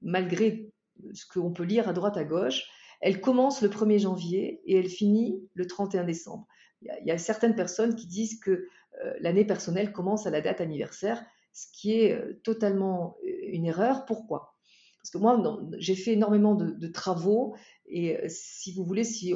malgré 0.01 0.71
ce 1.13 1.25
qu'on 1.27 1.51
peut 1.51 1.63
lire 1.63 1.89
à 1.89 1.93
droite 1.93 2.17
à 2.17 2.23
gauche, 2.23 2.63
elle 3.01 3.21
commence 3.21 3.61
le 3.61 3.69
1er 3.69 3.99
janvier 3.99 4.61
et 4.65 4.77
elle 4.77 4.89
finit 4.89 5.41
le 5.53 5.67
31 5.67 6.05
décembre 6.05 6.47
il 6.81 7.07
y, 7.07 7.11
a 7.11 7.17
certaines 7.17 7.55
personnes 7.55 7.95
qui 7.95 8.07
disent 8.07 8.39
que 8.39 8.51
euh, 8.51 9.13
l'année 9.19 9.45
personnelle 9.45 9.91
commence 9.91 10.27
à 10.27 10.29
la 10.29 10.41
date 10.41 10.61
anniversaire, 10.61 11.23
ce 11.53 11.67
qui 11.73 11.99
est 11.99 12.13
euh, 12.13 12.39
totalement 12.43 13.17
euh, 13.25 13.29
une 13.47 13.65
erreur. 13.65 14.05
Pourquoi? 14.05 14.55
Parce 14.97 15.09
que 15.11 15.17
moi, 15.17 15.59
j'ai 15.77 15.95
fait 15.95 16.13
énormément 16.13 16.55
de, 16.55 16.87
travaux 16.87 17.55
et 17.87 18.17
si 18.27 18.73
vous 18.73 18.83
voulez, 18.83 19.03
si 19.03 19.33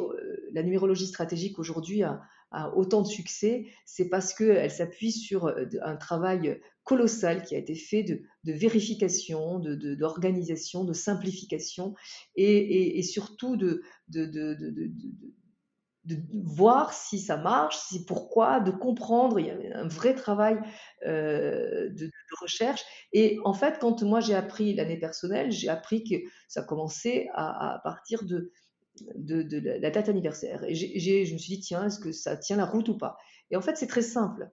la 0.52 0.64
numérologie 0.64 1.08
stratégique 1.08 1.60
aujourd'hui 1.60 2.04
a, 2.04 2.22
autant 2.76 3.04
de 3.04 3.08
succès, 3.08 3.68
c'est 3.86 4.10
parce 4.10 4.34
qu'elle 4.34 4.72
s'appuie 4.72 5.12
sur 5.12 5.54
un 5.84 5.95
travail 5.95 6.60
colossal 6.84 7.43
qui 7.43 7.54
a 7.54 7.60
été 7.60 7.76
fait 7.76 8.02
de, 8.04 8.24
vérification, 8.43 9.60
d'organisation, 9.60 10.84
de, 10.84 10.93
simplification 10.93 11.93
et, 12.36 12.97
et 12.97 13.04
surtout 13.04 13.56
de, 13.56 13.84
de 16.10 16.18
voir 16.34 16.91
si 16.93 17.20
ça 17.20 17.38
marche, 17.38 17.78
si 17.78 18.03
pourquoi, 18.03 18.60
de 18.60 18.72
comprendre. 18.72 19.39
Il 19.39 19.45
y 19.45 19.51
a 19.51 19.80
un 19.80 19.88
vrai 19.88 20.16
travail 20.16 20.60
euh, 21.05 21.89
de, 21.89 22.10
recherche. 22.41 22.84
Et 23.14 23.38
en 23.43 23.53
fait, 23.53 23.78
quand 23.80 24.01
moi 24.01 24.20
j'ai 24.20 24.34
appris 24.34 24.74
l'année 24.74 24.97
personnelle, 24.97 25.51
j'ai 25.51 25.70
appris 25.70 26.03
que 26.03 26.16
ça 26.47 26.64
commençait 26.64 27.28
à, 27.34 27.80
partir 27.84 28.24
de, 28.24 28.51
de, 29.16 29.60
la 29.60 29.91
date 29.91 30.10
anniversaire. 30.10 30.64
Et 30.68 30.74
je 30.74 31.34
me 31.34 31.38
suis 31.38 31.55
dit, 31.55 31.60
tiens, 31.60 31.86
est-ce 31.86 31.99
que 31.99 32.12
ça 32.12 32.38
tient 32.38 32.57
la 32.57 32.66
route 32.66 32.89
ou 32.89 32.97
pas? 32.97 33.18
Et 33.51 33.55
en 33.55 33.62
fait, 33.62 33.78
c'est 33.78 33.88
très 33.88 34.01
simple. 34.01 34.49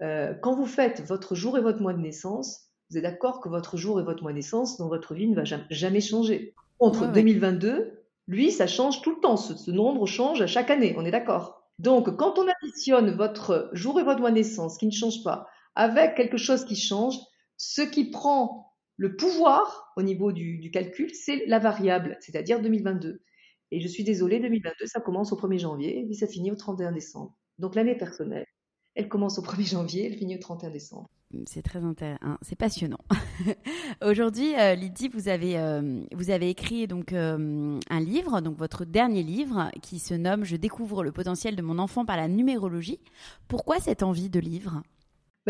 Euh, 0.00 0.32
quand 0.34 0.54
vous 0.54 0.66
faites 0.66 1.02
votre 1.02 1.34
jour 1.34 1.58
et 1.58 1.60
votre 1.60 1.82
mois 1.82 1.92
de 1.92 2.00
naissance, 2.00 2.70
vous 2.90 2.96
êtes 2.96 3.02
d'accord 3.02 3.40
que 3.40 3.48
votre 3.48 3.76
jour 3.76 4.00
et 4.00 4.04
votre 4.04 4.22
mois 4.22 4.32
de 4.32 4.36
naissance 4.36 4.78
dans 4.78 4.88
votre 4.88 5.12
vie 5.12 5.28
ne 5.28 5.34
va 5.34 5.44
jamais, 5.44 6.00
changer. 6.00 6.54
Entre 6.78 7.12
2022 7.12 7.97
lui, 8.28 8.52
ça 8.52 8.66
change 8.66 9.00
tout 9.00 9.10
le 9.10 9.20
temps. 9.20 9.36
Ce, 9.36 9.70
nombre 9.70 10.06
change 10.06 10.46
chaque 10.46 10.70
année, 10.70 10.94
on 10.96 11.04
est 11.04 11.10
d'accord. 11.10 11.64
Donc, 11.78 12.14
quand 12.16 12.38
on 12.38 12.46
additionne 12.46 13.16
votre 13.16 13.70
jour 13.72 13.98
et 13.98 14.04
votre 14.04 14.20
mois 14.20 14.30
de 14.30 14.36
naissance 14.36 14.76
qui 14.76 14.86
ne 14.86 14.92
change 14.92 15.24
pas 15.24 15.48
avec 15.74 16.14
quelque 16.14 16.36
chose 16.36 16.64
qui 16.64 16.76
change, 16.76 17.16
ce 17.56 17.82
qui 17.82 18.10
prend 18.10 18.74
Le 18.96 19.16
pouvoir 19.16 19.92
au 19.96 20.02
niveau 20.02 20.32
du, 20.32 20.70
calcul, 20.72 21.14
c'est 21.14 21.46
la 21.46 21.60
variable, 21.60 22.18
c'est-à-dire 22.20 22.60
2022. 22.60 23.22
Et 23.70 23.80
je 23.80 23.88
suis 23.88 24.02
désolée, 24.02 24.40
2022, 24.40 24.86
ça 24.86 25.00
commence 25.00 25.32
au 25.32 25.36
1er 25.36 25.58
janvier 25.58 26.06
et 26.10 26.14
ça 26.14 26.26
finit 26.26 26.50
au 26.50 26.56
31 26.56 26.92
décembre. 26.92 27.34
Donc 27.58 27.76
l'année 27.76 27.94
personnelle, 27.94 28.46
elle 28.94 29.08
commence 29.08 29.38
au 29.38 29.42
1er 29.42 29.68
janvier, 29.68 30.06
elle 30.06 30.18
finit 30.18 30.36
au 30.36 30.40
31 30.40 30.70
décembre. 30.70 31.08
C'est 31.46 31.62
très 31.62 31.84
intéressant, 31.84 32.18
hein, 32.22 32.38
c'est 32.40 32.56
passionnant. 32.56 33.00
Aujourd'hui, 34.02 34.54
euh, 34.58 34.74
Lydie, 34.74 35.08
vous 35.08 35.28
avez, 35.28 35.58
euh, 35.58 36.00
vous 36.14 36.30
avez 36.30 36.48
écrit 36.48 36.86
donc 36.86 37.12
euh, 37.12 37.78
un 37.90 38.00
livre, 38.00 38.40
donc 38.40 38.56
votre 38.56 38.86
dernier 38.86 39.22
livre, 39.22 39.70
qui 39.82 39.98
se 39.98 40.14
nomme 40.14 40.44
Je 40.44 40.56
découvre 40.56 41.04
le 41.04 41.12
potentiel 41.12 41.54
de 41.54 41.60
mon 41.60 41.78
enfant 41.78 42.06
par 42.06 42.16
la 42.16 42.28
numérologie. 42.28 42.98
Pourquoi 43.46 43.78
cette 43.78 44.02
envie 44.02 44.30
de 44.30 44.40
livre? 44.40 44.82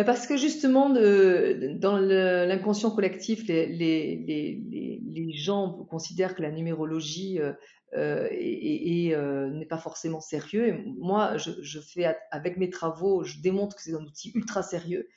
Parce 0.05 0.27
que 0.27 0.37
justement, 0.37 0.91
dans 0.91 1.99
l'inconscient 1.99 2.91
collectif, 2.91 3.47
les, 3.47 5.33
gens 5.35 5.85
considèrent 5.91 6.35
que 6.35 6.43
la 6.43 6.51
numérologie 6.51 7.39
n'est 7.95 9.67
pas 9.69 9.79
forcément 9.79 10.21
sérieux. 10.21 10.79
Moi, 10.99 11.37
je, 11.37 11.81
fais 11.81 12.17
avec 12.31 12.57
mes 12.57 12.71
travaux, 12.71 13.25
je 13.25 13.41
démontre 13.41 13.77
que 13.77 13.83
c'est 13.83 13.95
un 13.95 14.05
outil 14.05 14.33
ultra 14.35 14.63
sérieux 14.63 15.09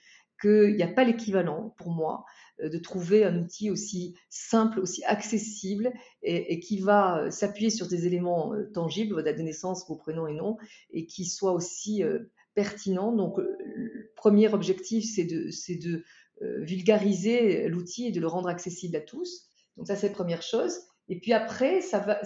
qu'il 0.41 0.75
n'y 0.75 0.83
a 0.83 0.87
pas 0.87 1.03
l'équivalent 1.03 1.73
pour 1.77 1.91
moi 1.91 2.25
euh, 2.61 2.69
de 2.69 2.77
trouver 2.77 3.23
un 3.23 3.37
outil 3.37 3.69
aussi 3.69 4.15
simple, 4.29 4.79
aussi 4.79 5.03
accessible 5.05 5.93
et, 6.23 6.59
qui 6.59 6.79
va 6.79 7.19
euh, 7.19 7.29
s'appuyer 7.29 7.69
sur 7.69 7.87
des 7.87 8.07
éléments 8.07 8.53
euh, 8.53 8.69
tangibles, 8.73 9.13
votre 9.13 9.25
date 9.25 9.37
de 9.37 9.43
naissance, 9.43 9.87
vos 9.87 9.95
prénoms 9.95 10.27
et 10.27 10.33
noms, 10.33 10.57
et 10.91 11.05
qui 11.05 11.25
soit 11.25 11.53
aussi 11.53 12.03
pertinent. 12.55 13.11
Donc, 13.11 13.39
premier 14.21 14.53
objectif, 14.53 15.03
c'est 15.03 15.25
de, 15.25 15.49
de 15.75 16.03
vulgariser 16.63 17.67
l'outil 17.67 18.07
et 18.07 18.11
de 18.11 18.19
le 18.19 18.27
rendre 18.27 18.49
accessible 18.49 18.95
à 18.95 19.01
tous. 19.01 19.47
Donc, 19.77 19.87
ça, 19.87 19.95
c'est 19.95 20.09
la 20.09 20.13
première 20.13 20.41
chose. 20.41 20.73
Et 21.09 21.19
puis 21.19 21.33
après, 21.33 21.81
ça 21.81 21.99
va, 21.99 22.21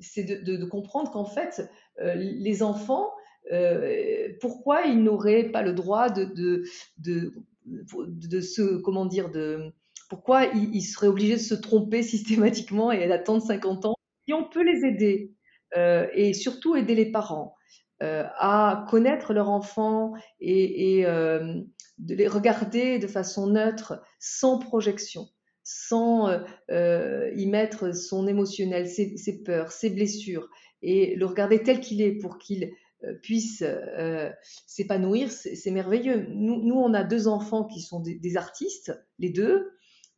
c'est 0.00 0.24
de, 0.24 0.64
comprendre 0.64 1.10
qu'en 1.10 1.24
fait, 1.24 1.62
les 1.98 2.62
enfants, 2.62 3.10
euh, 3.52 4.28
pourquoi 4.40 4.82
ils 4.82 5.02
n'auraient 5.02 5.50
pas 5.50 5.62
le 5.62 5.72
droit 5.72 6.08
de, 6.08 6.24
de, 6.24 6.64
de, 6.98 7.32
de, 7.64 8.40
se, 8.40 8.76
comment 8.78 9.06
dire, 9.06 9.30
de, 9.30 9.72
pourquoi 10.08 10.46
ils, 10.46 10.82
seraient 10.82 11.08
obligés 11.08 11.36
de 11.36 11.40
se 11.40 11.54
tromper 11.54 12.02
systématiquement 12.02 12.92
et 12.92 13.06
d'attendre 13.08 13.42
50 13.42 13.86
ans? 13.86 13.94
Si 14.26 14.34
on 14.34 14.44
peut 14.44 14.62
les 14.62 14.84
aider, 14.86 15.32
euh, 15.76 16.06
et 16.14 16.32
surtout 16.32 16.76
aider 16.76 16.94
les 16.94 17.10
parents 17.10 17.54
euh, 18.02 18.24
à 18.36 18.86
connaître 18.88 19.32
leur 19.32 19.50
enfant 19.50 20.14
et, 20.40 21.00
et 21.00 21.04
de 21.04 22.14
les 22.14 22.28
regarder 22.28 22.98
de 22.98 23.06
façon 23.06 23.46
neutre, 23.48 24.00
sans 24.18 24.58
projection, 24.58 25.28
sans 25.62 26.30
y 26.70 27.46
mettre 27.46 27.94
son 27.94 28.26
émotionnel, 28.26 28.88
ses, 28.88 29.42
peurs, 29.42 29.72
ses 29.72 29.90
blessures, 29.90 30.48
et 30.82 31.14
le 31.16 31.26
regarder 31.26 31.62
tel 31.62 31.80
qu'il 31.80 32.00
est 32.00 32.12
pour 32.12 32.38
qu'il 32.38 32.72
euh, 33.04 33.14
euh, 33.62 34.30
s'épanouir, 34.66 35.30
c'est 35.30 35.70
merveilleux. 35.70 36.26
Nous, 36.28 36.62
nous, 36.62 36.74
on 36.74 36.92
a 36.94 37.02
deux 37.02 37.28
enfants 37.28 37.64
qui 37.64 37.80
sont 37.80 38.00
des, 38.00 38.36
artistes, 38.36 38.92
les 39.18 39.30
deux. 39.30 39.70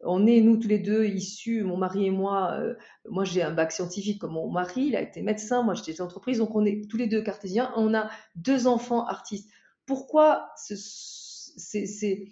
On 0.04 0.26
est, 0.26 0.40
nous, 0.40 0.56
tous 0.56 0.68
les 0.68 0.78
deux, 0.78 1.04
issus, 1.04 1.62
mon 1.62 1.76
mari 1.76 2.06
et 2.06 2.10
moi, 2.10 2.52
euh, 2.54 2.74
moi 3.08 3.24
j'ai 3.24 3.42
un 3.42 3.52
bac 3.52 3.72
scientifique 3.72 4.20
comme 4.20 4.32
mon 4.32 4.50
mari, 4.50 4.86
il 4.86 4.96
a 4.96 5.00
été 5.00 5.22
médecin, 5.22 5.62
moi 5.62 5.74
j'étais 5.74 6.00
entreprise, 6.00 6.38
donc 6.38 6.54
on 6.54 6.64
est 6.64 6.88
tous 6.90 6.96
les 6.96 7.06
deux 7.06 7.22
cartésiens, 7.22 7.72
on 7.76 7.94
a 7.94 8.10
deux 8.34 8.66
enfants 8.66 9.06
artistes. 9.06 9.48
Pourquoi 9.86 10.50
c'est 10.56 12.24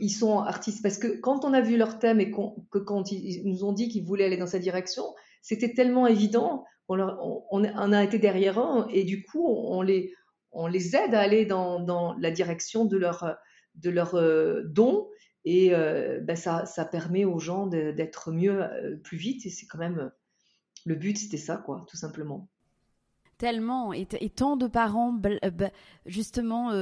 ils 0.00 0.10
sont 0.10 0.40
artistes? 0.40 0.82
Parce 0.82 0.98
que 0.98 1.20
quand 1.20 1.44
on 1.44 1.52
a 1.52 1.60
vu 1.60 1.76
leur 1.76 1.98
thème 1.98 2.20
et 2.20 2.30
que 2.30 2.78
quand 2.78 3.12
ils 3.12 3.42
nous 3.44 3.64
ont 3.64 3.72
dit 3.72 3.88
qu'ils 3.88 4.04
voulaient 4.04 4.24
aller 4.24 4.36
dans 4.36 4.46
cette 4.46 4.62
direction, 4.62 5.04
c'était 5.42 5.72
tellement 5.72 6.06
évident 6.06 6.64
on, 6.98 7.92
a 7.92 8.04
été 8.04 8.18
derrière 8.18 8.60
eux 8.60 8.86
et 8.90 9.04
du 9.04 9.24
coup, 9.24 9.46
on 9.46 9.82
les, 9.82 10.12
on 10.52 10.72
aide 10.72 11.14
à 11.14 11.20
aller 11.20 11.46
dans, 11.46 12.14
la 12.18 12.30
direction 12.30 12.84
de 12.84 12.96
leur, 12.96 13.36
de 13.76 13.90
leur 13.90 14.14
euh, 14.14 14.62
don. 14.66 15.08
Et 15.44 15.74
euh, 15.74 16.20
ben 16.20 16.36
ça, 16.36 16.66
ça, 16.66 16.84
permet 16.84 17.24
aux 17.24 17.38
gens 17.38 17.66
d'être 17.66 18.30
mieux 18.30 18.62
euh, 18.62 18.96
plus 18.96 19.16
vite. 19.16 19.46
Et 19.46 19.50
c'est 19.50 19.66
quand 19.66 19.78
même 19.78 20.10
le 20.86 20.94
but, 20.94 21.16
c'était 21.16 21.36
ça, 21.36 21.56
quoi, 21.56 21.84
tout 21.88 21.96
simplement. 21.96 22.48
Tellement. 23.38 23.94
Et, 23.94 24.04
tant 24.04 24.56
de 24.56 24.66
parents 24.66 25.18
justement 26.04 26.72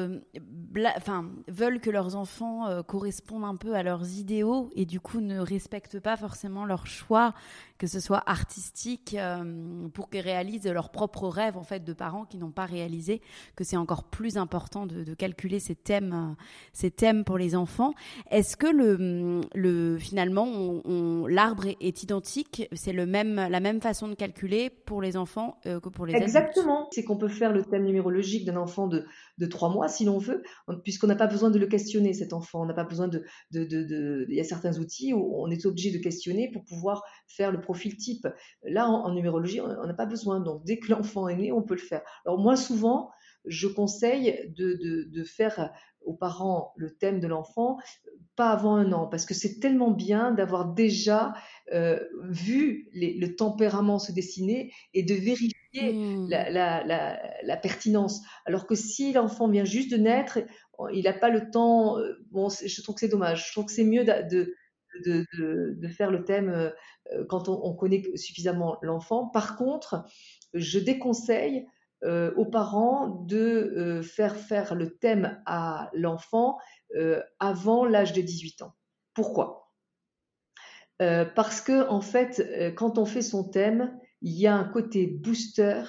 enfin 0.97 1.31
veulent 1.47 1.79
que 1.79 1.89
leurs 1.89 2.17
enfants 2.17 2.83
correspondent 2.83 3.45
un 3.45 3.55
peu 3.55 3.77
à 3.77 3.85
leurs 3.85 4.19
idéaux 4.19 4.69
et 4.75 4.85
du 4.85 4.99
coup 4.99 5.21
ne 5.21 5.39
respectent 5.39 6.01
pas 6.01 6.17
forcément 6.17 6.65
leur 6.65 6.89
choix 6.89 7.33
que 7.79 7.87
ce 7.87 8.01
soit 8.01 8.23
artistique, 8.27 9.17
euh, 9.19 9.89
pour 9.95 10.11
qu'ils 10.11 10.21
réalisent 10.21 10.67
leurs 10.67 10.91
propres 10.91 11.29
rêves 11.29 11.57
en 11.57 11.63
fait 11.63 11.85
de 11.85 11.93
parents 11.93 12.25
qui 12.25 12.37
n'ont 12.37 12.51
pas 12.51 12.67
réalisé, 12.67 13.23
que 13.57 13.65
c'est 13.65 13.77
encore 13.77 14.05
plus 14.05 14.37
important 14.37 14.87
de, 14.87 15.15
calculer 15.15 15.59
ces 15.59 15.75
thèmes, 15.75 16.13
euh, 16.13 16.43
ces 16.73 16.91
thèmes 16.91 17.25
pour 17.25 17.39
les 17.39 17.55
enfants. 17.55 17.95
Est-ce 18.31 18.57
que 18.57 18.67
le, 18.67 19.41
le 19.55 19.99
finalement 19.99 20.83
l'arbre 21.27 21.67
est, 21.81 22.03
identique, 22.03 22.69
c'est 22.73 22.93
le 22.93 23.07
même 23.07 23.37
la 23.37 23.61
même 23.61 23.81
façon 23.81 24.09
de 24.09 24.15
calculer 24.15 24.71
pour 24.71 25.01
les 25.01 25.17
enfants 25.17 25.59
euh, 25.67 25.81
que 25.81 25.89
pour 25.89 26.07
les 26.07 26.15
adultes? 26.15 26.29
Exactement. 26.29 26.89
C'est 26.93 27.05
qu'on 27.05 27.17
peut 27.17 27.29
faire 27.29 27.53
le 27.53 27.65
thème 27.65 27.85
numérologique 27.85 28.45
d'un 28.45 28.57
enfant 28.57 28.87
de 28.87 29.07
de 29.39 29.47
trois 29.47 29.71
mois 29.71 29.89
si 29.89 30.05
l'on 30.05 30.19
veut, 30.19 30.43
puisqu'on 30.83 31.07
n'a 31.07 31.17
pas 31.17 31.27
besoin 31.27 31.51
de 31.51 31.59
le 31.59 31.67
questionner 31.67 32.13
cet 32.13 32.33
enfant. 32.33 32.63
On 32.63 32.67
n'a 32.67 32.75
pas 32.75 32.85
besoin 32.85 33.09
de, 33.09 33.25
de, 33.53 33.65
de, 33.65 34.27
Il 34.29 34.35
y 34.35 34.41
a 34.41 34.45
certains 34.45 34.79
outils 34.79 35.13
où 35.15 35.41
on 35.41 35.49
est 35.51 35.65
obligé 35.65 35.93
de 35.93 35.99
questionner 35.99 36.51
pour 36.53 36.65
pouvoir 36.65 37.03
faire 37.27 37.53
le 37.53 37.61
profil 37.69 37.99
type. 37.99 38.27
Là, 38.63 38.89
en, 38.89 39.13
numérologie, 39.13 39.61
on 39.61 39.87
n'a 39.87 39.93
pas 39.93 40.07
besoin. 40.07 40.41
Donc, 40.41 40.65
dès 40.65 40.79
que 40.79 40.91
l'enfant 40.91 41.29
est 41.29 41.37
né, 41.37 41.53
on 41.53 41.63
peut 41.63 41.75
le 41.75 41.81
faire. 41.81 42.01
Alors, 42.25 42.39
moi, 42.39 42.57
souvent, 42.57 43.11
je 43.45 43.69
conseille 43.69 44.55
de, 44.57 44.79
de, 45.13 45.25
faire 45.25 45.71
aux 46.01 46.15
parents 46.15 46.73
le 46.77 46.97
thème 46.97 47.21
de 47.21 47.27
l'enfant 47.27 47.77
pas 48.37 48.51
avant 48.53 48.77
un 48.77 48.93
an, 48.93 49.07
parce 49.07 49.27
que 49.27 49.35
c'est 49.35 49.59
tellement 49.59 49.91
bien 49.91 50.31
d'avoir 50.31 50.73
déjà 50.73 51.35
euh, 51.75 51.99
vu 52.31 52.89
le 52.95 53.35
tempérament 53.35 53.99
se 53.99 54.13
dessiner 54.13 54.73
et 54.95 55.03
de 55.03 55.15
vérifier 55.15 55.93
mmh. 55.93 56.29
la, 56.31 56.51
la, 56.51 57.21
la, 57.43 57.57
pertinence. 57.57 58.23
Alors 58.47 58.67
que 58.67 58.77
si 58.77 59.13
l'enfant 59.13 59.49
vient 59.49 59.65
juste 59.65 59.91
de 59.91 59.97
naître, 59.97 60.39
il 60.93 61.03
n'a 61.03 61.13
pas 61.13 61.31
le 61.31 61.51
temps, 61.51 61.99
euh, 61.99 62.15
bon, 62.31 62.49
je 62.49 62.83
trouve 62.83 62.95
que 62.95 63.01
c'est 63.01 63.09
dommage. 63.09 63.49
Je 63.49 63.53
trouve 63.53 63.67
que 63.67 63.73
c'est 63.73 63.85
mieux 63.85 64.05
de, 64.05 64.29
de, 64.31 64.55
de, 65.05 65.89
faire 65.89 66.11
le 66.11 66.25
thème 66.25 66.51
euh, 66.51 67.25
quand 67.29 67.49
on, 67.49 67.75
connaît 67.75 68.03
suffisamment 68.17 68.79
l'enfant. 68.83 69.29
Par 69.29 69.57
contre, 69.57 70.05
je 70.55 70.79
déconseille 70.79 71.67
euh, 72.05 72.33
aux 72.37 72.47
parents 72.47 73.09
de 73.27 73.39
euh, 73.39 74.03
faire 74.03 74.37
faire 74.37 74.75
le 74.75 74.97
thème 74.97 75.41
à 75.47 75.91
l'enfant 75.95 76.59
avant 77.39 77.85
l'âge 77.85 78.15
de 78.15 78.23
18 78.23 78.63
ans. 78.63 78.75
Pourquoi? 79.13 79.71
Parce 80.99 81.61
que 81.61 81.87
en 81.89 82.01
fait, 82.01 82.75
quand 82.77 82.97
on 82.97 83.05
fait 83.05 83.23
son 83.23 83.45
thème, 83.45 83.95
il 84.23 84.33
y 84.33 84.47
a 84.47 84.55
un 84.55 84.65
côté 84.65 85.07
booster 85.07 85.83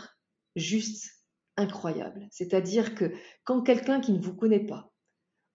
juste 0.57 1.10
incroyable. 1.55 2.28
C'est-à-dire 2.32 2.95
que 2.95 3.14
quand 3.43 3.62
quelqu'un 3.62 4.01
qui 4.01 4.12
ne 4.12 4.20
vous 4.20 4.36
connaît 4.36 4.66
pas 4.66 4.91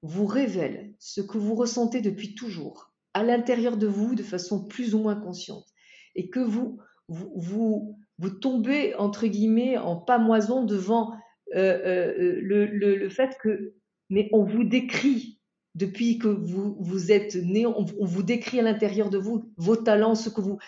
vous 0.03 0.27
révèle 0.27 0.95
ce 0.99 1.21
que 1.21 1.39
vous 1.39 1.55
ressentez 1.55 2.01
depuis 2.01 2.35
toujours, 2.35 2.94
à 3.15 3.23
l'intérieur 3.23 3.77
de 3.77 3.87
vous 3.87 4.15
de 4.15 4.23
façon 4.23 4.65
plus 4.65 4.95
ou 4.95 4.99
moins 4.99 5.17
consciente 5.17 5.67
et 6.15 6.29
que 6.29 6.41
vous 6.41 6.79
vous, 7.09 7.99
vous, 8.19 8.31
tombez 8.31 8.95
entre 8.95 9.27
guillemets 9.27 9.77
en 9.77 9.97
pamoison 9.97 10.65
devant 10.65 11.13
euh, 11.55 11.59
euh, 11.59 12.41
le, 12.41 12.65
le, 12.67 13.09
fait 13.11 13.37
que 13.43 13.75
mais 14.09 14.29
on 14.33 14.43
vous 14.43 14.65
décrit 14.65 15.39
depuis 15.75 16.19
que 16.19 16.29
vous, 16.29 16.77
vous 16.81 17.13
êtes 17.13 17.35
né, 17.35 17.67
on, 17.67 17.85
vous 17.85 18.23
décrit 18.23 18.61
à 18.61 18.63
l'intérieur 18.63 19.11
de 19.11 19.19
vous 19.19 19.53
vos 19.57 19.77
talents, 19.77 20.15
ce 20.15 20.31
que 20.31 20.41
vous, 20.41 20.59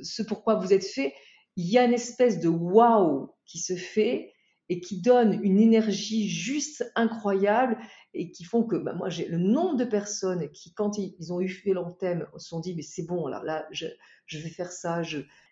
ce 0.00 0.22
pourquoi 0.22 0.54
vous 0.54 0.72
êtes 0.72 0.84
fait. 0.84 1.12
Il 1.56 1.66
y 1.66 1.78
a 1.78 1.84
une 1.84 1.94
espèce 1.94 2.38
de 2.38 2.48
waouh 2.48 3.30
qui 3.46 3.58
se 3.58 3.74
fait 3.74 4.32
et 4.68 4.80
qui 4.80 5.00
donne 5.00 5.40
une 5.42 5.60
énergie 5.60 6.28
juste 6.28 6.90
incroyable 6.96 7.78
et 8.14 8.30
qui 8.30 8.44
font 8.44 8.64
que 8.64 8.76
bah, 8.76 8.94
moi 8.94 9.08
j'ai 9.08 9.28
le 9.28 9.38
nombre 9.38 9.76
de 9.76 9.84
personnes 9.84 10.50
qui 10.50 10.72
quand 10.72 10.98
ils, 10.98 11.32
ont 11.32 11.40
eu 11.40 11.48
fait 11.48 11.72
leur 11.72 11.96
thème 11.98 12.26
se 12.36 12.48
sont 12.48 12.60
dit 12.60 12.74
mais 12.74 12.82
c'est 12.82 13.06
bon 13.06 13.26
alors 13.26 13.44
là 13.44 13.66
je, 13.70 13.86
vais 14.32 14.48
faire 14.48 14.72
ça. 14.72 15.02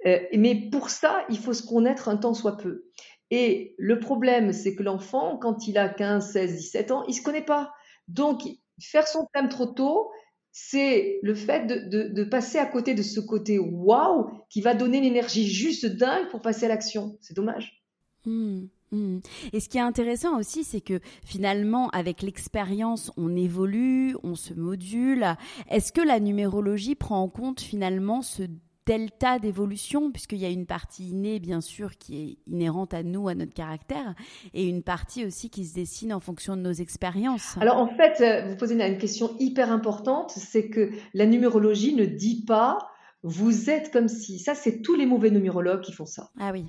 Euh, 0.06 0.18
mais 0.36 0.68
pour 0.70 0.90
ça 0.90 1.24
il 1.28 1.38
faut 1.38 1.52
se 1.52 1.66
connaître 1.66 2.08
un 2.08 2.16
temps 2.16 2.34
soit 2.34 2.56
peu 2.56 2.86
et 3.30 3.74
le 3.78 4.00
problème 4.00 4.52
c'est 4.52 4.74
que 4.74 4.82
l'enfant 4.82 5.38
quand 5.38 5.68
il 5.68 5.78
a 5.78 5.88
15 5.88 6.32
16 6.32 6.56
17 6.56 6.90
ans 6.90 7.04
il 7.06 7.14
se 7.14 7.22
connaît 7.22 7.44
pas 7.44 7.72
donc 8.08 8.42
faire 8.80 9.06
son 9.06 9.26
thème 9.32 9.48
trop 9.48 9.66
tôt 9.66 10.10
c'est 10.56 11.18
le 11.22 11.34
fait 11.34 11.66
de, 11.66 12.24
passer 12.24 12.58
à 12.58 12.66
côté 12.66 12.94
de 12.94 13.02
ce 13.02 13.18
côté 13.18 13.58
waouh 13.58 14.30
qui 14.48 14.60
va 14.60 14.74
donner 14.74 15.00
l'énergie 15.00 15.48
juste 15.48 15.84
dingue 15.84 16.28
pour 16.30 16.42
passer 16.42 16.66
à 16.66 16.68
l'action 16.68 17.18
c'est 17.20 17.34
dommage 17.34 17.84
mmh. 18.24 18.66
Mmh. 18.94 19.20
Et 19.52 19.60
ce 19.60 19.68
qui 19.68 19.78
est 19.78 19.82
intéressant 19.82 20.38
aussi, 20.38 20.64
c'est 20.64 20.80
que 20.80 21.00
finalement, 21.24 21.88
avec 21.90 22.22
l'expérience, 22.22 23.12
on 23.16 23.34
évolue, 23.36 24.16
on 24.22 24.34
se 24.34 24.54
module. 24.54 25.26
Est-ce 25.68 25.92
que 25.92 26.00
la 26.00 26.20
numérologie 26.20 26.94
prend 26.94 27.20
en 27.20 27.28
compte 27.28 27.60
finalement 27.60 28.22
ce 28.22 28.44
delta 28.86 29.38
d'évolution, 29.38 30.10
puisqu'il 30.10 30.38
y 30.38 30.44
a 30.44 30.50
une 30.50 30.66
partie 30.66 31.08
innée, 31.08 31.40
bien 31.40 31.60
sûr, 31.60 31.96
qui 31.96 32.22
est 32.22 32.50
inhérente 32.52 32.92
à 32.92 33.02
nous, 33.02 33.28
à 33.28 33.34
notre 33.34 33.54
caractère, 33.54 34.14
et 34.52 34.68
une 34.68 34.82
partie 34.82 35.24
aussi 35.24 35.48
qui 35.48 35.64
se 35.64 35.74
dessine 35.74 36.12
en 36.12 36.20
fonction 36.20 36.56
de 36.56 36.60
nos 36.60 36.72
expériences 36.72 37.56
Alors 37.60 37.78
en 37.78 37.88
fait, 37.88 38.20
euh, 38.20 38.50
vous 38.50 38.56
posez 38.56 38.74
une 38.74 38.98
question 38.98 39.34
hyper 39.38 39.72
importante, 39.72 40.32
c'est 40.32 40.68
que 40.68 40.90
la 41.14 41.24
numérologie 41.24 41.94
ne 41.94 42.04
dit 42.04 42.44
pas 42.44 42.78
vous 43.22 43.70
êtes 43.70 43.90
comme 43.90 44.08
si. 44.08 44.38
Ça, 44.38 44.54
c'est 44.54 44.82
tous 44.82 44.94
les 44.94 45.06
mauvais 45.06 45.30
numérologues 45.30 45.80
qui 45.80 45.92
font 45.92 46.04
ça. 46.04 46.30
Ah 46.38 46.50
oui. 46.52 46.66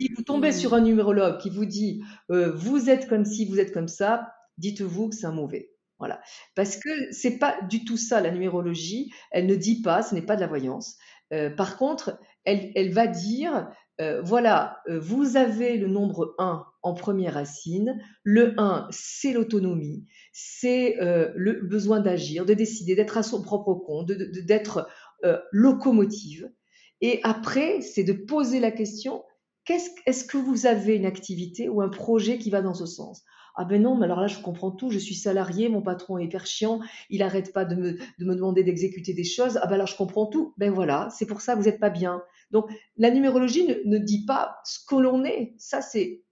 Si 0.00 0.10
vous 0.16 0.22
tombez 0.22 0.52
sur 0.52 0.72
un 0.72 0.80
numérologue 0.80 1.36
qui 1.38 1.50
vous 1.50 1.66
dit 1.66 2.02
euh, 2.30 2.52
vous 2.52 2.88
êtes 2.88 3.06
comme 3.06 3.26
si, 3.26 3.44
vous 3.44 3.60
êtes 3.60 3.72
comme 3.72 3.88
ça, 3.88 4.32
dites-vous 4.56 5.10
que 5.10 5.14
c'est 5.14 5.26
un 5.26 5.32
mauvais. 5.32 5.72
Voilà. 5.98 6.22
Parce 6.54 6.78
que 6.78 7.12
c'est 7.12 7.38
pas 7.38 7.60
du 7.68 7.84
tout 7.84 7.98
ça 7.98 8.22
la 8.22 8.30
numérologie. 8.30 9.12
Elle 9.30 9.44
ne 9.44 9.56
dit 9.56 9.82
pas, 9.82 10.02
ce 10.02 10.14
n'est 10.14 10.22
pas 10.22 10.36
de 10.36 10.40
la 10.40 10.46
voyance. 10.46 10.96
Euh, 11.34 11.50
par 11.50 11.76
contre, 11.76 12.18
elle, 12.44 12.92
va 12.94 13.06
dire 13.08 13.68
euh, 14.00 14.22
voilà, 14.22 14.78
vous 14.88 15.36
avez 15.36 15.76
le 15.76 15.88
nombre 15.88 16.34
1 16.38 16.64
en 16.80 16.94
première 16.94 17.34
racine. 17.34 18.00
Le 18.22 18.54
1, 18.58 18.88
c'est 18.90 19.34
l'autonomie, 19.34 20.06
c'est 20.32 20.96
le 20.98 21.60
besoin 21.60 22.00
d'agir, 22.00 22.46
de 22.46 22.54
décider, 22.54 22.94
d'être 22.94 23.18
à 23.18 23.22
son 23.22 23.42
propre 23.42 23.74
compte, 23.74 24.10
d'être 24.10 24.88
locomotive. 25.52 26.50
Et 27.02 27.20
après, 27.22 27.82
c'est 27.82 28.04
de 28.04 28.14
poser 28.14 28.60
la 28.60 28.70
question 28.70 29.22
est-ce 29.68 30.24
que 30.24 30.38
vous 30.38 30.66
avez 30.66 30.96
une 30.96 31.06
activité 31.06 31.68
ou 31.68 31.80
un 31.80 31.88
projet 31.88 32.38
qui 32.38 32.50
va 32.50 32.62
dans 32.62 32.74
ce 32.74 32.86
sens? 32.86 33.24
Ah 33.56 33.64
ben 33.64 33.82
non, 33.82 33.96
mais 33.96 34.04
alors 34.04 34.20
là, 34.20 34.26
je 34.26 34.38
comprends 34.40 34.70
tout, 34.70 34.90
je 34.90 34.98
suis 34.98 35.14
salarié, 35.14 35.68
mon 35.68 35.82
patron 35.82 36.18
est 36.18 36.24
hyper 36.24 36.46
chiant, 36.46 36.80
il 37.10 37.18
n'arrête 37.18 37.52
pas 37.52 37.64
de 37.64 37.74
me, 37.74 37.98
demander 38.18 38.62
d'exécuter 38.62 39.12
des 39.12 39.24
choses, 39.24 39.58
ah 39.62 39.66
ben 39.66 39.74
alors 39.74 39.86
je 39.86 39.96
comprends 39.96 40.26
tout, 40.26 40.54
ben 40.56 40.72
voilà, 40.72 41.08
c'est 41.10 41.26
pour 41.26 41.40
ça 41.40 41.54
que 41.54 41.58
vous 41.58 41.66
n'êtes 41.66 41.80
pas 41.80 41.90
bien. 41.90 42.22
Donc 42.52 42.70
la 42.96 43.10
numérologie 43.10 43.66
ne 43.84 43.98
dit 43.98 44.24
pas 44.24 44.56
ce 44.64 44.78
que 44.86 44.96
l'on 44.96 45.24
est, 45.24 45.54
ça 45.58 45.82
c'est 45.82 46.22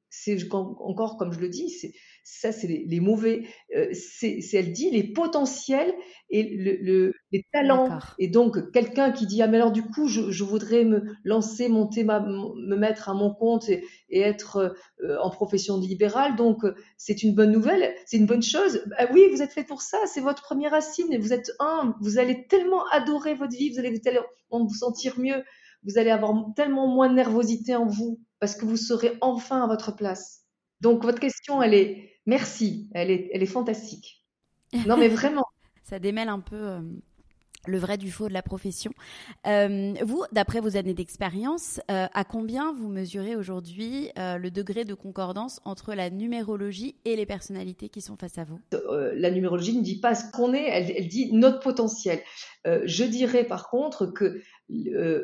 encore 0.50 1.16
comme 1.18 1.32
je 1.32 1.40
le 1.40 1.48
dis, 1.48 1.70
c'est 1.70 1.92
ça 2.30 2.52
c'est 2.52 2.66
les, 2.66 3.00
mauvais, 3.00 3.46
euh, 3.74 3.88
c'est 3.92 4.40
elle 4.52 4.72
dit 4.72 4.90
les 4.90 5.02
potentiels 5.02 5.92
et 6.28 6.42
le, 6.42 7.14
les 7.32 7.46
talents. 7.52 7.88
Et 8.18 8.28
donc 8.28 8.70
quelqu'un 8.70 9.10
qui 9.12 9.26
dit 9.26 9.40
ah 9.40 9.46
mais 9.48 9.56
alors 9.56 9.72
du 9.72 9.82
coup 9.82 10.08
je, 10.08 10.44
voudrais 10.44 10.84
me 10.84 11.02
lancer, 11.24 11.68
monter, 11.68 12.04
ma, 12.04 12.20
me 12.20 12.76
mettre 12.76 13.08
à 13.08 13.14
mon 13.14 13.32
compte 13.32 13.68
et, 13.70 13.82
être 14.10 14.74
euh, 15.02 15.16
en 15.22 15.30
profession 15.30 15.78
libérale, 15.78 16.36
donc 16.36 16.64
c'est 16.96 17.22
une 17.22 17.34
bonne 17.34 17.50
nouvelle, 17.50 17.94
c'est 18.04 18.18
une 18.18 18.26
bonne 18.26 18.42
chose. 18.42 18.82
Bah 18.86 19.08
oui, 19.12 19.22
vous 19.32 19.42
êtes 19.42 19.52
fait 19.52 19.64
pour 19.64 19.80
ça, 19.80 19.98
c'est 20.06 20.20
votre 20.20 20.42
première 20.42 20.72
racine 20.72 21.12
et 21.12 21.18
vous 21.18 21.32
êtes 21.32 21.50
un, 21.60 21.94
vous 22.00 22.18
allez 22.18 22.46
tellement 22.46 22.86
adorer 22.92 23.34
votre 23.34 23.56
vie, 23.56 23.70
vous 23.70 23.78
allez 23.78 24.00
tellement 24.00 24.26
vous 24.52 24.74
sentir 24.74 25.18
mieux, 25.18 25.42
vous 25.82 25.98
allez 25.98 26.10
avoir 26.10 26.34
tellement 26.54 26.88
moins 26.88 27.08
de 27.08 27.14
nervosité 27.14 27.74
en 27.74 27.86
vous 27.86 28.20
parce 28.38 28.54
que 28.54 28.66
vous 28.66 28.76
serez 28.76 29.16
enfin 29.22 29.64
à 29.64 29.66
votre 29.66 29.96
place. 29.96 30.44
Donc 30.80 31.02
votre 31.02 31.20
question, 31.20 31.62
elle 31.62 31.74
est 31.74 32.17
merci, 32.28 32.88
elle 32.92 33.10
est, 33.10 33.30
elle 33.32 33.42
est 33.42 33.46
fantastique. 33.46 34.24
Non 34.86 34.96
mais 34.96 35.08
vraiment. 35.08 35.46
Ça 35.82 35.98
démêle 35.98 36.28
un 36.28 36.40
peu 36.40 36.56
euh, 36.56 36.80
le 37.66 37.78
vrai 37.78 37.96
du 37.96 38.10
faux 38.10 38.28
de 38.28 38.34
la 38.34 38.42
profession. 38.42 38.92
Euh, 39.46 39.94
vous, 40.04 40.22
d'après 40.32 40.60
vos 40.60 40.76
années 40.76 40.92
d'expérience, 40.92 41.80
euh, 41.90 42.06
à 42.12 42.24
combien 42.24 42.74
vous 42.74 42.88
mesurez 42.88 43.34
aujourd'hui 43.34 44.10
le 44.16 44.50
degré 44.50 44.84
de 44.84 44.92
concordance 44.92 45.60
entre 45.64 45.94
la 45.94 46.10
numérologie 46.10 46.96
et 47.06 47.16
les 47.16 47.24
personnalités 47.24 47.88
qui 47.88 48.02
sont 48.02 48.16
face 48.16 48.36
à 48.36 48.44
vous? 48.44 48.60
La 49.14 49.30
numérologie 49.30 49.74
ne 49.78 49.82
dit 49.82 49.98
pas 49.98 50.14
ce 50.14 50.30
qu'on 50.30 50.52
est, 50.52 50.68
elle, 50.68 51.08
dit 51.08 51.32
notre 51.32 51.60
potentiel. 51.60 52.20
je 52.66 53.04
dirais 53.04 53.44
par 53.44 53.70
contre 53.70 54.04
que, 54.04 54.42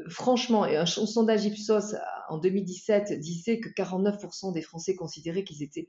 franchement, 0.08 0.64
et 0.64 0.78
un 0.78 0.86
sondage 0.86 1.44
Ipsos 1.44 1.94
en 2.30 2.38
2017 2.38 3.20
disait 3.20 3.60
que 3.60 3.68
49% 3.68 4.54
des 4.54 4.62
Français 4.62 4.94
considéraient 4.96 5.44
qu'ils 5.44 5.62
étaient 5.62 5.88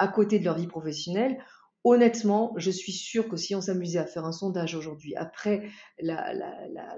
à 0.00 0.08
côté 0.08 0.38
de 0.38 0.44
leur 0.44 0.56
vie 0.56 0.66
professionnelle. 0.66 1.38
Honnêtement, 1.84 2.54
je 2.56 2.70
suis 2.70 2.92
sûre 2.92 3.28
que 3.28 3.36
si 3.36 3.54
on 3.54 3.60
s'amusait 3.60 3.98
à 3.98 4.06
faire 4.06 4.24
un 4.24 4.32
sondage 4.32 4.74
aujourd'hui, 4.74 5.14
après 5.14 5.68
la, 6.00 6.32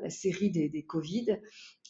série 0.08 0.50
des, 0.50 0.84
Covid, 0.84 1.38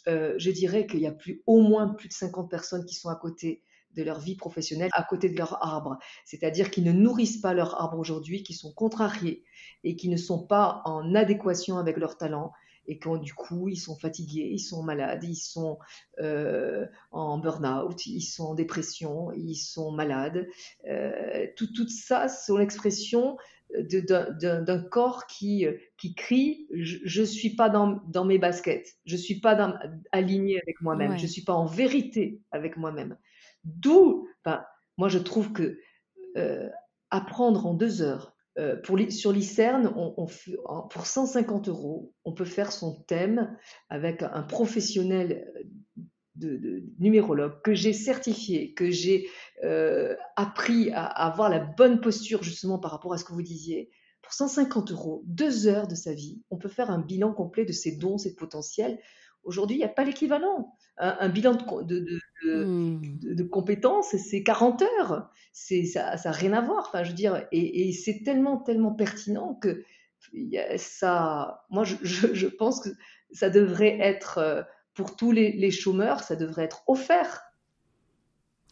euh, 0.09 0.35
je 0.39 0.51
dirais 0.51 0.87
qu'il 0.87 1.01
y 1.01 1.07
a 1.07 1.13
plus, 1.13 1.43
au 1.47 1.61
moins 1.61 1.89
plus 1.89 2.09
de 2.09 2.15
50 2.15 2.51
personnes 2.51 2.85
qui 2.85 2.95
sont 2.95 3.09
à 3.09 3.17
côté 3.17 3.63
de 3.95 4.03
leur 4.03 4.21
vie 4.21 4.37
professionnelle, 4.37 4.91
à 4.95 5.03
côté 5.03 5.29
de 5.29 5.37
leur 5.37 5.63
arbre. 5.65 5.99
C'est-à-dire 6.25 6.71
qu'ils 6.71 6.85
ne 6.85 6.93
nourrissent 6.93 7.41
pas 7.41 7.53
leur 7.53 7.79
arbre 7.79 7.99
aujourd'hui, 7.99 8.43
qui 8.43 8.55
sont 8.55 8.73
contrariés 8.73 9.45
et 9.85 9.97
qui 9.97 10.09
ne 10.09 10.17
sont 10.17 10.47
pas 10.47 10.81
en 10.87 11.15
adéquation 11.15 11.77
avec 11.77 11.99
leur 11.99 12.17
talent 12.17 12.53
et 12.87 12.99
quand 12.99 13.17
du 13.17 13.35
coup 13.35 13.69
ils 13.69 13.77
sont 13.77 13.97
fatigués, 13.97 14.49
ils 14.53 14.59
sont 14.59 14.83
malades, 14.83 15.25
ils 15.25 15.37
sont 15.37 15.79
euh, 16.21 16.87
en 17.11 17.39
burn-out, 17.39 18.07
ils 18.07 18.23
sont 18.23 18.45
en 18.45 18.55
dépression, 18.55 19.33
ils 19.33 19.57
sont 19.57 19.93
malades. 19.93 20.49
Euh, 20.89 21.47
tout, 21.57 21.73
tout 21.73 21.89
ça 21.89 22.29
sont 22.29 22.57
l'expression 22.57 23.37
d'un 23.79 24.83
corps 24.91 25.27
qui, 25.27 25.67
qui 25.97 26.15
crie 26.15 26.67
je 26.73 27.21
ne 27.21 27.27
suis 27.27 27.57
pas 27.57 27.71
dans, 27.71 28.03
dans, 28.09 28.25
mes 28.25 28.39
baskets, 28.39 28.99
je 29.07 29.15
ne 29.15 29.21
suis 29.21 29.41
pas 29.41 29.55
dans, 29.55 29.75
aligné 30.13 30.61
avec 30.61 30.81
moi-même, 30.83 31.17
je 31.17 31.23
ne 31.23 31.29
suis 31.29 31.43
pas 31.43 31.55
en 31.55 31.65
vérité 31.65 32.41
avec 32.51 32.77
moi-même. 32.77 33.17
D'où, 33.65 34.29
ben, 34.45 34.65
moi 34.99 35.09
je 35.09 35.19
trouve 35.19 35.53
que 35.53 35.79
euh, 36.37 36.69
apprendre 37.11 37.67
en 37.67 37.75
deux 37.75 38.03
heures 38.03 38.32
euh, 38.59 38.77
sur 39.11 39.33
l'ICERN, 39.33 39.93
pour 40.91 41.07
150 41.07 41.69
euros, 41.69 42.13
on 42.25 42.33
peut 42.33 42.45
faire 42.45 42.71
son 42.71 43.03
thème 43.03 43.57
avec 43.89 44.23
un 44.23 44.43
professionnel 44.43 45.51
euh, 45.57 46.03
de, 46.35 46.85
numérologue 46.99 47.63
que 47.63 47.75
j'ai 47.75 47.93
certifié, 47.93 48.75
que 48.75 48.91
j'ai 48.91 49.29
euh, 49.65 50.15
appris 50.37 50.91
à, 50.91 51.05
avoir 51.05 51.49
la 51.49 51.61
bonne 51.61 52.01
posture 52.01 52.43
justement 52.43 52.79
par 52.79 52.91
rapport 52.91 53.15
à 53.15 53.19
ce 53.19 53.25
que 53.25 53.33
vous 53.33 53.43
disiez. 53.43 53.91
Pour 54.21 54.35
150 54.35 54.93
euros, 54.93 55.23
deux 55.27 55.67
heures 55.67 55.89
de 55.89 55.95
sa 55.95 56.13
vie, 56.13 56.43
on 56.51 56.59
peut 56.59 56.69
faire 56.69 56.91
un 56.91 57.01
bilan 57.01 57.33
complet 57.33 57.65
de 57.65 57.73
ses 57.73 57.97
dons, 57.97 58.19
ses 58.19 58.35
potentiels. 58.35 59.01
Aujourd'hui, 59.45 59.77
il 59.77 59.81
n'y 59.81 59.85
a 59.85 59.89
pas 59.89 60.05
l'équivalent. 60.05 60.77
Un, 60.99 61.29
bilan 61.31 61.55
de, 61.83 62.07
de, 62.45 63.43
compétences, 63.43 64.17
c'est 64.17 64.43
40 64.43 64.83
heures. 64.83 65.31
C'est, 65.53 65.85
ça 65.85 66.17
n'a 66.25 66.31
rien 66.31 66.53
à 66.53 66.61
voir. 66.61 66.87
Enfin, 66.89 67.05
je 67.05 67.11
veux 67.11 67.17
dire, 67.17 67.47
et, 67.53 67.93
c'est 67.93 68.23
tellement, 68.25 68.59
tellement 68.59 68.93
pertinent 68.93 69.55
que 69.55 69.85
ça, 70.77 71.65
moi, 71.71 71.85
je, 71.85 71.97
je, 72.03 72.47
pense 72.47 72.81
que 72.81 72.91
ça 73.33 73.51
devrait 73.51 73.99
être, 74.01 74.39
euh, 74.39 74.63
pour 74.95 75.17
tous 75.17 75.33
les, 75.33 75.53
les 75.53 75.71
chômeurs, 75.71 76.23
ça 76.23 76.37
devrait 76.37 76.65
être 76.65 76.85
offert. 76.87 77.43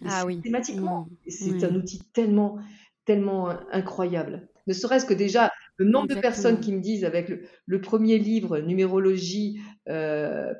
Ah 0.06 0.24
oui. 0.26 0.34
Systématiquement. 0.34 1.08
Hmm. 1.26 1.30
C'est 1.30 1.64
un 1.64 1.74
outil 1.74 2.00
tellement, 2.12 2.58
tellement 3.04 3.48
incroyable. 3.72 4.48
Ne 4.66 4.72
serait-ce 4.72 5.06
que 5.06 5.14
déjà 5.14 5.50
le 5.76 5.86
nombre 5.86 6.08
de 6.08 6.14
personnes 6.14 6.60
qui 6.60 6.72
me 6.72 6.80
disent 6.80 7.04
avec 7.04 7.32
le, 7.66 7.80
premier 7.80 8.18
livre, 8.18 8.58
numérologie, 8.58 9.60
euh, 9.88 10.52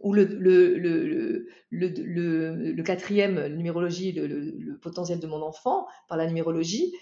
ou 0.00 0.12
le, 0.12 1.46
quatrième, 2.84 3.46
numérologie, 3.48 4.12
le, 4.12 4.78
potentiel 4.80 5.18
de 5.20 5.26
mon 5.26 5.42
enfant, 5.42 5.86
par 6.08 6.16
la 6.18 6.26
numérologie, 6.26 6.94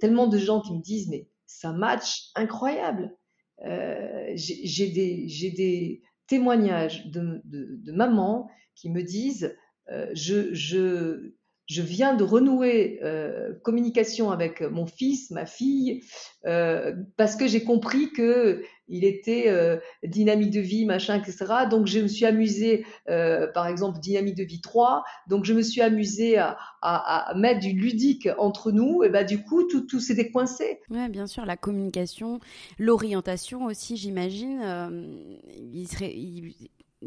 tellement 0.00 0.26
de 0.26 0.38
gens 0.38 0.60
qui 0.60 0.74
me 0.74 0.82
disent, 0.82 1.08
mais 1.08 1.28
ça 1.46 1.72
match 1.72 2.30
incroyable. 2.34 3.16
Euh, 3.64 4.32
j'ai 4.34 4.88
des, 4.88 6.02
témoignages 6.26 7.06
de, 7.10 7.92
mamans 7.92 8.48
qui 8.74 8.90
me 8.90 9.02
disent, 9.02 9.54
euh, 9.90 10.10
je, 10.14 11.32
viens 11.68 12.14
de 12.14 12.24
renouer 12.24 13.00
euh, 13.02 13.54
communication 13.62 14.30
avec 14.30 14.60
mon 14.62 14.86
fils, 14.86 15.30
ma 15.30 15.46
fille, 15.46 16.02
parce 16.42 17.36
que 17.36 17.46
j'ai 17.46 17.64
compris 17.64 18.12
que 18.12 18.62
il 18.92 19.04
était 19.04 19.48
euh, 19.48 19.78
dynamique 20.04 20.50
de 20.50 20.60
vie, 20.60 20.84
machin, 20.84 21.20
etc. 21.20 21.66
Donc 21.70 21.86
je 21.86 21.98
me 21.98 22.06
suis 22.06 22.24
amusée, 22.24 22.86
par 23.06 23.66
exemple, 23.66 23.98
dynamique 23.98 24.36
de 24.36 24.44
vie 24.44 24.60
3. 24.60 25.02
Donc 25.28 25.44
je 25.44 25.54
me 25.54 25.62
suis 25.62 25.80
amusée 25.80 26.38
à, 26.38 27.32
mettre 27.36 27.60
du 27.60 27.72
ludique 27.72 28.28
entre 28.38 28.70
nous. 28.70 29.02
Et 29.02 29.08
bah 29.08 29.24
du 29.24 29.42
coup, 29.42 29.64
tout, 29.64 30.00
s'est 30.00 30.14
décoincé. 30.14 30.80
Oui, 30.90 31.08
bien 31.08 31.26
sûr, 31.26 31.44
la 31.44 31.56
communication, 31.56 32.38
l'orientation 32.78 33.64
aussi, 33.64 33.96
j'imagine. 33.96 34.60
il 35.56 35.88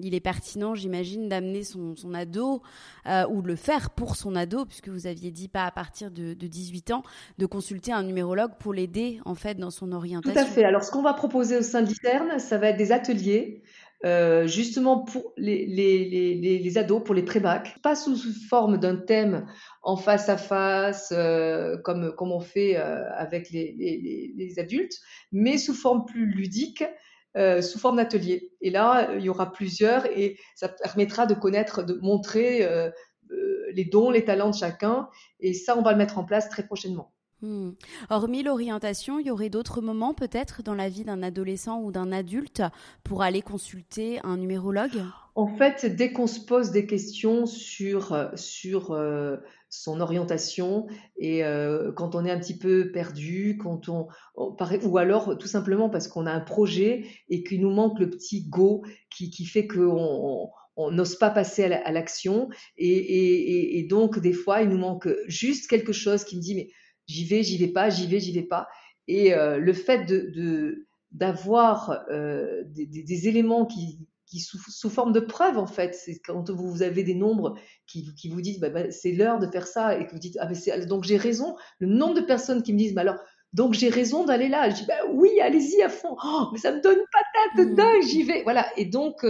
est 0.04 0.20
pertinent, 0.20 0.76
j'imagine, 0.76 1.30
d'amener 1.30 1.64
son, 1.64 1.96
ado 2.14 2.62
euh, 3.08 3.26
ou 3.30 3.42
de 3.42 3.48
le 3.48 3.56
faire 3.56 3.90
pour 3.90 4.16
son 4.16 4.36
ado, 4.36 4.66
puisque 4.66 4.90
vous 4.90 5.08
aviez 5.08 5.32
dit 5.32 5.48
pas 5.48 5.66
à 5.66 5.72
partir 5.72 6.12
de, 6.12 6.34
18 6.34 6.92
ans, 6.92 7.04
de 7.38 7.46
consulter 7.46 7.92
un 7.92 8.04
numérologue 8.04 8.52
pour 8.60 8.74
l'aider 8.74 9.20
en 9.26 9.36
fait 9.36 9.56
dans 9.56 9.72
son 9.72 9.92
orientation. 9.92 10.34
Tout 10.34 10.40
à 10.40 10.46
fait. 10.46 10.64
Alors, 10.64 10.84
ce 10.84 10.92
qu'on 10.92 11.02
va 11.02 11.14
proposer 11.14 11.58
au 11.58 11.62
sein 11.62 11.82
de 11.82 11.88
l'ITERN, 11.88 12.40
ça 12.40 12.58
va 12.58 12.70
être 12.70 12.78
des 12.78 12.92
ateliers 12.92 13.64
justement 14.46 15.00
pour 15.00 15.34
les, 15.36 15.66
les, 15.66 16.08
les, 16.08 16.60
les, 16.60 16.78
ados, 16.78 17.04
pour 17.04 17.16
les 17.16 17.24
pré-bac, 17.24 17.80
pas 17.82 17.96
sous 17.96 18.16
forme 18.48 18.78
d'un 18.78 18.98
thème 18.98 19.48
en 19.82 19.96
face 19.96 20.30
à 20.30 20.38
face, 20.38 21.12
comme, 21.84 22.14
comme 22.16 22.32
on 22.32 22.40
fait 22.40 22.76
avec 22.76 23.50
les, 23.50 24.54
adultes, 24.60 25.00
mais 25.32 25.58
sous 25.58 25.74
forme 25.74 26.06
plus 26.06 26.28
ludique, 26.28 26.84
sous 27.62 27.80
forme 27.80 27.98
d'atelier. 27.98 28.52
Et 28.62 28.70
là, 28.70 29.14
il 29.16 29.22
y 29.22 29.30
aura 29.30 29.52
plusieurs 29.52 30.06
et 30.06 30.38
ça 30.56 30.70
permettra 30.70 31.26
de 31.26 31.34
connaître, 31.34 31.84
de 31.84 32.00
montrer 32.02 32.68
les 33.74 33.86
dons, 33.86 34.10
les 34.10 34.24
talents 34.24 34.52
de 34.52 34.56
chacun. 34.56 35.10
Et 35.40 35.54
ça, 35.54 35.78
on 35.78 35.82
va 35.82 35.92
le 35.92 35.98
mettre 35.98 36.18
en 36.18 36.24
place 36.24 36.50
très 36.50 36.64
prochainement. 36.66 37.12
Hmm. 37.42 37.72
Hormis 38.10 38.44
l'orientation, 38.44 39.20
il 39.20 39.28
y 39.28 39.32
aurait 39.32 39.50
d'autres 39.50 39.82
moments 39.82 40.14
peut-être 40.14 40.64
dans 40.64 40.74
la 40.74 40.88
vie 40.88 41.04
d'un 41.04 41.22
adolescent 41.22 41.82
ou 41.82 41.92
d'un 41.92 42.12
adulte 42.12 42.64
pour 43.04 43.22
aller 43.22 43.42
consulter 43.42 44.20
un 44.24 44.38
numérologue? 44.38 45.04
En 45.36 45.48
fait, 45.48 45.86
dès 45.86 46.14
qu'on 46.14 46.28
se 46.28 46.40
pose 46.40 46.72
des 46.72 46.88
questions 46.88 47.46
sur, 47.46 48.30
sur 48.36 48.92
euh, 48.92 49.36
son 49.84 50.00
orientation 50.02 50.88
et 51.18 51.44
euh, 51.44 51.92
quand 51.92 52.16
on 52.16 52.26
est 52.26 52.32
un 52.32 52.40
petit 52.40 52.58
peu 52.58 52.92
perdu, 52.92 53.58
quand 53.62 53.90
on, 53.90 54.08
ou 54.36 54.98
alors 54.98 55.38
tout 55.38 55.48
simplement 55.48 55.90
parce 55.90 56.08
qu'on 56.08 56.26
a 56.26 56.32
un 56.32 56.42
projet 56.42 57.06
et 57.30 57.44
qu'il 57.44 57.62
nous 57.62 57.72
manque 57.72 58.00
le 58.00 58.10
petit 58.10 58.48
go 58.48 58.84
qui, 59.10 59.30
qui 59.30 59.46
fait 59.46 59.68
qu'on 59.68 60.50
on 60.78 60.92
n'ose 60.92 61.16
pas 61.16 61.30
passer 61.30 61.64
à 61.64 61.92
l'action 61.92 62.50
et, 62.78 63.80
et, 63.80 63.84
donc 63.84 64.20
des 64.20 64.34
fois 64.34 64.62
il 64.62 64.70
nous 64.70 64.78
manque 64.78 65.08
juste 65.28 65.70
quelque 65.70 65.94
chose 65.94 66.26
qui 66.26 66.36
me 66.36 66.42
dit 66.42 66.56
mais 66.56 66.70
j'y 67.08 67.26
vais, 67.26 67.44
j'y 67.44 67.58
vais 67.58 67.72
pas, 67.72 67.90
j'y 67.90 68.08
vais, 68.08 68.20
j'y 68.20 68.34
vais 68.34 68.44
pas. 68.44 68.68
Et 69.08 69.34
euh, 69.34 69.58
le 69.58 69.74
fait 69.74 70.06
de 70.06 70.88
d'avoir 71.12 72.04
euh, 72.12 72.64
des, 72.66 72.86
des, 72.86 73.28
éléments 73.30 73.66
qui, 73.66 74.00
qui 74.26 74.40
sous, 74.40 74.58
sous, 74.70 74.90
forme 74.90 75.14
de 75.14 75.20
preuve 75.20 75.58
en 75.58 75.68
fait, 75.68 75.94
c'est 75.96 76.20
quand 76.20 76.50
vous 76.50 76.82
avez 76.82 77.04
des 77.04 77.16
nombres 77.16 77.56
qui, 77.88 78.14
qui 78.16 78.30
vous 78.30 78.42
disent 78.42 78.60
bah, 78.60 78.70
bah, 78.70 78.92
c'est 78.92 79.12
l'heure 79.12 79.40
de 79.40 79.48
faire 79.48 79.68
ça 79.68 79.98
et 79.98 80.08
que 80.08 80.12
vous 80.12 80.20
dites 80.20 80.38
ah 80.40 80.50
mais 80.50 80.86
donc 80.86 81.04
j'ai 81.04 81.18
raison. 81.18 81.56
Le 81.80 81.88
nombre 81.88 82.16
de 82.16 82.22
personnes 82.22 82.64
qui 82.64 82.74
me 82.74 82.78
disent 82.78 82.94
bah 82.94 83.02
alors 83.02 83.20
donc 83.54 83.74
j'ai 83.74 83.90
raison 83.90 84.26
d'aller 84.26 84.50
là. 84.50 84.70
Je 84.70 84.76
dis 84.76 84.86
bah 84.86 85.00
oui, 85.14 85.40
allez-y 85.40 85.82
à 85.82 85.90
fond. 85.90 86.18
Oh, 86.24 86.48
mais 86.52 86.60
ça 86.60 86.72
me 86.72 86.82
donne 86.82 87.00
pas 87.12 87.56
tête 87.56 87.68
mmh. 87.68 87.76
dingue, 87.76 88.02
j'y 88.02 88.24
vais. 88.24 88.44
Voilà. 88.44 88.68
Et 88.78 88.86
donc 88.86 89.26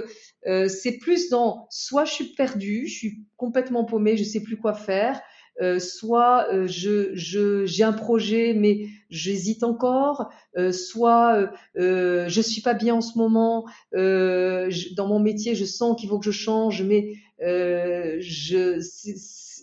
euh, 0.48 0.68
c'est 0.68 0.98
plus 0.98 1.30
dans 1.30 1.68
soit 1.70 2.06
je 2.06 2.14
suis 2.14 2.34
perdue, 2.34 2.88
je 2.88 2.94
suis 2.94 3.26
complètement 3.38 3.86
paumée, 3.86 4.18
je 4.18 4.24
sais 4.24 4.42
plus 4.42 4.58
quoi 4.58 4.74
faire. 4.74 5.22
Euh, 5.62 5.80
soit 5.80 6.48
euh, 6.52 6.68
je 6.68 7.66
j'ai 7.66 7.84
un 7.84 7.94
projet 7.94 8.54
mais 8.54 8.88
j'hésite 9.10 9.64
encore, 9.64 10.30
euh, 10.58 10.74
soit 10.74 11.50
euh, 11.78 12.28
je 12.28 12.42
suis 12.42 12.62
pas 12.62 12.74
bien 12.74 12.96
en 12.96 13.02
ce 13.02 13.18
moment, 13.18 13.66
dans 13.94 15.08
mon 15.08 15.20
métier 15.20 15.56
je 15.56 15.64
sens 15.64 15.98
qu'il 16.00 16.10
faut 16.10 16.20
que 16.20 16.26
je 16.26 16.32
change 16.32 16.84
mais 16.84 17.14
je 17.40 18.82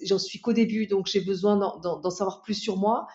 j'en 0.05 0.18
suis 0.18 0.40
qu'au 0.40 0.55
début 0.55 0.86
donc 0.86 1.07
j'ai 1.09 1.20
besoin 1.20 1.57
d'en 1.59 2.11
savoir 2.11 2.40
plus 2.40 2.55
sur 2.55 2.78
moi. 2.78 3.07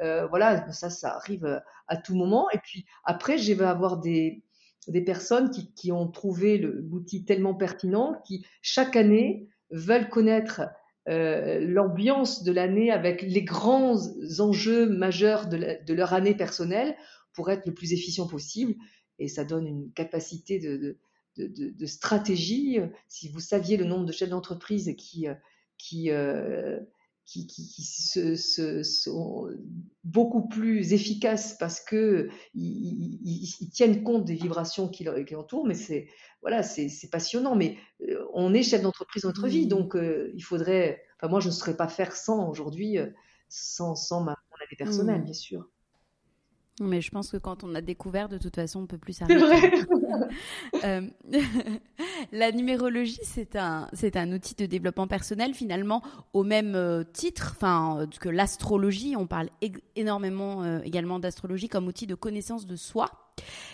voilà, 0.00 0.72
ça 0.72 0.90
ça 0.90 1.14
arrive 1.14 1.62
à 1.86 1.96
tout 1.96 2.16
moment. 2.16 2.50
Et 2.50 2.58
puis 2.58 2.84
après 3.04 3.38
je 3.38 3.52
vais 3.52 3.64
avoir 3.64 3.98
des 3.98 4.42
des 4.88 5.02
personnes 5.02 5.50
qui, 5.50 5.72
qui 5.72 5.92
ont 5.92 6.08
trouvé 6.08 6.58
l'outil 6.58 7.24
tellement 7.24 7.54
pertinent 7.54 8.20
qui 8.26 8.44
chaque 8.60 8.96
année 8.96 9.48
veulent 9.70 10.10
connaître 10.10 10.62
euh, 11.08 11.60
l'ambiance 11.60 12.42
de 12.44 12.52
l'année 12.52 12.90
avec 12.90 13.22
les 13.22 13.42
grands 13.42 13.96
enjeux 14.38 14.88
majeurs 14.88 15.48
de, 15.48 15.92
leur 15.92 16.14
année 16.14 16.34
personnelle 16.34 16.96
pour 17.34 17.50
être 17.50 17.66
le 17.66 17.74
plus 17.74 17.92
efficient 17.92 18.26
possible. 18.26 18.74
Et 19.18 19.28
ça 19.28 19.44
donne 19.44 19.66
une 19.66 19.92
capacité 19.92 20.58
de, 20.58 20.96
stratégie. 21.86 22.78
Si 23.08 23.28
vous 23.28 23.40
saviez 23.40 23.76
le 23.76 23.84
nombre 23.84 24.06
de 24.06 24.12
chefs 24.12 24.30
d'entreprise 24.30 24.94
qui, 24.96 25.26
qui, 25.78 26.10
euh, 26.10 26.80
qui, 27.26 27.46
qui, 27.46 27.66
qui 27.66 27.82
se, 27.82 28.36
se, 28.36 28.82
sont 28.82 29.48
beaucoup 30.04 30.46
plus 30.46 30.92
efficaces 30.92 31.56
parce 31.58 31.80
que 31.80 32.28
ils, 32.54 33.18
ils, 33.24 33.70
tiennent 33.70 34.02
compte 34.02 34.24
des 34.24 34.34
vibrations 34.34 34.88
qui, 34.88 35.06
qui 35.26 35.34
entourent. 35.34 35.66
Mais 35.66 35.74
c'est 35.74 36.08
voilà, 36.44 36.62
c'est 36.62 37.08
passionnant. 37.10 37.56
Mais 37.56 37.78
euh, 38.02 38.24
on 38.34 38.52
est 38.52 38.62
chef 38.62 38.82
d'entreprise 38.82 39.22
dans 39.22 39.30
notre 39.30 39.48
vie, 39.48 39.64
mmh. 39.64 39.68
donc 39.68 39.96
euh, 39.96 40.30
il 40.34 40.42
faudrait. 40.42 41.02
Enfin, 41.18 41.28
moi, 41.30 41.40
je 41.40 41.48
ne 41.48 41.52
saurais 41.52 41.76
pas 41.76 41.88
faire 41.88 42.14
sans 42.14 42.48
aujourd'hui, 42.48 42.98
euh, 42.98 43.08
sans, 43.48 43.94
sans 43.94 44.22
ma, 44.22 44.36
mon 44.50 44.64
avis 44.64 44.76
personnel, 44.76 45.22
mmh. 45.22 45.24
bien 45.24 45.32
sûr. 45.32 45.68
Mais 46.80 47.00
je 47.00 47.10
pense 47.10 47.30
que 47.30 47.36
quand 47.36 47.62
on 47.62 47.74
a 47.76 47.80
découvert, 47.80 48.28
de 48.28 48.36
toute 48.36 48.56
façon, 48.56 48.80
on 48.80 48.86
peut 48.86 48.98
plus 48.98 49.12
s'arrêter. 49.12 49.38
C'est 49.38 49.46
vrai. 49.46 49.86
euh, 50.84 51.08
la 52.32 52.50
numérologie, 52.50 53.20
c'est 53.22 53.54
un, 53.54 53.88
c'est 53.92 54.16
un 54.16 54.32
outil 54.32 54.56
de 54.56 54.66
développement 54.66 55.06
personnel 55.06 55.54
finalement 55.54 56.02
au 56.32 56.42
même 56.42 56.74
euh, 56.74 57.04
titre, 57.04 57.52
enfin 57.56 58.00
euh, 58.00 58.06
que 58.20 58.28
l'astrologie. 58.28 59.14
On 59.16 59.28
parle 59.28 59.50
énormément 59.94 60.64
euh, 60.64 60.80
également 60.82 61.20
d'astrologie 61.20 61.68
comme 61.68 61.86
outil 61.86 62.08
de 62.08 62.16
connaissance 62.16 62.66
de 62.66 62.74
soi. 62.74 63.08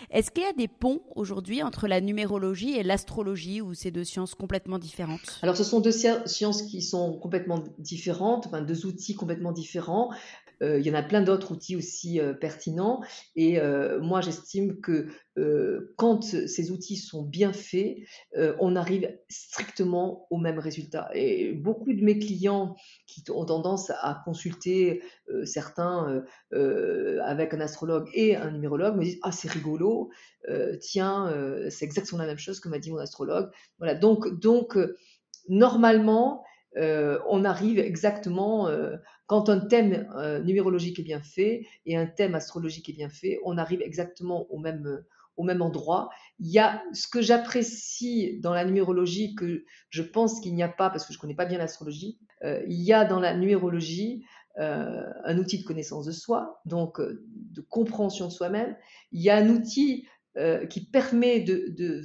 Est-ce 0.09 0.31
qu'il 0.31 0.43
y 0.43 0.47
a 0.47 0.53
des 0.53 0.67
ponts 0.67 1.01
aujourd'hui 1.15 1.61
entre 1.63 1.87
la 1.87 2.01
numérologie 2.01 2.75
et 2.75 2.83
l'astrologie 2.83 3.61
ou 3.61 3.73
ces 3.73 3.91
deux 3.91 4.03
sciences 4.03 4.33
complètement 4.33 4.79
différentes? 4.79 5.39
Alors 5.41 5.55
ce 5.55 5.63
sont 5.63 5.79
deux 5.79 5.91
sciences 5.91 6.63
qui 6.63 6.81
sont 6.81 7.13
complètement 7.19 7.63
différentes, 7.77 8.47
enfin 8.47 8.61
deux 8.61 8.85
outils 8.85 9.15
complètement 9.15 9.51
différents. 9.51 10.09
Euh, 10.61 10.79
il 10.79 10.85
y 10.85 10.91
en 10.91 10.93
a 10.93 11.03
plein 11.03 11.21
d'autres 11.21 11.51
outils 11.51 11.75
aussi 11.75 12.19
euh, 12.19 12.33
pertinents. 12.33 13.01
Et 13.35 13.59
euh, 13.59 13.99
moi, 13.99 14.21
j'estime 14.21 14.79
que 14.79 15.07
quand 15.95 16.23
ces 16.23 16.71
outils 16.71 16.97
sont 16.97 17.23
bien 17.23 17.53
faits, 17.53 17.99
on 18.59 18.75
arrive 18.75 19.17
strictement 19.29 20.27
au 20.29 20.37
même 20.37 20.59
résultat. 20.59 21.09
Et 21.13 21.53
beaucoup 21.53 21.93
de 21.93 22.03
mes 22.03 22.19
clients 22.19 22.75
qui 23.07 23.23
ont 23.31 23.45
tendance 23.45 23.91
à 23.91 24.21
consulter 24.25 25.01
certains 25.45 26.21
avec 26.51 27.53
un 27.53 27.61
astrologue 27.61 28.09
et 28.13 28.35
un 28.35 28.51
numérologue 28.51 28.97
me 28.97 29.03
disent 29.03 29.19
ah 29.23 29.31
c'est 29.31 29.49
rigolo, 29.49 30.09
tiens 30.81 31.33
c'est 31.69 31.85
exactement 31.85 32.21
la 32.21 32.27
même 32.27 32.37
chose 32.37 32.59
que 32.59 32.67
m'a 32.67 32.79
dit 32.79 32.91
mon 32.91 32.97
astrologue. 32.97 33.49
Voilà 33.79 33.95
donc 33.95 34.37
donc 34.41 34.77
normalement 35.47 36.43
euh, 36.77 37.19
on 37.27 37.43
arrive 37.43 37.79
exactement, 37.79 38.67
euh, 38.67 38.95
quand 39.27 39.49
un 39.49 39.59
thème 39.59 40.09
euh, 40.15 40.41
numérologique 40.41 40.99
est 40.99 41.03
bien 41.03 41.21
fait 41.21 41.65
et 41.85 41.97
un 41.97 42.05
thème 42.05 42.35
astrologique 42.35 42.89
est 42.89 42.93
bien 42.93 43.09
fait, 43.09 43.39
on 43.43 43.57
arrive 43.57 43.81
exactement 43.81 44.47
au 44.51 44.57
même, 44.57 45.03
au 45.35 45.43
même 45.43 45.61
endroit. 45.61 46.09
Il 46.39 46.49
y 46.49 46.59
a 46.59 46.81
ce 46.93 47.07
que 47.07 47.21
j'apprécie 47.21 48.39
dans 48.39 48.53
la 48.53 48.63
numérologie, 48.63 49.35
que 49.35 49.65
je 49.89 50.01
pense 50.01 50.39
qu'il 50.39 50.55
n'y 50.55 50.63
a 50.63 50.69
pas, 50.69 50.89
parce 50.89 51.05
que 51.05 51.13
je 51.13 51.17
ne 51.17 51.21
connais 51.21 51.35
pas 51.35 51.45
bien 51.45 51.57
l'astrologie, 51.57 52.19
il 52.43 52.81
y 52.81 52.91
a 52.91 53.05
dans 53.05 53.19
la 53.19 53.35
numérologie 53.35 54.25
un 54.57 55.37
outil 55.37 55.59
de 55.59 55.63
connaissance 55.63 56.05
de 56.05 56.11
soi, 56.11 56.59
donc 56.65 56.99
de 56.99 57.61
compréhension 57.61 58.25
de 58.25 58.31
soi-même. 58.31 58.75
Il 59.11 59.21
y 59.21 59.29
a 59.29 59.37
un 59.37 59.47
outil 59.49 60.07
qui 60.69 60.85
permet 60.85 61.41
de, 61.41 61.67
de, 61.69 62.01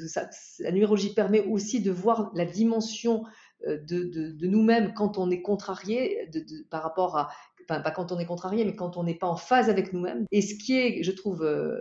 la 0.59 0.73
numérologie 0.73 1.15
permet 1.15 1.41
aussi 1.41 1.81
de 1.81 1.91
voir 1.91 2.31
la 2.35 2.45
dimension 2.45 3.25
euh, 3.67 3.79
de, 3.83 4.47
nous-mêmes 4.47 4.95
quand 4.95 5.19
on 5.19 5.31
est 5.31 5.43
contrarié 5.43 6.29
par 6.71 6.83
rapport 6.83 7.17
à, 7.17 7.31
enfin 7.69 7.81
pas 7.81 7.91
quand 7.91 8.13
on 8.13 8.19
est 8.19 8.27
contrarié, 8.27 8.65
mais 8.65 8.77
quand 8.77 8.97
on 8.97 9.05
n'est 9.05 9.19
pas 9.19 9.27
en 9.27 9.37
phase 9.37 9.69
avec 9.69 9.93
nous-mêmes. 9.93 10.27
Et 10.31 10.43
ce 10.43 10.55
qui 10.55 10.79
est, 10.79 11.03
je 11.03 11.13
trouve, 11.13 11.43
euh, 11.43 11.81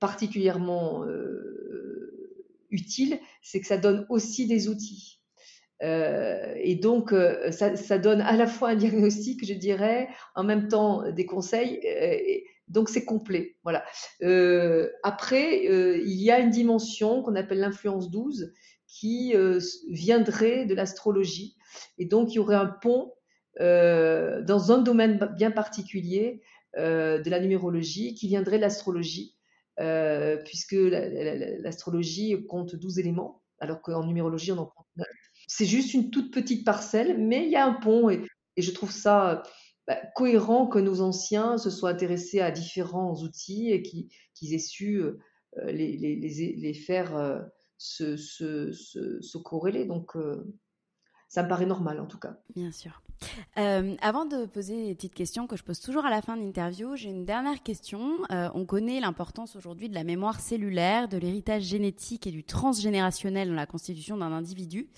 particulièrement 0.00 1.04
euh, 1.04 2.38
utile, 2.70 3.18
c'est 3.42 3.60
que 3.60 3.66
ça 3.66 3.78
donne 3.78 4.06
aussi 4.08 4.46
des 4.46 4.68
outils. 4.68 5.20
et 5.80 6.78
donc, 6.80 7.12
ça, 7.50 7.98
donne 7.98 8.20
à 8.20 8.36
la 8.36 8.46
fois 8.46 8.70
un 8.70 8.76
diagnostic, 8.76 9.44
je 9.44 9.54
dirais, 9.54 10.08
en 10.36 10.44
même 10.44 10.68
temps 10.68 11.10
des 11.10 11.26
conseils. 11.26 11.80
donc, 12.68 12.88
c'est 12.88 13.04
complet. 13.04 13.56
Voilà. 13.64 13.84
après, 15.02 15.64
il 15.64 16.22
y 16.22 16.30
a 16.30 16.38
une 16.38 16.50
dimension 16.50 17.22
qu'on 17.22 17.34
appelle 17.34 17.58
l'influence 17.58 18.10
12, 18.10 18.52
qui 18.92 19.34
euh, 19.34 19.58
viendrait 19.88 20.66
de 20.66 20.74
l'astrologie. 20.74 21.56
Et 21.96 22.04
donc, 22.04 22.32
il 22.32 22.34
y 22.36 22.38
aurait 22.38 22.56
un 22.56 22.66
pont 22.66 23.14
euh, 23.60 24.42
dans 24.42 24.70
un 24.70 24.78
domaine 24.78 25.18
bien 25.34 25.50
particulier 25.50 26.42
euh, 26.76 27.18
de 27.18 27.30
la 27.30 27.40
numérologie 27.40 28.14
qui 28.14 28.28
viendrait 28.28 28.58
de 28.58 28.62
l'astrologie, 28.62 29.34
puisque 30.44 30.76
l'astrologie 30.76 32.46
compte 32.46 32.76
12 32.76 32.98
éléments, 32.98 33.42
alors 33.58 33.80
qu'en 33.80 34.04
numérologie, 34.04 34.52
on 34.52 34.58
en 34.58 34.66
compte 34.66 34.86
9. 34.96 35.06
C'est 35.48 35.64
juste 35.64 35.94
une 35.94 36.10
toute 36.10 36.32
petite 36.32 36.64
parcelle, 36.64 37.18
mais 37.18 37.46
il 37.46 37.50
y 37.50 37.56
a 37.56 37.64
un 37.64 37.72
pont 37.72 38.10
et, 38.10 38.22
je 38.58 38.70
trouve 38.70 38.92
ça 38.92 39.42
bah, 39.86 39.96
cohérent 40.14 40.66
que 40.66 40.78
nos 40.78 41.00
anciens 41.00 41.56
se 41.56 41.70
soient 41.70 41.88
intéressés 41.88 42.40
à 42.40 42.50
différents 42.50 43.14
outils 43.22 43.70
et 43.70 43.80
qu'ils 43.80 44.54
aient 44.54 44.58
su 44.58 45.02
les, 45.64 46.74
faire 46.74 47.42
se, 47.82 48.16
se, 48.16 48.72
se, 48.72 49.38
corréler. 49.38 49.84
Donc, 49.84 50.16
euh, 50.16 50.54
ça 51.28 51.42
me 51.42 51.48
paraît 51.48 51.66
normal 51.66 51.98
en 51.98 52.06
tout 52.06 52.18
cas. 52.18 52.36
Bien 52.54 52.70
sûr. 52.70 53.02
Euh, 53.56 53.94
avant 54.00 54.24
de 54.24 54.46
poser 54.46 54.86
les 54.86 54.94
petites 54.94 55.14
questions 55.14 55.46
que 55.46 55.56
je 55.56 55.64
pose 55.64 55.80
toujours 55.80 56.04
à 56.04 56.10
la 56.10 56.22
fin 56.22 56.36
de 56.36 56.42
l'interview, 56.42 56.94
j'ai 56.94 57.08
une 57.08 57.24
dernière 57.24 57.62
question. 57.62 58.18
Euh, 58.30 58.50
on 58.54 58.66
connaît 58.66 59.00
l'importance 59.00 59.56
aujourd'hui 59.56 59.88
de 59.88 59.94
la 59.94 60.04
mémoire 60.04 60.40
cellulaire, 60.40 61.08
de 61.08 61.16
l'héritage 61.16 61.62
génétique 61.62 62.26
et 62.26 62.30
du 62.30 62.44
transgénérationnel 62.44 63.48
dans 63.48 63.54
la 63.54 63.66
constitution 63.66 64.16
d'un 64.16 64.32
individu. 64.32 64.88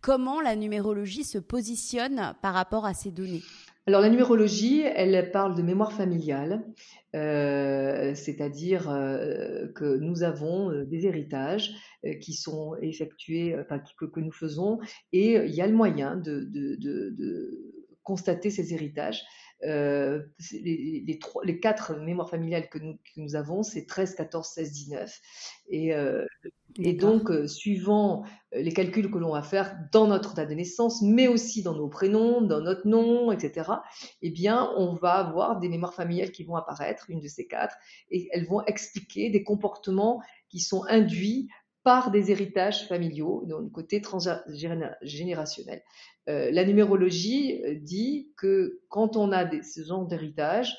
Comment 0.00 0.40
la 0.40 0.56
numérologie 0.56 1.24
se 1.24 1.38
positionne 1.38 2.34
par 2.42 2.54
rapport 2.54 2.86
à 2.86 2.94
ces 2.94 3.10
données? 3.10 3.42
Alors 3.86 4.00
la 4.00 4.08
numérologie, 4.08 4.80
elle 4.80 5.30
parle 5.30 5.54
de 5.54 5.62
mémoire 5.62 5.92
familiale, 5.92 6.64
euh, 7.14 8.14
c'est-à-dire 8.14 8.84
que 9.74 9.98
nous 9.98 10.22
avons 10.22 10.84
des 10.84 11.06
héritages 11.06 11.74
qui 12.20 12.32
sont 12.32 12.76
effectués, 12.80 13.54
enfin 13.60 13.80
que, 13.98 14.20
nous 14.20 14.32
faisons, 14.32 14.78
et 15.12 15.34
il 15.34 15.54
y 15.54 15.60
a 15.60 15.66
le 15.66 15.74
moyen 15.74 16.16
de, 16.16 16.40
de, 16.50 16.76
de 16.80 17.74
constater 18.04 18.50
ces 18.50 18.72
héritages. 18.72 19.24
Euh, 19.64 20.22
les, 20.52 21.02
les, 21.06 21.18
trois, 21.18 21.42
les, 21.44 21.58
quatre 21.58 21.96
mémoires 21.96 22.28
familiales 22.28 22.68
que 22.68 22.78
nous, 22.78 22.94
que 22.96 23.20
nous 23.20 23.34
avons, 23.34 23.62
c'est 23.62 23.86
13, 23.86 24.14
14, 24.14 24.46
16, 24.46 24.72
19. 24.72 25.20
Et, 25.70 25.94
euh, 25.94 26.24
et 26.76 26.92
donc, 26.94 27.30
euh, 27.30 27.46
suivant 27.46 28.24
euh, 28.54 28.60
les 28.60 28.72
calculs 28.72 29.10
que 29.10 29.18
l'on 29.18 29.32
va 29.32 29.42
faire 29.42 29.76
dans 29.92 30.06
notre 30.06 30.34
date 30.34 30.48
de 30.48 30.54
naissance, 30.54 31.02
mais 31.02 31.28
aussi 31.28 31.62
dans 31.62 31.74
nos 31.74 31.88
prénoms, 31.88 32.40
dans 32.40 32.60
notre 32.60 32.86
nom, 32.88 33.30
etc., 33.30 33.70
eh 34.22 34.30
bien, 34.30 34.70
on 34.76 34.94
va 34.94 35.12
avoir 35.12 35.60
des 35.60 35.68
mémoires 35.68 35.94
familiales 35.94 36.32
qui 36.32 36.42
vont 36.42 36.56
apparaître, 36.56 37.06
une 37.08 37.20
de 37.20 37.28
ces 37.28 37.46
quatre, 37.46 37.76
et 38.10 38.28
elles 38.32 38.46
vont 38.46 38.64
expliquer 38.64 39.30
des 39.30 39.44
comportements 39.44 40.20
qui 40.48 40.58
sont 40.58 40.84
induits 40.88 41.48
par 41.84 42.10
des 42.10 42.30
héritages 42.30 42.88
familiaux, 42.88 43.44
donc 43.46 43.70
côté 43.70 44.00
transgénérationnel. 44.00 45.82
Euh, 46.30 46.50
la 46.50 46.64
numérologie 46.64 47.62
euh, 47.64 47.74
dit 47.74 48.32
que 48.38 48.80
quand 48.88 49.16
on 49.16 49.30
a 49.32 49.44
des, 49.44 49.62
ce 49.62 49.84
genre 49.84 50.06
d'héritage, 50.06 50.74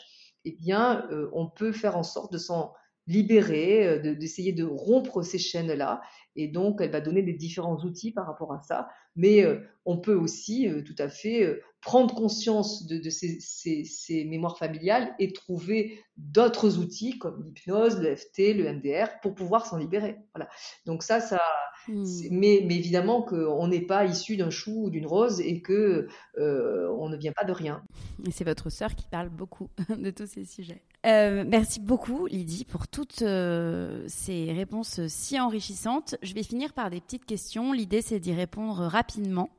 eh 0.46 0.52
bien, 0.52 1.08
euh, 1.12 1.30
on 1.32 1.48
peut 1.48 1.72
faire 1.72 1.96
en 1.96 2.04
sorte 2.04 2.34
de 2.34 2.40
s'en 2.40 2.74
libérer, 3.08 4.00
d'essayer 4.16 4.52
de, 4.52 4.64
rompre 4.64 5.22
ces 5.22 5.38
chaînes-là. 5.38 6.02
Et 6.36 6.48
donc, 6.48 6.80
elle 6.82 6.92
va 6.92 7.02
donner 7.02 7.22
des 7.22 7.34
différents 7.34 7.78
outils 7.84 8.12
par 8.12 8.26
rapport 8.26 8.54
à 8.54 8.62
ça. 8.62 8.90
Mais 9.16 9.46
on 9.86 9.98
peut 9.98 10.16
aussi 10.16 10.68
tout 10.86 10.96
à 10.98 11.10
fait 11.10 11.62
prendre 11.86 12.16
conscience 12.16 12.88
de, 12.88 13.10
ces, 13.10 14.26
mémoires 14.26 14.58
familiales 14.58 15.16
et 15.20 15.32
trouver 15.34 16.00
d'autres 16.18 16.80
outils 16.80 17.20
comme 17.20 17.44
l'hypnose, 17.44 18.00
le 18.00 18.16
FT, 18.16 18.54
le 18.56 18.74
MDR 18.74 19.20
pour 19.22 19.36
pouvoir 19.36 19.68
s'en 19.68 19.78
libérer. 19.78 20.18
Voilà. 20.34 20.50
Donc 20.86 21.04
ça, 21.04 21.20
ça. 21.20 21.40
Hmm. 21.88 22.04
Mais, 22.32 22.64
mais, 22.66 22.76
évidemment 22.76 23.22
qu'on 23.22 23.68
n'est 23.68 23.82
pas 23.82 24.06
issu 24.06 24.38
d'un 24.38 24.50
chou 24.50 24.86
ou 24.86 24.90
d'une 24.90 25.06
rose 25.06 25.40
et 25.42 25.62
que 25.62 26.08
euh, 26.38 26.90
on 26.98 27.10
ne 27.10 27.18
vient 27.18 27.32
pas 27.32 27.46
de 27.46 27.52
rien. 27.52 27.82
Et 28.28 28.32
c'est 28.32 28.44
votre 28.44 28.70
sœur 28.70 28.96
qui 28.96 29.08
parle 29.08 29.30
beaucoup 29.30 29.70
de 29.98 30.10
tous 30.12 30.28
ces 30.28 30.46
sujets. 30.46 30.82
Euh, 31.06 31.44
merci 31.48 31.80
beaucoup 31.80 32.26
Lydie 32.26 32.66
pour 32.66 32.88
toutes 32.88 33.22
euh, 33.22 34.04
ces 34.08 34.52
réponses 34.52 35.06
si 35.08 35.40
enrichissantes. 35.40 36.16
Je 36.24 36.34
vais 36.34 36.44
finir 36.44 36.74
par 36.74 36.90
des 36.90 37.02
petites 37.02 37.26
questions. 37.26 37.72
L'idée 37.72 38.02
c'est 38.02 38.20
d'y 38.20 38.34
répondre 38.34 38.86
rapidement. 38.86 39.50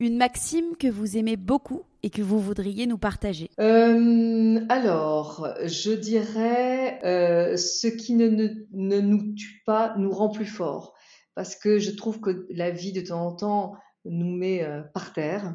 Une 0.00 0.16
maxime 0.16 0.76
que 0.78 0.86
vous 0.86 1.16
aimez 1.16 1.36
beaucoup 1.36 1.82
et 2.04 2.10
que 2.10 2.22
vous 2.22 2.38
voudriez 2.38 2.86
nous 2.86 2.98
partager 2.98 3.50
euh, 3.58 4.60
Alors, 4.68 5.48
je 5.64 5.90
dirais, 5.90 7.00
euh, 7.04 7.56
ce 7.56 7.88
qui 7.88 8.14
ne, 8.14 8.28
ne, 8.28 9.00
nous 9.00 9.34
tue 9.34 9.62
pas 9.66 9.94
nous 9.98 10.12
rend 10.12 10.28
plus 10.28 10.46
forts. 10.46 10.94
Parce 11.38 11.54
que 11.54 11.78
je 11.78 11.92
trouve 11.92 12.20
que 12.20 12.48
la 12.50 12.72
vie, 12.72 12.92
de 12.92 13.00
temps 13.00 13.24
en 13.24 13.32
temps, 13.32 13.74
nous 14.04 14.36
met 14.36 14.64
euh, 14.64 14.82
par 14.92 15.12
terre. 15.12 15.54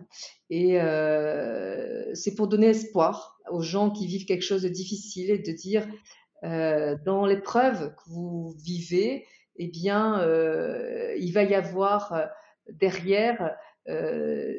Et 0.49 0.77
c'est 2.13 2.36
pour 2.36 2.47
donner 2.47 2.67
espoir 2.67 3.38
aux 3.51 3.61
gens 3.61 3.91
qui 3.91 4.07
vivent 4.07 4.25
quelque 4.25 4.45
chose 4.45 4.61
de 4.61 4.69
difficile 4.69 5.29
et 5.31 5.39
de 5.39 5.51
dire, 5.51 5.86
dans 6.43 7.25
l'épreuve 7.25 7.93
que 7.95 8.09
vous 8.09 8.55
vivez, 8.63 9.25
eh 9.57 9.67
bien, 9.67 10.23
il 11.17 11.31
va 11.34 11.43
y 11.43 11.53
avoir 11.53 12.29
derrière 12.69 13.57
euh, 13.89 14.53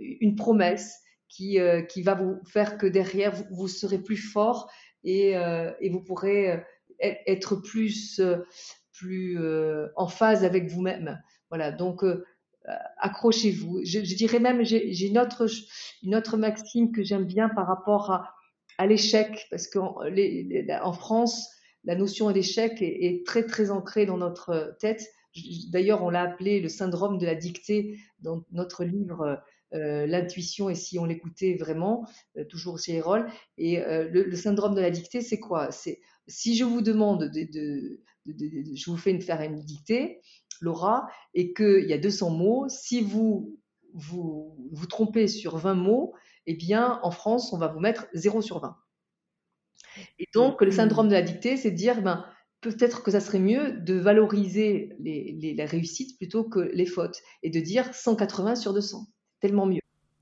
une 0.00 0.34
promesse 0.36 0.98
qui, 1.28 1.60
euh, 1.60 1.82
qui 1.82 2.02
va 2.02 2.14
vous 2.14 2.40
faire 2.46 2.78
que 2.78 2.86
derrière, 2.86 3.34
vous, 3.34 3.44
vous 3.50 3.68
serez 3.68 3.98
plus 3.98 4.16
fort 4.16 4.70
et, 5.04 5.36
euh, 5.36 5.70
et 5.80 5.90
vous 5.90 6.02
pourrez 6.02 6.62
être 7.00 7.56
plus, 7.56 8.20
plus 9.02 9.38
en 9.96 10.06
phase 10.06 10.44
avec 10.44 10.70
vous-même. 10.70 11.20
Voilà, 11.50 11.72
donc 11.72 12.04
accrochez-vous. 12.98 13.80
Je, 13.84 13.98
dirais 14.00 14.38
même, 14.38 14.64
j'ai 14.64 15.06
une 15.06 15.18
autre, 15.18 15.46
une 16.02 16.14
autre 16.14 16.36
maxime 16.36 16.92
que 16.92 17.02
j'aime 17.02 17.24
bien 17.24 17.48
par 17.48 17.66
rapport 17.66 18.10
à, 18.78 18.86
l'échec, 18.86 19.46
parce 19.50 19.68
qu'en 19.68 19.96
en 20.82 20.92
France, 20.92 21.48
la 21.84 21.94
notion 21.96 22.30
d'échec 22.30 22.80
est, 22.80 23.26
très 23.26 23.44
très 23.44 23.70
ancrée 23.70 24.06
dans 24.06 24.18
notre 24.18 24.76
tête. 24.80 25.04
D'ailleurs, 25.70 26.02
on 26.02 26.10
l'a 26.10 26.22
appelé 26.22 26.60
le 26.60 26.68
syndrome 26.68 27.18
de 27.18 27.26
la 27.26 27.34
dictée 27.34 27.98
dans 28.20 28.44
notre 28.52 28.84
livre 28.84 29.42
euh, 29.74 30.06
L'intuition 30.06 30.68
et 30.68 30.74
si 30.74 30.98
on 30.98 31.06
l'écoutait 31.06 31.54
vraiment, 31.54 32.06
euh, 32.36 32.44
toujours 32.44 32.78
chez 32.78 32.96
Erol. 32.96 33.26
Et 33.56 33.80
euh, 33.80 34.06
le, 34.10 34.36
syndrome 34.36 34.74
de 34.74 34.82
la 34.82 34.90
dictée, 34.90 35.22
c'est 35.22 35.40
quoi? 35.40 35.70
C'est 35.70 36.00
si 36.26 36.56
je 36.56 36.64
vous 36.64 36.82
demande 36.82 37.30
de, 37.30 37.50
de, 37.50 38.02
de, 38.26 38.74
je 38.74 38.90
vous 38.90 38.96
fais 38.96 39.10
une, 39.10 39.20
faire 39.20 39.40
une 39.40 39.62
dictée, 39.62 40.20
Laura, 40.60 41.08
et 41.34 41.52
qu'il 41.52 41.84
y 41.86 41.92
a 41.92 41.98
200 41.98 42.30
mots, 42.30 42.66
si 42.68 43.00
vous 43.02 43.58
vous 43.94 44.56
vous 44.72 44.86
trompez 44.86 45.28
sur 45.28 45.58
20 45.58 45.74
mots, 45.74 46.14
eh 46.46 46.54
bien, 46.54 46.98
en 47.02 47.10
France, 47.10 47.52
on 47.52 47.58
va 47.58 47.68
vous 47.68 47.80
mettre 47.80 48.06
0 48.14 48.40
sur 48.40 48.60
20. 48.60 48.76
Et 50.18 50.26
donc, 50.34 50.62
le 50.62 50.70
syndrome 50.70 51.08
de 51.08 51.12
la 51.12 51.22
dictée, 51.22 51.56
c'est 51.56 51.70
de 51.70 51.76
dire, 51.76 52.02
ben, 52.02 52.24
peut-être 52.60 53.02
que 53.02 53.10
ça 53.10 53.20
serait 53.20 53.38
mieux 53.38 53.72
de 53.72 53.94
valoriser 53.94 54.94
les, 54.98 55.32
les, 55.32 55.64
réussites 55.64 56.16
plutôt 56.16 56.44
que 56.44 56.60
les 56.60 56.86
fautes 56.86 57.20
et 57.42 57.50
de 57.50 57.60
dire 57.60 57.94
180 57.94 58.54
sur 58.54 58.72
200. 58.72 59.06
Tellement 59.40 59.66
mieux. 59.66 59.80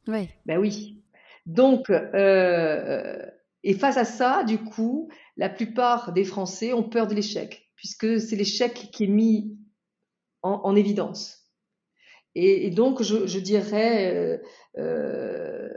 Oui. 0.09 0.29
Ben 0.47 0.59
oui. 0.59 1.03
Donc, 1.47 1.91
euh, 1.91 3.17
et 3.63 3.75
face 3.75 3.97
à 3.97 4.05
ça, 4.05 4.45
du 4.45 4.59
coup, 4.59 5.11
la 5.37 5.49
plupart 5.49 6.13
des 6.13 6.25
Français 6.25 6.73
ont 6.73 6.83
peur 6.83 7.07
de 7.07 7.15
l'échec, 7.15 7.70
puisque 7.81 8.21
c'est 8.21 8.37
l'échec 8.37 8.91
qui 8.93 9.05
est 9.05 9.07
mis 9.07 9.57
en, 10.43 10.61
en 10.65 10.77
évidence. 10.77 11.51
Et, 12.35 12.71
donc, 12.71 13.03
je, 13.03 13.39
dirais, 13.39 14.15
euh, 14.15 14.39
euh, 14.77 15.69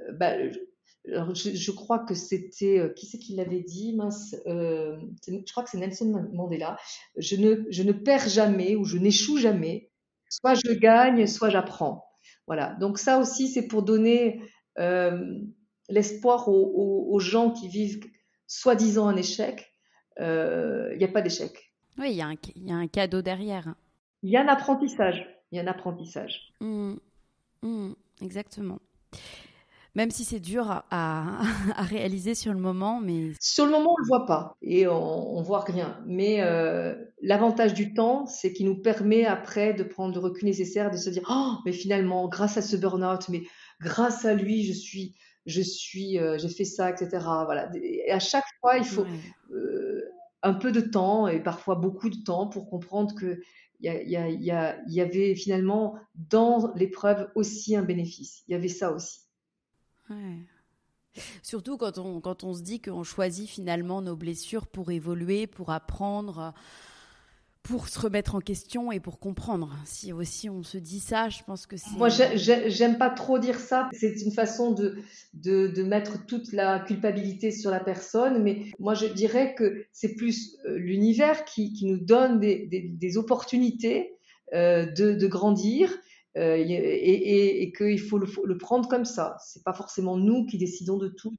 alors, 1.08 1.34
je, 1.34 1.72
crois 1.72 2.00
que 2.00 2.14
c'était 2.14 2.78
euh, 2.78 2.90
qui 2.90 3.06
c'est 3.06 3.20
qui 3.20 3.36
l'avait 3.36 3.62
dit 3.62 3.96
mince 3.96 4.36
je 4.46 5.52
crois 5.52 5.64
que 5.64 5.70
c'est 5.70 5.78
Nelson 5.78 6.28
Mandela. 6.34 6.78
Je 7.16 7.38
ne 7.38 7.64
je 7.70 7.84
ne 7.84 7.94
perds 7.94 8.28
jamais 8.28 8.76
ou 8.76 8.84
je 8.84 8.98
n'échoue 8.98 9.38
jamais. 9.38 9.90
Soit 10.30 10.56
je 10.56 10.74
gagne 10.74 11.26
soit 11.26 11.50
j'apprends. 11.50 12.06
Voilà. 12.46 12.76
Donc 12.82 13.00
ça 13.00 13.20
aussi 13.20 13.48
c'est 13.48 13.68
pour 13.68 13.82
donner 13.82 14.42
l'espoir 15.90 16.50
aux, 16.50 17.20
gens 17.20 17.52
qui 17.52 17.70
vivent 17.70 18.02
soi-disant 18.46 19.08
un 19.08 19.16
échec. 19.16 19.74
Il 20.20 20.98
n'y 20.98 21.06
a 21.06 21.12
pas 21.12 21.22
d'échec 21.22 21.73
oui 21.98 22.12
il 22.12 22.16
y, 22.16 22.22
a 22.22 22.28
un, 22.28 22.36
il 22.56 22.68
y 22.68 22.72
a 22.72 22.76
un 22.76 22.88
cadeau 22.88 23.22
derrière 23.22 23.76
il 24.22 24.30
y 24.30 24.38
a 24.38 24.42
un 24.42 24.48
apprentissage 24.48 25.28
il 25.52 25.58
y 25.58 25.60
a 25.60 25.64
un 25.64 25.68
apprentissage 25.68 26.54
mmh. 26.62 26.94
Mmh. 27.62 27.92
exactement 28.22 28.80
même 29.96 30.10
si 30.10 30.24
c'est 30.24 30.40
dur 30.40 30.66
à, 30.70 30.84
à, 31.76 31.84
réaliser 31.84 32.36
sur 32.36 32.54
le 32.54 32.60
moment. 32.60 33.00
Mais 33.00 33.32
sur 33.40 33.66
le 33.66 33.72
moment, 33.72 33.94
on 33.94 34.02
le 34.02 34.08
voit 34.08 34.26
pas 34.26 34.58
et 34.62 34.88
on, 34.88 35.38
on 35.38 35.42
voit 35.42 35.62
rien. 35.62 36.00
Mais 36.06 36.42
euh, 36.42 36.96
l'avantage 37.22 37.74
du 37.74 37.94
temps, 37.94 38.26
c'est 38.26 38.54
qu'il 38.54 38.66
nous 38.66 38.82
permet 38.82 39.26
après 39.26 39.74
de 39.74 39.84
prendre 39.84 40.14
le 40.14 40.20
recul 40.20 40.46
nécessaire, 40.46 40.92
de 40.92 40.98
se 40.98 41.10
dire 41.10 41.24
oh, 41.30 41.56
mais 41.66 41.72
finalement, 41.72 42.28
grâce 42.28 42.58
à 42.58 42.62
ce 42.62 42.76
burn-out, 42.76 43.30
mais 43.30 43.44
grâce 43.82 44.26
à 44.26 44.34
lui, 44.34 44.64
je 44.64 44.74
suis, 44.74 45.16
je 45.46 45.62
suis, 45.62 46.18
euh, 46.20 46.38
j'ai 46.38 46.50
fait 46.50 46.66
ça, 46.66 46.90
etc. 46.90 47.10
Voilà. 47.46 47.70
Et 47.76 48.12
à 48.12 48.20
chaque 48.20 48.46
fois, 48.62 48.78
il 48.78 48.86
faut 48.86 49.06
euh, 49.52 49.83
un 50.44 50.54
peu 50.54 50.72
de 50.72 50.82
temps 50.82 51.28
et 51.28 51.42
parfois 51.42 51.76
beaucoup 51.76 52.10
de 52.10 52.22
temps 52.24 52.48
pour 52.48 52.70
comprendre 52.70 53.16
que 53.16 53.42
il 53.80 54.84
y, 54.88 55.02
avait 55.02 55.36
finalement 55.36 55.98
dans 56.16 56.74
l'épreuve 56.76 57.30
aussi 57.36 57.76
un 57.76 57.84
bénéfice. 57.84 58.44
Il 58.48 58.54
y 58.54 58.56
avait 58.56 58.70
ça 58.70 58.94
aussi. 58.94 59.22
Surtout 61.42 61.78
quand 61.78 61.98
on, 61.98 62.22
quand 62.22 62.44
on 62.44 62.54
se 62.54 62.62
dit 62.62 62.82
qu'on 62.82 63.04
choisit 63.04 63.50
finalement 63.50 64.02
nos 64.02 64.16
blessures 64.16 64.68
pour 64.68 64.92
évoluer, 64.92 65.48
pour 65.48 65.72
apprendre, 65.72 66.54
pour 67.64 67.88
se 67.88 67.98
remettre 67.98 68.36
en 68.36 68.42
question 68.42 68.92
et 68.92 69.00
pour 69.00 69.20
comprendre. 69.20 69.74
Si 69.86 70.12
aussi 70.12 70.50
on 70.50 70.64
se 70.64 70.78
dit 70.78 71.00
ça, 71.00 71.30
je 71.30 71.44
pense 71.44 71.66
que 71.66 71.78
c'est... 71.78 71.96
Moi, 71.98 72.10
j'aime 72.10 72.98
pas 72.98 73.10
trop 73.10 73.40
dire 73.40 73.58
ça. 73.58 73.90
C'est 73.94 74.22
une 74.22 74.34
façon 74.34 74.72
de, 74.72 74.98
de, 75.34 75.84
mettre 75.84 76.26
toute 76.26 76.52
la 76.52 76.80
culpabilité 76.80 77.52
sur 77.52 77.72
la 77.72 77.80
personne, 77.80 78.44
mais 78.44 78.66
moi, 78.80 78.94
je 78.94 79.06
dirais 79.06 79.56
que 79.56 79.86
c'est 79.94 80.16
plus 80.16 80.58
euh, 80.66 80.78
l'univers 80.78 81.46
qui, 81.46 81.72
qui, 81.72 81.86
nous 81.86 81.98
donne 81.98 82.40
des, 82.42 82.68
des, 82.70 83.18
opportunités 83.18 84.18
euh, 84.54 84.86
de, 84.86 85.14
de, 85.14 85.28
grandir 85.28 85.90
et, 86.36 87.72
qu'il 87.78 88.00
faut 88.00 88.18
le, 88.18 88.58
prendre 88.58 88.90
comme 88.90 89.06
ça. 89.06 89.38
C'est 89.46 89.64
pas 89.64 89.74
forcément 89.74 90.18
nous 90.18 90.46
qui 90.46 90.58
décidons 90.58 90.98
de 90.98 91.08
tout. 91.08 91.34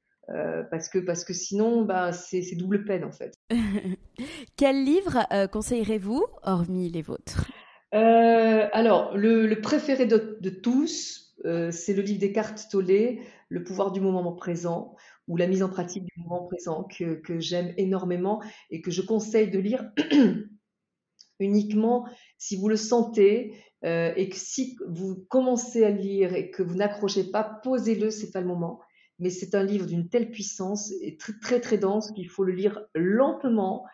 Parce 0.70 0.88
que 0.88 0.98
parce 0.98 1.24
que 1.24 1.32
sinon 1.32 1.82
bah, 1.82 2.12
c'est 2.12 2.56
double 2.56 2.84
peine 2.84 3.04
en 3.04 3.12
fait. 3.12 3.34
Quel 4.56 4.84
livre 4.84 5.26
conseillerez-vous 5.50 6.24
hormis 6.42 6.90
les 6.90 7.02
vôtres? 7.02 7.50
Alors 7.92 9.16
le, 9.16 9.54
préféré 9.60 10.06
de, 10.06 10.50
tous 10.50 11.34
c'est 11.70 11.94
le 11.94 12.02
livre 12.02 12.20
des 12.20 12.32
cartes 12.32 12.66
Tollé, 12.70 13.20
Le 13.48 13.62
pouvoir 13.62 13.92
du 13.92 14.00
moment 14.00 14.32
présent 14.32 14.96
ou 15.28 15.36
la 15.36 15.46
mise 15.46 15.62
en 15.62 15.68
pratique 15.68 16.04
du 16.04 16.22
moment 16.22 16.46
présent 16.46 16.84
que, 16.84 17.14
que 17.14 17.40
j'aime 17.40 17.72
énormément 17.76 18.42
et 18.70 18.82
que 18.82 18.90
je 18.90 19.02
conseille 19.02 19.50
de 19.50 19.58
lire 19.58 19.90
uniquement 21.40 22.06
si 22.38 22.56
vous 22.56 22.68
le 22.68 22.76
sentez 22.76 23.54
euh, 23.84 24.12
et 24.16 24.28
que 24.28 24.36
si 24.36 24.76
vous 24.88 25.26
commencez 25.28 25.84
à 25.84 25.90
lire 25.90 26.34
et 26.34 26.50
que 26.50 26.62
vous 26.62 26.74
n'accrochez 26.74 27.24
pas, 27.30 27.60
posez-le, 27.62 28.10
c'est 28.10 28.30
pas 28.30 28.40
le 28.40 28.46
moment. 28.46 28.80
Mais 29.18 29.30
c'est 29.30 29.54
un 29.54 29.62
livre 29.62 29.86
d'une 29.86 30.08
telle 30.08 30.30
puissance 30.30 30.92
et 31.00 31.16
très 31.16 31.60
très, 31.60 31.78
dense 31.78 32.10
qu'il 32.12 32.28
faut 32.28 32.44
le 32.44 32.52
lire 32.52 32.80
lentement, 32.94 33.84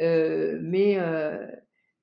euh, 0.00 0.58
mais 0.62 0.98
euh, 0.98 1.46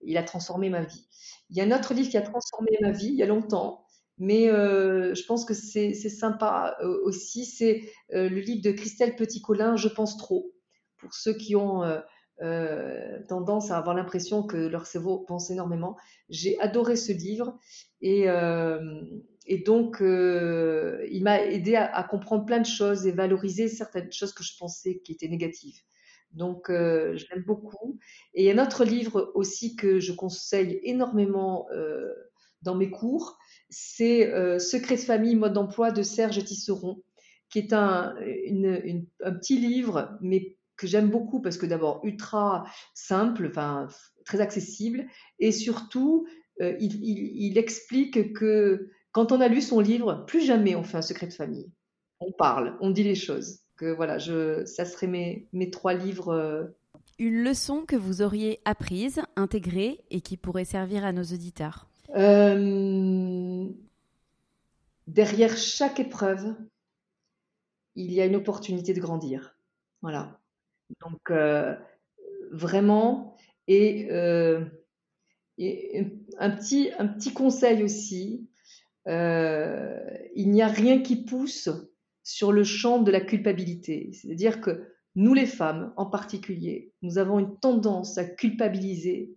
il 0.01 0.17
a 0.17 0.23
transformé 0.23 0.69
ma 0.69 0.83
vie. 0.83 1.07
Il 1.49 1.57
y 1.57 1.61
a 1.61 1.65
un 1.65 1.77
autre 1.77 1.93
livre 1.93 2.09
qui 2.09 2.17
a 2.17 2.21
transformé 2.21 2.71
ma 2.81 2.91
vie 2.91 3.07
il 3.07 3.15
y 3.15 3.23
a 3.23 3.27
longtemps, 3.27 3.85
mais 4.17 4.49
euh, 4.49 5.13
je 5.13 5.23
pense 5.25 5.45
que 5.45 5.53
c'est 5.53 5.93
sympa 5.93 6.75
aussi. 7.03 7.45
C'est 7.45 7.81
le 8.09 8.39
livre 8.39 8.61
de 8.63 8.71
Christelle 8.71 9.15
Petit-Colin, 9.15 9.75
Je 9.75 9.87
pense 9.87 10.17
trop, 10.17 10.51
pour 10.97 11.13
ceux 11.13 11.33
qui 11.33 11.55
ont 11.55 11.83
tendance 13.29 13.69
à 13.71 13.77
avoir 13.77 13.95
l'impression 13.95 14.43
que 14.43 14.57
leur 14.57 14.87
cerveau 14.87 15.19
pense 15.19 15.51
énormément. 15.51 15.95
J'ai 16.29 16.59
adoré 16.59 16.95
ce 16.95 17.11
livre 17.11 17.59
et, 18.01 18.27
et 19.45 19.59
donc 19.59 19.97
il 19.99 21.21
m'a 21.23 21.41
aidé 21.43 21.75
à, 21.75 22.03
comprendre 22.03 22.45
plein 22.45 22.59
de 22.59 22.65
choses 22.65 23.05
et 23.07 23.11
valoriser 23.11 23.67
certaines 23.67 24.11
choses 24.11 24.33
que 24.33 24.43
je 24.43 24.53
pensais 24.57 24.99
qui 24.99 25.13
étaient 25.13 25.27
négatives. 25.27 25.79
Donc, 26.31 26.65
je 26.69 27.25
l'aime 27.29 27.43
beaucoup. 27.45 27.99
Et 28.33 28.51
un 28.51 28.63
autre 28.63 28.85
livre 28.85 29.31
aussi 29.35 29.75
que 29.75 29.99
je 29.99 30.13
conseille 30.13 30.79
énormément 30.83 31.67
dans 32.63 32.75
mes 32.75 32.89
cours, 32.89 33.37
c'est 33.69 34.31
euh, 34.31 34.59
Secret 34.59 34.95
de 34.95 35.01
famille, 35.01 35.35
mode 35.35 35.53
d'emploi 35.53 35.91
de 35.91 36.01
Serge 36.01 36.43
Tisseron, 36.43 37.01
qui 37.49 37.59
est 37.59 37.73
un, 37.73 38.15
petit 39.19 39.57
livre, 39.57 40.17
mais 40.21 40.57
que 40.75 40.87
j'aime 40.87 41.09
beaucoup 41.09 41.41
parce 41.41 41.57
que 41.57 41.65
d'abord 41.65 42.01
ultra 42.03 42.65
simple, 42.93 43.47
enfin 43.47 43.87
très 44.25 44.41
accessible, 44.41 45.05
et 45.39 45.51
surtout 45.51 46.25
euh, 46.61 46.75
il, 46.79 47.57
explique 47.57 48.33
que 48.33 48.89
quand 49.13 49.31
on 49.31 49.39
a 49.39 49.47
lu 49.47 49.61
son 49.61 49.79
livre, 49.79 50.25
plus 50.27 50.41
jamais 50.41 50.75
on 50.75 50.83
fait 50.83 50.97
un 50.97 51.01
secret 51.01 51.27
de 51.27 51.33
famille. 51.33 51.71
On 52.19 52.31
parle, 52.31 52.77
on 52.81 52.89
dit 52.89 53.03
les 53.03 53.15
choses. 53.15 53.59
Que 53.77 53.91
voilà, 53.91 54.17
je, 54.17 54.65
ça 54.65 54.85
serait 54.85 55.07
mes, 55.07 55.47
mes 55.53 55.69
trois 55.71 55.93
livres. 55.93 56.29
Euh. 56.33 56.65
Une 57.19 57.43
leçon 57.43 57.85
que 57.85 57.95
vous 57.95 58.21
auriez 58.21 58.59
apprise, 58.65 59.21
intégrée 59.35 60.03
et 60.09 60.21
qui 60.21 60.35
pourrait 60.35 60.65
servir 60.65 61.05
à 61.05 61.13
nos 61.13 61.23
auditeurs. 61.23 61.87
Euh, 62.15 63.67
derrière 65.07 65.55
chaque 65.57 65.99
épreuve, 65.99 66.55
il 67.95 68.11
y 68.11 68.21
a 68.21 68.25
une 68.25 68.35
opportunité 68.35 68.93
de 68.93 68.99
grandir. 68.99 69.55
Voilà. 70.01 70.39
Donc, 71.01 71.31
euh, 71.31 71.75
vraiment, 72.51 73.35
et, 73.67 74.07
euh, 74.11 74.65
un, 75.59 76.49
petit, 76.49 76.91
un 76.97 77.07
petit 77.07 77.33
conseil 77.33 77.83
aussi, 77.83 78.47
il 79.05 80.51
n'y 80.51 80.61
a 80.61 80.67
rien 80.67 81.01
qui 81.01 81.25
pousse 81.25 81.69
sur 82.23 82.51
le 82.51 82.63
champ 82.63 83.01
de 83.01 83.11
la 83.11 83.21
culpabilité. 83.21 84.11
C'est-à-dire 84.13 84.61
que 84.61 84.93
nous, 85.15 85.33
les 85.33 85.45
femmes 85.45 85.93
en 85.97 86.07
particulier, 86.07 86.91
nous 87.01 87.17
avons 87.17 87.39
une 87.39 87.59
tendance 87.59 88.17
à 88.17 88.25
culpabiliser 88.25 89.35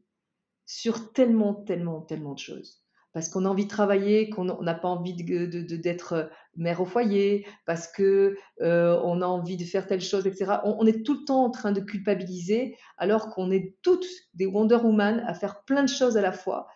sur 0.64 1.12
tellement, 1.12 1.54
tellement, 1.54 2.00
tellement 2.00 2.34
de 2.34 2.38
choses. 2.38 2.82
Parce 3.12 3.30
qu'on 3.30 3.46
a 3.46 3.48
envie 3.48 3.64
de 3.64 3.70
travailler, 3.70 4.28
qu'on 4.28 4.44
n'a 4.44 4.74
pas 4.74 4.88
envie 4.88 5.14
d'être 5.14 6.14
de, 6.14 6.22
de, 6.22 6.30
mère 6.56 6.82
au 6.82 6.84
foyer, 6.84 7.46
parce 7.64 7.88
que 7.88 8.36
euh, 8.60 9.00
on 9.04 9.22
a 9.22 9.26
envie 9.26 9.56
de 9.56 9.64
faire 9.64 9.86
telle 9.86 10.02
chose, 10.02 10.26
etc. 10.26 10.58
On, 10.64 10.86
est 10.86 11.02
tout 11.02 11.20
le 11.20 11.24
temps 11.24 11.44
en 11.44 11.50
train 11.50 11.72
de 11.72 11.80
culpabiliser, 11.80 12.76
alors 12.98 13.30
qu'on 13.30 13.50
est 13.50 13.74
toutes 13.80 14.06
des 14.34 14.44
Wonder 14.44 14.76
Woman 14.76 15.24
à 15.26 15.32
faire 15.32 15.62
plein 15.64 15.82
de 15.82 15.88
choses 15.88 16.18
à 16.18 16.20
la 16.20 16.32
fois. 16.32 16.66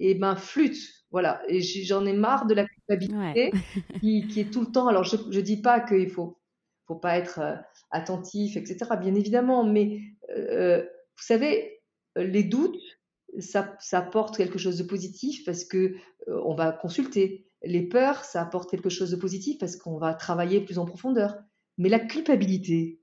Et 0.00 0.16
ben 0.16 0.34
flûte, 0.34 1.03
voilà. 1.14 1.40
Et 1.46 1.62
j'en 1.62 2.04
ai 2.06 2.12
marre 2.12 2.44
de 2.44 2.54
la 2.54 2.66
culpabilité 2.66 3.52
qui, 4.00 4.26
qui, 4.26 4.40
est 4.40 4.52
tout 4.52 4.62
le 4.62 4.72
temps. 4.72 4.88
Alors 4.88 5.04
je 5.04 5.16
ne 5.16 5.40
dis 5.40 5.62
pas 5.62 5.78
qu'il 5.78 6.10
faut, 6.10 6.40
faut 6.88 6.96
pas 6.96 7.16
être 7.16 7.38
euh, 7.38 7.54
attentif, 7.92 8.56
etc. 8.56 8.90
Bien 9.00 9.14
évidemment, 9.14 9.62
mais 9.62 10.00
euh, 10.30 10.82
vous 10.82 11.22
savez, 11.22 11.80
les 12.16 12.42
doutes, 12.42 12.82
ça, 13.38 13.76
apporte 13.92 14.36
quelque 14.36 14.58
chose 14.58 14.76
de 14.76 14.82
positif 14.82 15.44
parce 15.44 15.64
que 15.64 15.94
euh, 16.26 16.42
on 16.44 16.56
va 16.56 16.72
consulter. 16.72 17.46
Les 17.62 17.82
peurs, 17.82 18.24
ça 18.24 18.42
apporte 18.42 18.68
quelque 18.68 18.90
chose 18.90 19.12
de 19.12 19.16
positif 19.16 19.58
parce 19.60 19.76
qu'on 19.76 19.98
va 19.98 20.14
travailler 20.14 20.62
plus 20.62 20.80
en 20.80 20.84
profondeur. 20.84 21.36
Mais 21.78 21.88
la 21.88 22.00
culpabilité, 22.00 23.00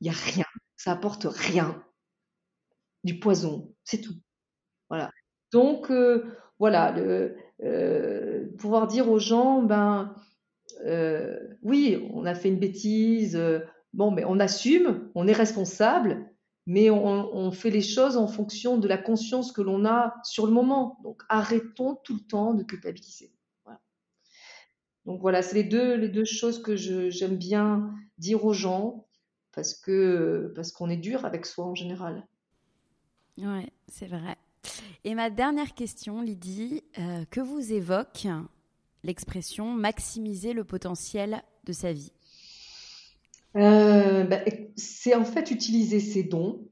il 0.00 0.04
n'y 0.04 0.10
a 0.10 0.12
rien. 0.12 0.46
Ça 0.76 0.92
apporte 0.92 1.26
rien. 1.28 1.84
Du 3.02 3.18
poison, 3.18 3.74
c'est 3.82 4.02
tout. 4.02 4.14
Voilà. 4.88 5.10
Donc, 5.50 5.90
euh, 5.90 6.24
voilà, 6.58 6.94
euh, 7.62 8.46
pouvoir 8.58 8.86
dire 8.86 9.10
aux 9.10 9.18
gens, 9.18 9.62
ben, 9.62 10.14
oui, 11.62 12.08
on 12.12 12.24
a 12.26 12.34
fait 12.34 12.48
une 12.48 12.58
bêtise, 12.58 13.40
bon, 13.92 14.10
mais 14.10 14.24
on 14.24 14.38
assume, 14.38 15.10
on 15.14 15.26
est 15.26 15.32
responsable, 15.32 16.30
mais 16.66 16.90
on, 16.90 17.52
fait 17.52 17.70
les 17.70 17.82
choses 17.82 18.16
en 18.16 18.26
fonction 18.26 18.76
de 18.76 18.88
la 18.88 18.98
conscience 18.98 19.52
que 19.52 19.62
l'on 19.62 19.84
a 19.84 20.16
sur 20.24 20.46
le 20.46 20.52
moment. 20.52 20.98
Donc 21.04 21.22
arrêtons 21.28 21.96
tout 22.02 22.14
le 22.14 22.20
temps 22.20 22.54
de 22.54 22.64
culpabiliser. 22.64 23.32
Donc 25.06 25.20
voilà, 25.20 25.40
c'est 25.40 25.54
les 25.54 25.62
deux, 25.62 26.24
choses 26.24 26.60
que 26.60 26.74
j'aime 26.74 27.36
bien 27.36 27.94
dire 28.18 28.44
aux 28.44 28.52
gens 28.52 29.06
parce 29.52 29.74
qu'on 29.74 30.90
est 30.90 30.96
dur 30.96 31.24
avec 31.24 31.46
soi 31.46 31.64
en 31.64 31.74
général. 31.76 32.26
Ouais, 33.38 33.70
c'est 33.86 34.08
vrai. 34.08 34.36
Et 35.04 35.14
ma 35.14 35.30
dernière 35.30 35.74
question, 35.74 36.20
Lydie, 36.20 36.82
euh, 36.98 37.24
que 37.30 37.40
vous 37.40 37.72
évoque 37.72 38.26
l'expression 39.04 39.72
maximiser 39.72 40.52
le 40.52 40.64
potentiel 40.64 41.42
de 41.64 41.72
sa 41.72 41.92
vie 41.92 42.12
euh, 43.56 44.24
bah, 44.24 44.40
c'est 44.76 45.14
en 45.14 45.24
fait 45.24 45.50
utiliser 45.50 46.00
ses 46.00 46.24
dons, 46.24 46.68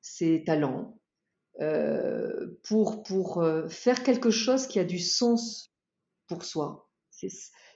ses 0.00 0.42
talents, 0.44 0.98
euh, 1.60 2.58
pour, 2.62 3.02
pour 3.02 3.44
faire 3.68 4.02
quelque 4.02 4.30
chose 4.30 4.66
qui 4.66 4.78
a 4.78 4.84
du 4.84 4.98
sens 4.98 5.74
pour 6.26 6.44
soi. 6.44 6.88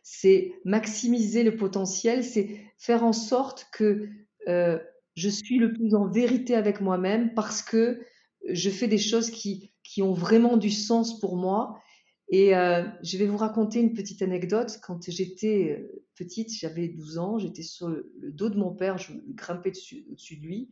C'est 0.02 0.52
maximiser 0.64 1.42
le 1.42 1.56
potentiel, 1.56 2.24
c'est 2.24 2.58
faire 2.78 3.04
en 3.04 3.12
sorte 3.12 3.68
que 3.72 4.08
je 4.46 5.28
suis 5.28 5.58
le 5.58 5.72
plus 5.72 5.94
en 5.94 6.06
vérité 6.06 6.54
avec 6.54 6.80
moi-même 6.80 7.34
parce 7.34 7.62
que 7.62 8.00
je 8.50 8.70
fais 8.70 8.88
des 8.88 8.98
choses 8.98 9.30
qui, 9.30 9.72
qui 9.82 10.02
ont 10.02 10.12
vraiment 10.12 10.56
du 10.56 10.70
sens 10.70 11.18
pour 11.20 11.36
moi. 11.36 11.80
Et 12.30 12.54
euh, 12.54 12.84
je 13.02 13.16
vais 13.16 13.26
vous 13.26 13.38
raconter 13.38 13.80
une 13.80 13.94
petite 13.94 14.20
anecdote. 14.20 14.78
Quand 14.82 15.10
j'étais 15.10 15.78
euh, 15.78 16.04
petite, 16.14 16.50
j'avais 16.54 16.88
12 16.88 17.18
ans, 17.18 17.38
j'étais 17.38 17.62
sur 17.62 17.88
le, 17.88 18.12
dos 18.20 18.50
de 18.50 18.58
mon 18.58 18.74
père, 18.74 18.98
je 18.98 19.12
grimpais 19.28 19.70
dessus, 19.70 20.04
dessus 20.10 20.36
de 20.36 20.42
lui, 20.42 20.70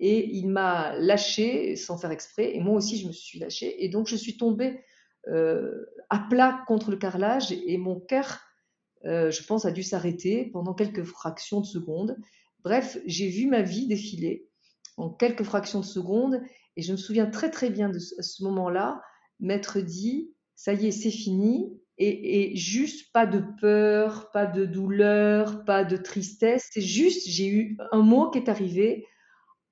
et 0.00 0.28
il 0.36 0.48
m'a 0.48 0.96
lâché 0.98 1.76
sans 1.76 1.96
faire 1.96 2.10
exprès, 2.10 2.54
et 2.54 2.60
moi 2.60 2.74
aussi 2.74 2.98
je 2.98 3.06
me 3.06 3.12
suis 3.12 3.38
lâchée, 3.38 3.82
et 3.82 3.88
donc 3.88 4.06
je 4.06 4.16
suis 4.16 4.36
tombée 4.36 4.80
euh, 5.28 5.86
à 6.10 6.18
plat 6.18 6.62
contre 6.68 6.90
le 6.90 6.98
carrelage, 6.98 7.52
et 7.52 7.78
mon 7.78 7.98
cœur, 7.98 8.40
je 9.04 9.42
pense, 9.44 9.64
a 9.64 9.70
dû 9.70 9.82
s'arrêter 9.82 10.50
pendant 10.52 10.74
quelques 10.74 11.04
fractions 11.04 11.60
de 11.60 11.66
secondes. 11.66 12.18
Bref, 12.64 12.98
j'ai 13.06 13.28
vu 13.28 13.46
ma 13.46 13.62
vie 13.62 13.86
défiler 13.86 14.48
en 14.98 15.08
quelques 15.08 15.44
fractions 15.44 15.80
de 15.80 15.86
secondes, 15.86 16.42
et 16.78 16.82
je 16.82 16.92
me 16.92 16.96
souviens 16.96 17.26
très 17.26 17.50
très 17.50 17.70
bien 17.70 17.88
de 17.88 17.98
ce, 17.98 18.44
moment-là, 18.44 19.02
m'être 19.40 19.80
dit, 19.80 20.32
ça 20.54 20.74
y 20.74 20.86
est, 20.86 20.92
c'est 20.92 21.10
fini. 21.10 21.76
Et, 21.98 22.56
juste 22.56 23.12
pas 23.12 23.26
de 23.26 23.42
peur, 23.60 24.30
pas 24.30 24.46
de 24.46 24.64
douleur, 24.64 25.64
pas 25.64 25.82
de 25.82 25.96
tristesse. 25.96 26.68
C'est 26.72 26.80
juste, 26.80 27.28
j'ai 27.28 27.48
eu 27.48 27.76
un 27.90 28.02
mot 28.02 28.30
qui 28.30 28.38
est 28.38 28.48
arrivé. 28.48 29.04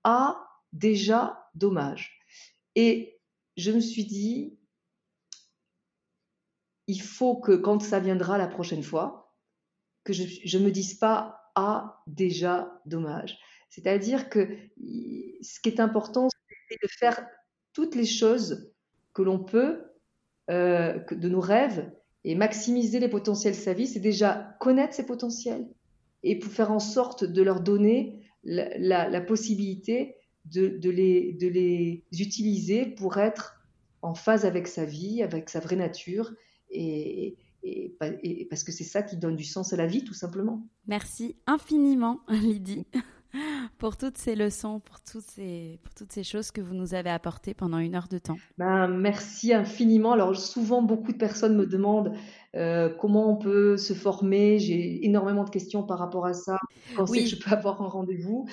Ah, 0.03 0.37
déjà, 0.73 1.49
dommage. 1.55 2.19
Et 2.75 3.21
je 3.57 3.71
me 3.71 3.79
suis 3.79 4.05
dit, 4.05 4.59
il 6.89 7.01
faut 7.01 7.37
que 7.37 7.53
quand 7.53 7.81
ça 7.81 8.01
viendra 8.01 8.37
la 8.37 8.49
prochaine 8.49 8.83
fois, 8.83 9.33
que 10.03 10.13
je 10.13 10.59
ne 10.59 10.65
me 10.65 10.73
dise 10.73 10.95
pas 10.95 11.53
ah 11.55 12.03
déjà 12.09 12.81
dommage. 12.85 13.39
C'est-à-dire 13.71 14.29
que 14.29 14.49
ce 15.41 15.61
qui 15.61 15.69
est 15.69 15.81
important, 15.81 16.29
c'est 16.69 16.79
de 16.83 16.89
faire 16.89 17.27
toutes 17.73 17.95
les 17.95 18.07
choses 18.07 18.73
que 19.15 19.23
l'on 19.23 19.39
peut 19.39 19.83
de 20.49 21.29
nos 21.29 21.41
rêves 21.41 21.91
et 22.25 22.35
maximiser 22.35 23.01
les 23.01 23.09
potentiels 23.09 23.55
de 23.55 23.59
sa 23.59 23.73
vie, 23.73 23.87
c'est 23.87 24.01
déjà 24.01 24.57
connaître 24.61 24.95
ses 24.95 25.07
potentiels 25.07 25.67
et 26.23 26.39
pour 26.39 26.53
faire 26.53 26.73
en 26.73 26.81
sorte 26.81 27.25
de 27.25 27.43
leur 27.43 27.61
donner 27.61 28.21
la, 28.45 29.21
possibilité 29.21 30.17
de, 30.45 30.91
les, 30.91 31.33
de 31.35 31.47
les 31.49 32.05
utiliser 32.13 32.87
pour 32.87 33.19
être 33.19 33.57
en 34.03 34.15
phase 34.15 34.45
avec 34.45 34.67
sa 34.67 34.85
vie, 34.85 35.23
avec 35.23 35.49
sa 35.49 35.61
vraie 35.61 35.77
nature 35.77 36.33
et, 36.71 37.37
parce 38.51 38.65
que 38.65 38.73
c'est 38.73 38.85
ça 38.85 39.03
qui 39.03 39.17
donne 39.17 39.37
du 39.37 39.45
sens 39.45 39.73
à 39.73 39.77
la 39.77 39.87
vie, 39.87 40.05
tout 40.05 40.15
simplement. 40.15 40.67
Merci 40.87 41.37
infiniment, 41.47 42.21
Lydie, 42.29 42.87
pour 43.79 43.97
toutes 43.97 44.19
ces 44.19 44.35
leçons, 44.35 44.81
pour 44.81 45.01
toutes 45.01 45.25
ces, 45.25 45.79
pour 45.83 45.95
toutes 45.95 46.13
ces 46.13 46.25
choses 46.25 46.51
que 46.51 46.61
vous 46.61 46.75
nous 46.75 46.95
avez 46.95 47.11
apportées 47.11 47.55
pendant 47.55 47.79
une 47.79 47.95
heure 47.95 48.09
de 48.09 48.19
temps. 48.19 48.37
Ben, 48.59 48.89
merci 48.89 49.53
infiniment. 49.53 50.13
Alors, 50.13 50.37
souvent, 50.37 50.83
beaucoup 50.83 51.13
de 51.13 51.19
personnes 51.19 51.57
me 51.57 51.67
demandent 51.67 52.13
euh, 52.55 52.89
comment 52.89 53.31
on 53.31 53.37
peut 53.37 53.77
se 53.77 53.93
former. 53.93 54.59
J'ai 54.59 55.05
énormément 55.05 55.45
de 55.45 55.51
questions 55.51 55.83
par 55.83 55.99
rapport 55.99 56.27
à 56.27 56.35
ça. 56.35 56.59
Pensez 56.97 57.25
que 57.25 57.31
je 57.31 57.37
peux 57.37 57.51
avoir 57.51 57.83
un 57.83 57.89
rendez-vous. 57.89 58.47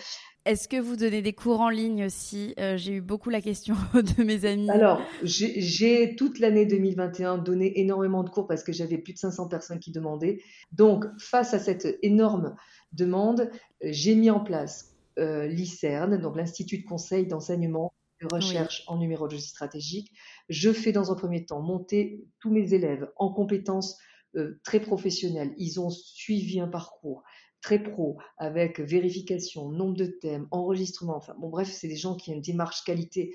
Est-ce 0.45 0.67
que 0.67 0.75
vous 0.75 0.97
donnez 0.97 1.21
des 1.21 1.31
cours 1.31 1.61
en 1.61 1.69
ligne 1.69 2.03
aussi? 2.03 2.53
Euh, 2.59 2.75
J'ai 2.75 2.95
eu 2.95 3.01
beaucoup 3.01 3.29
la 3.29 3.39
question 3.39 3.75
de 3.93 4.23
mes 4.23 4.43
amis. 4.43 4.69
Alors, 4.69 5.01
j'ai 5.23 6.15
toute 6.17 6.39
l'année 6.39 6.65
2021 6.65 7.37
donné 7.37 7.79
énormément 7.79 8.23
de 8.23 8.29
cours 8.29 8.45
parce 8.45 8.61
que 8.63 8.73
j'avais 8.73 8.97
plus 8.97 9.13
de 9.13 9.19
500 9.19 9.47
personnes 9.47 9.79
qui 9.79 9.91
demandaient. 9.91 10.41
Donc, 10.73 11.05
face 11.17 11.53
à 11.53 11.59
cette 11.59 11.97
énorme 12.01 12.55
demande, 12.91 13.49
j'ai 13.81 14.15
mis 14.15 14.29
en 14.29 14.41
place 14.41 14.92
euh, 15.19 15.47
l'ICERN, 15.47 16.17
donc 16.17 16.35
l'Institut 16.35 16.79
de 16.79 16.87
conseil 16.87 17.27
d'enseignement 17.27 17.93
de 18.21 18.27
recherche 18.33 18.83
en 18.87 18.97
numérologie 18.97 19.41
stratégique. 19.41 20.11
Je 20.49 20.71
fais 20.71 20.91
dans 20.91 21.11
un 21.11 21.15
premier 21.15 21.45
temps 21.45 21.61
monter 21.61 22.23
tous 22.39 22.51
mes 22.51 22.73
élèves 22.73 23.09
en 23.17 23.31
compétences 23.31 23.97
euh, 24.35 24.59
très 24.63 24.79
professionnelles. 24.79 25.53
Ils 25.57 25.79
ont 25.79 25.89
suivi 25.89 26.59
un 26.59 26.67
parcours 26.67 27.23
très 27.61 27.81
pro, 27.81 28.17
avec 28.37 28.79
vérification, 28.79 29.69
nombre 29.69 29.95
de 29.95 30.05
thèmes, 30.05 30.47
enregistrement, 30.51 31.15
enfin 31.15 31.33
bon 31.39 31.49
bref, 31.49 31.71
c'est 31.71 31.87
des 31.87 31.95
gens 31.95 32.15
qui 32.15 32.31
ont 32.31 32.33
une 32.33 32.41
démarche 32.41 32.83
qualité 32.83 33.33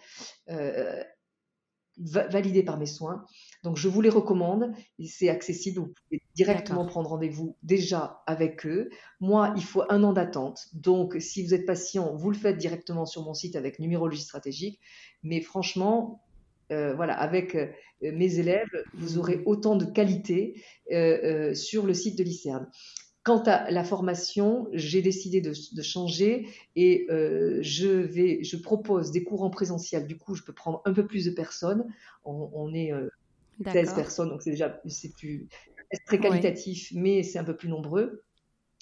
euh, 0.51 1.03
validée 1.99 2.63
par 2.63 2.79
mes 2.79 2.87
soins. 2.87 3.25
Donc 3.65 3.77
je 3.77 3.89
vous 3.89 4.01
les 4.01 4.09
recommande, 4.09 4.73
c'est 5.05 5.29
accessible, 5.29 5.81
vous 5.81 5.93
pouvez 6.09 6.23
directement 6.35 6.87
prendre 6.87 7.11
rendez-vous 7.11 7.57
déjà 7.63 8.23
avec 8.27 8.67
eux. 8.67 8.89
Moi, 9.21 9.53
il 9.57 9.65
faut 9.65 9.83
un 9.89 10.05
an 10.05 10.13
d'attente, 10.13 10.69
donc 10.73 11.17
si 11.21 11.45
vous 11.45 11.55
êtes 11.55 11.67
patient, 11.67 12.15
vous 12.15 12.31
le 12.31 12.37
faites 12.37 12.57
directement 12.57 13.07
sur 13.07 13.23
mon 13.25 13.35
site 13.35 13.57
avec 13.57 13.79
numérologie 13.79 14.23
stratégique, 14.23 14.81
mais 15.23 15.41
franchement, 15.41 16.23
euh, 16.71 16.95
voilà, 16.95 17.19
avec 17.19 17.55
euh, 17.55 17.67
mes 18.03 18.39
élèves, 18.39 18.69
vous 18.95 19.19
aurez 19.19 19.43
autant 19.47 19.77
de 19.77 19.87
qualité 19.87 20.63
euh, 20.93 21.55
sur 21.55 21.87
le 21.87 21.95
site 21.95 22.19
de 22.19 22.23
l'ICERN. 22.23 22.69
Quant 23.29 23.43
à 23.43 23.71
la 23.71 23.85
formation, 23.85 24.69
j'ai 24.73 25.03
décidé 25.03 25.43
de, 25.43 25.83
changer 25.83 26.49
et 26.77 27.07
euh, 27.11 27.59
je, 27.61 27.87
vais, 27.87 28.43
je 28.43 28.57
propose 28.57 29.11
des 29.11 29.23
cours 29.23 29.43
en 29.43 29.51
présentiel. 29.51 30.07
Du 30.07 30.17
coup, 30.17 30.35
je 30.35 30.43
peux 30.43 30.55
prendre 30.55 30.81
un 30.87 30.95
peu 30.95 31.07
plus 31.07 31.27
de 31.27 31.31
personnes. 31.31 31.85
On, 32.25 32.73
est 32.73 32.91
16 33.71 33.91
euh, 33.91 33.95
personnes, 33.95 34.31
donc 34.31 34.41
c'est 34.41 34.53
déjà 34.53 34.81
c'est 34.87 35.13
plus 35.13 35.47
très 36.07 36.19
qualitatif, 36.19 36.91
mais 36.95 37.23
c'est 37.23 37.39
un 37.39 37.45
peu 37.45 37.55
plus 37.55 37.69
nombreux. 37.69 38.23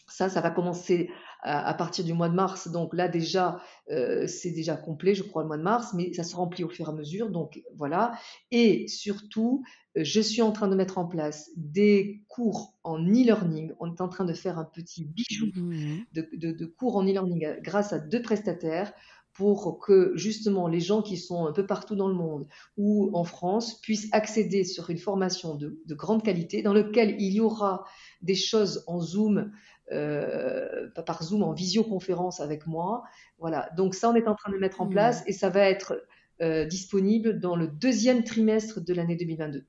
Ça, 0.07 0.29
ça 0.29 0.41
va 0.41 0.53
commencer 0.53 1.11
à, 1.43 1.75
partir 1.75 2.05
du 2.05 2.13
mois 2.13 2.29
de 2.29 2.35
mars. 2.35 2.69
Donc 2.69 2.95
là, 2.95 3.09
déjà, 3.09 3.61
euh, 3.91 4.27
c'est 4.27 4.51
déjà 4.51 4.77
complet, 4.77 5.15
je 5.15 5.23
crois, 5.23 5.43
le 5.43 5.49
mois 5.49 5.59
de 5.59 5.63
mars, 5.63 5.93
mais 5.95 6.13
ça 6.13 6.25
se 6.25 6.35
remplit 6.35 6.65
au 6.65 6.69
fur 6.69 6.87
et 6.87 6.91
à 6.91 6.93
mesure. 6.93 7.31
Donc 7.31 7.63
voilà. 7.77 8.13
Et 8.51 8.89
surtout, 8.89 9.63
euh, 9.97 10.05
je 10.05 10.21
suis 10.21 10.43
en 10.43 10.53
train 10.53 10.69
de 10.69 10.75
mettre 10.75 10.99
en 10.99 11.07
place 11.07 11.51
des 11.57 12.25
cours 12.29 12.75
en 12.85 12.99
e-learning. 12.99 13.73
On 13.81 13.93
est 13.93 14.01
en 14.01 14.09
train 14.09 14.25
de 14.25 14.35
faire 14.35 14.59
un 14.59 14.65
petit 14.65 15.05
bijou 15.05 15.47
mmh 15.55 16.05
de, 16.13 16.67
cours 16.67 16.97
en 16.97 17.05
e-learning 17.05 17.61
grâce 17.63 17.93
à 17.93 17.99
deux 17.99 18.23
prestataires 18.23 18.93
pour 19.33 19.79
que 19.79 20.13
justement 20.17 20.67
les 20.67 20.81
gens 20.81 21.03
qui 21.03 21.19
sont 21.19 21.47
un 21.47 21.53
peu 21.53 21.67
partout 21.67 21.95
dans 21.95 22.09
le 22.09 22.15
monde 22.15 22.47
ou 22.79 23.11
en 23.13 23.25
France 23.25 23.81
puissent 23.83 24.09
accéder 24.13 24.65
sur 24.65 24.89
une 24.89 24.99
formation 24.99 25.55
de, 25.57 25.79
de 25.85 25.95
grande 25.95 26.23
qualité 26.23 26.63
dans 26.63 26.73
lequel 26.73 27.17
il 27.19 27.35
y 27.35 27.41
aura 27.41 27.85
des 28.23 28.35
choses 28.35 28.83
en 28.87 28.99
Zoom 28.99 29.53
euh, 29.93 30.89
par 31.07 31.23
Zoom 31.23 31.43
en 31.43 31.53
visioconférence 31.53 32.41
avec 32.41 32.67
moi. 32.67 33.05
Voilà, 33.39 33.71
donc 33.77 33.95
ça, 33.95 34.11
on 34.11 34.15
est 34.15 34.29
en 34.29 34.35
train 34.35 34.51
de 34.51 34.59
mettre 34.59 34.81
en 34.81 34.87
mmh. 34.87 34.91
place 34.91 35.23
et 35.27 35.33
ça 35.33 35.49
va 35.49 35.61
être 35.69 36.03
euh, 36.43 36.65
disponible 36.65 37.39
dans 37.39 37.57
le 37.57 37.69
deuxième 37.69 38.25
trimestre 38.25 38.81
de 38.81 38.93
l'année 38.93 39.17
2022. 39.17 39.65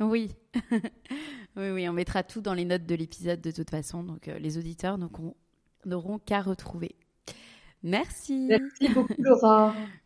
Oui. 0.00 0.34
oui, 1.56 1.70
oui, 1.70 1.88
on 1.88 1.92
mettra 1.92 2.22
tout 2.22 2.40
dans 2.40 2.54
les 2.54 2.64
notes 2.64 2.86
de 2.86 2.94
l'épisode 2.94 3.40
de 3.40 3.50
toute 3.50 3.70
façon, 3.70 4.02
donc 4.02 4.28
euh, 4.28 4.38
les 4.38 4.58
auditeurs 4.58 4.98
n'auront 4.98 6.18
qu'à 6.18 6.40
retrouver. 6.40 6.96
Merci. 7.82 8.46
Merci 8.48 8.88
beaucoup, 8.92 9.14
Laura. 9.18 9.74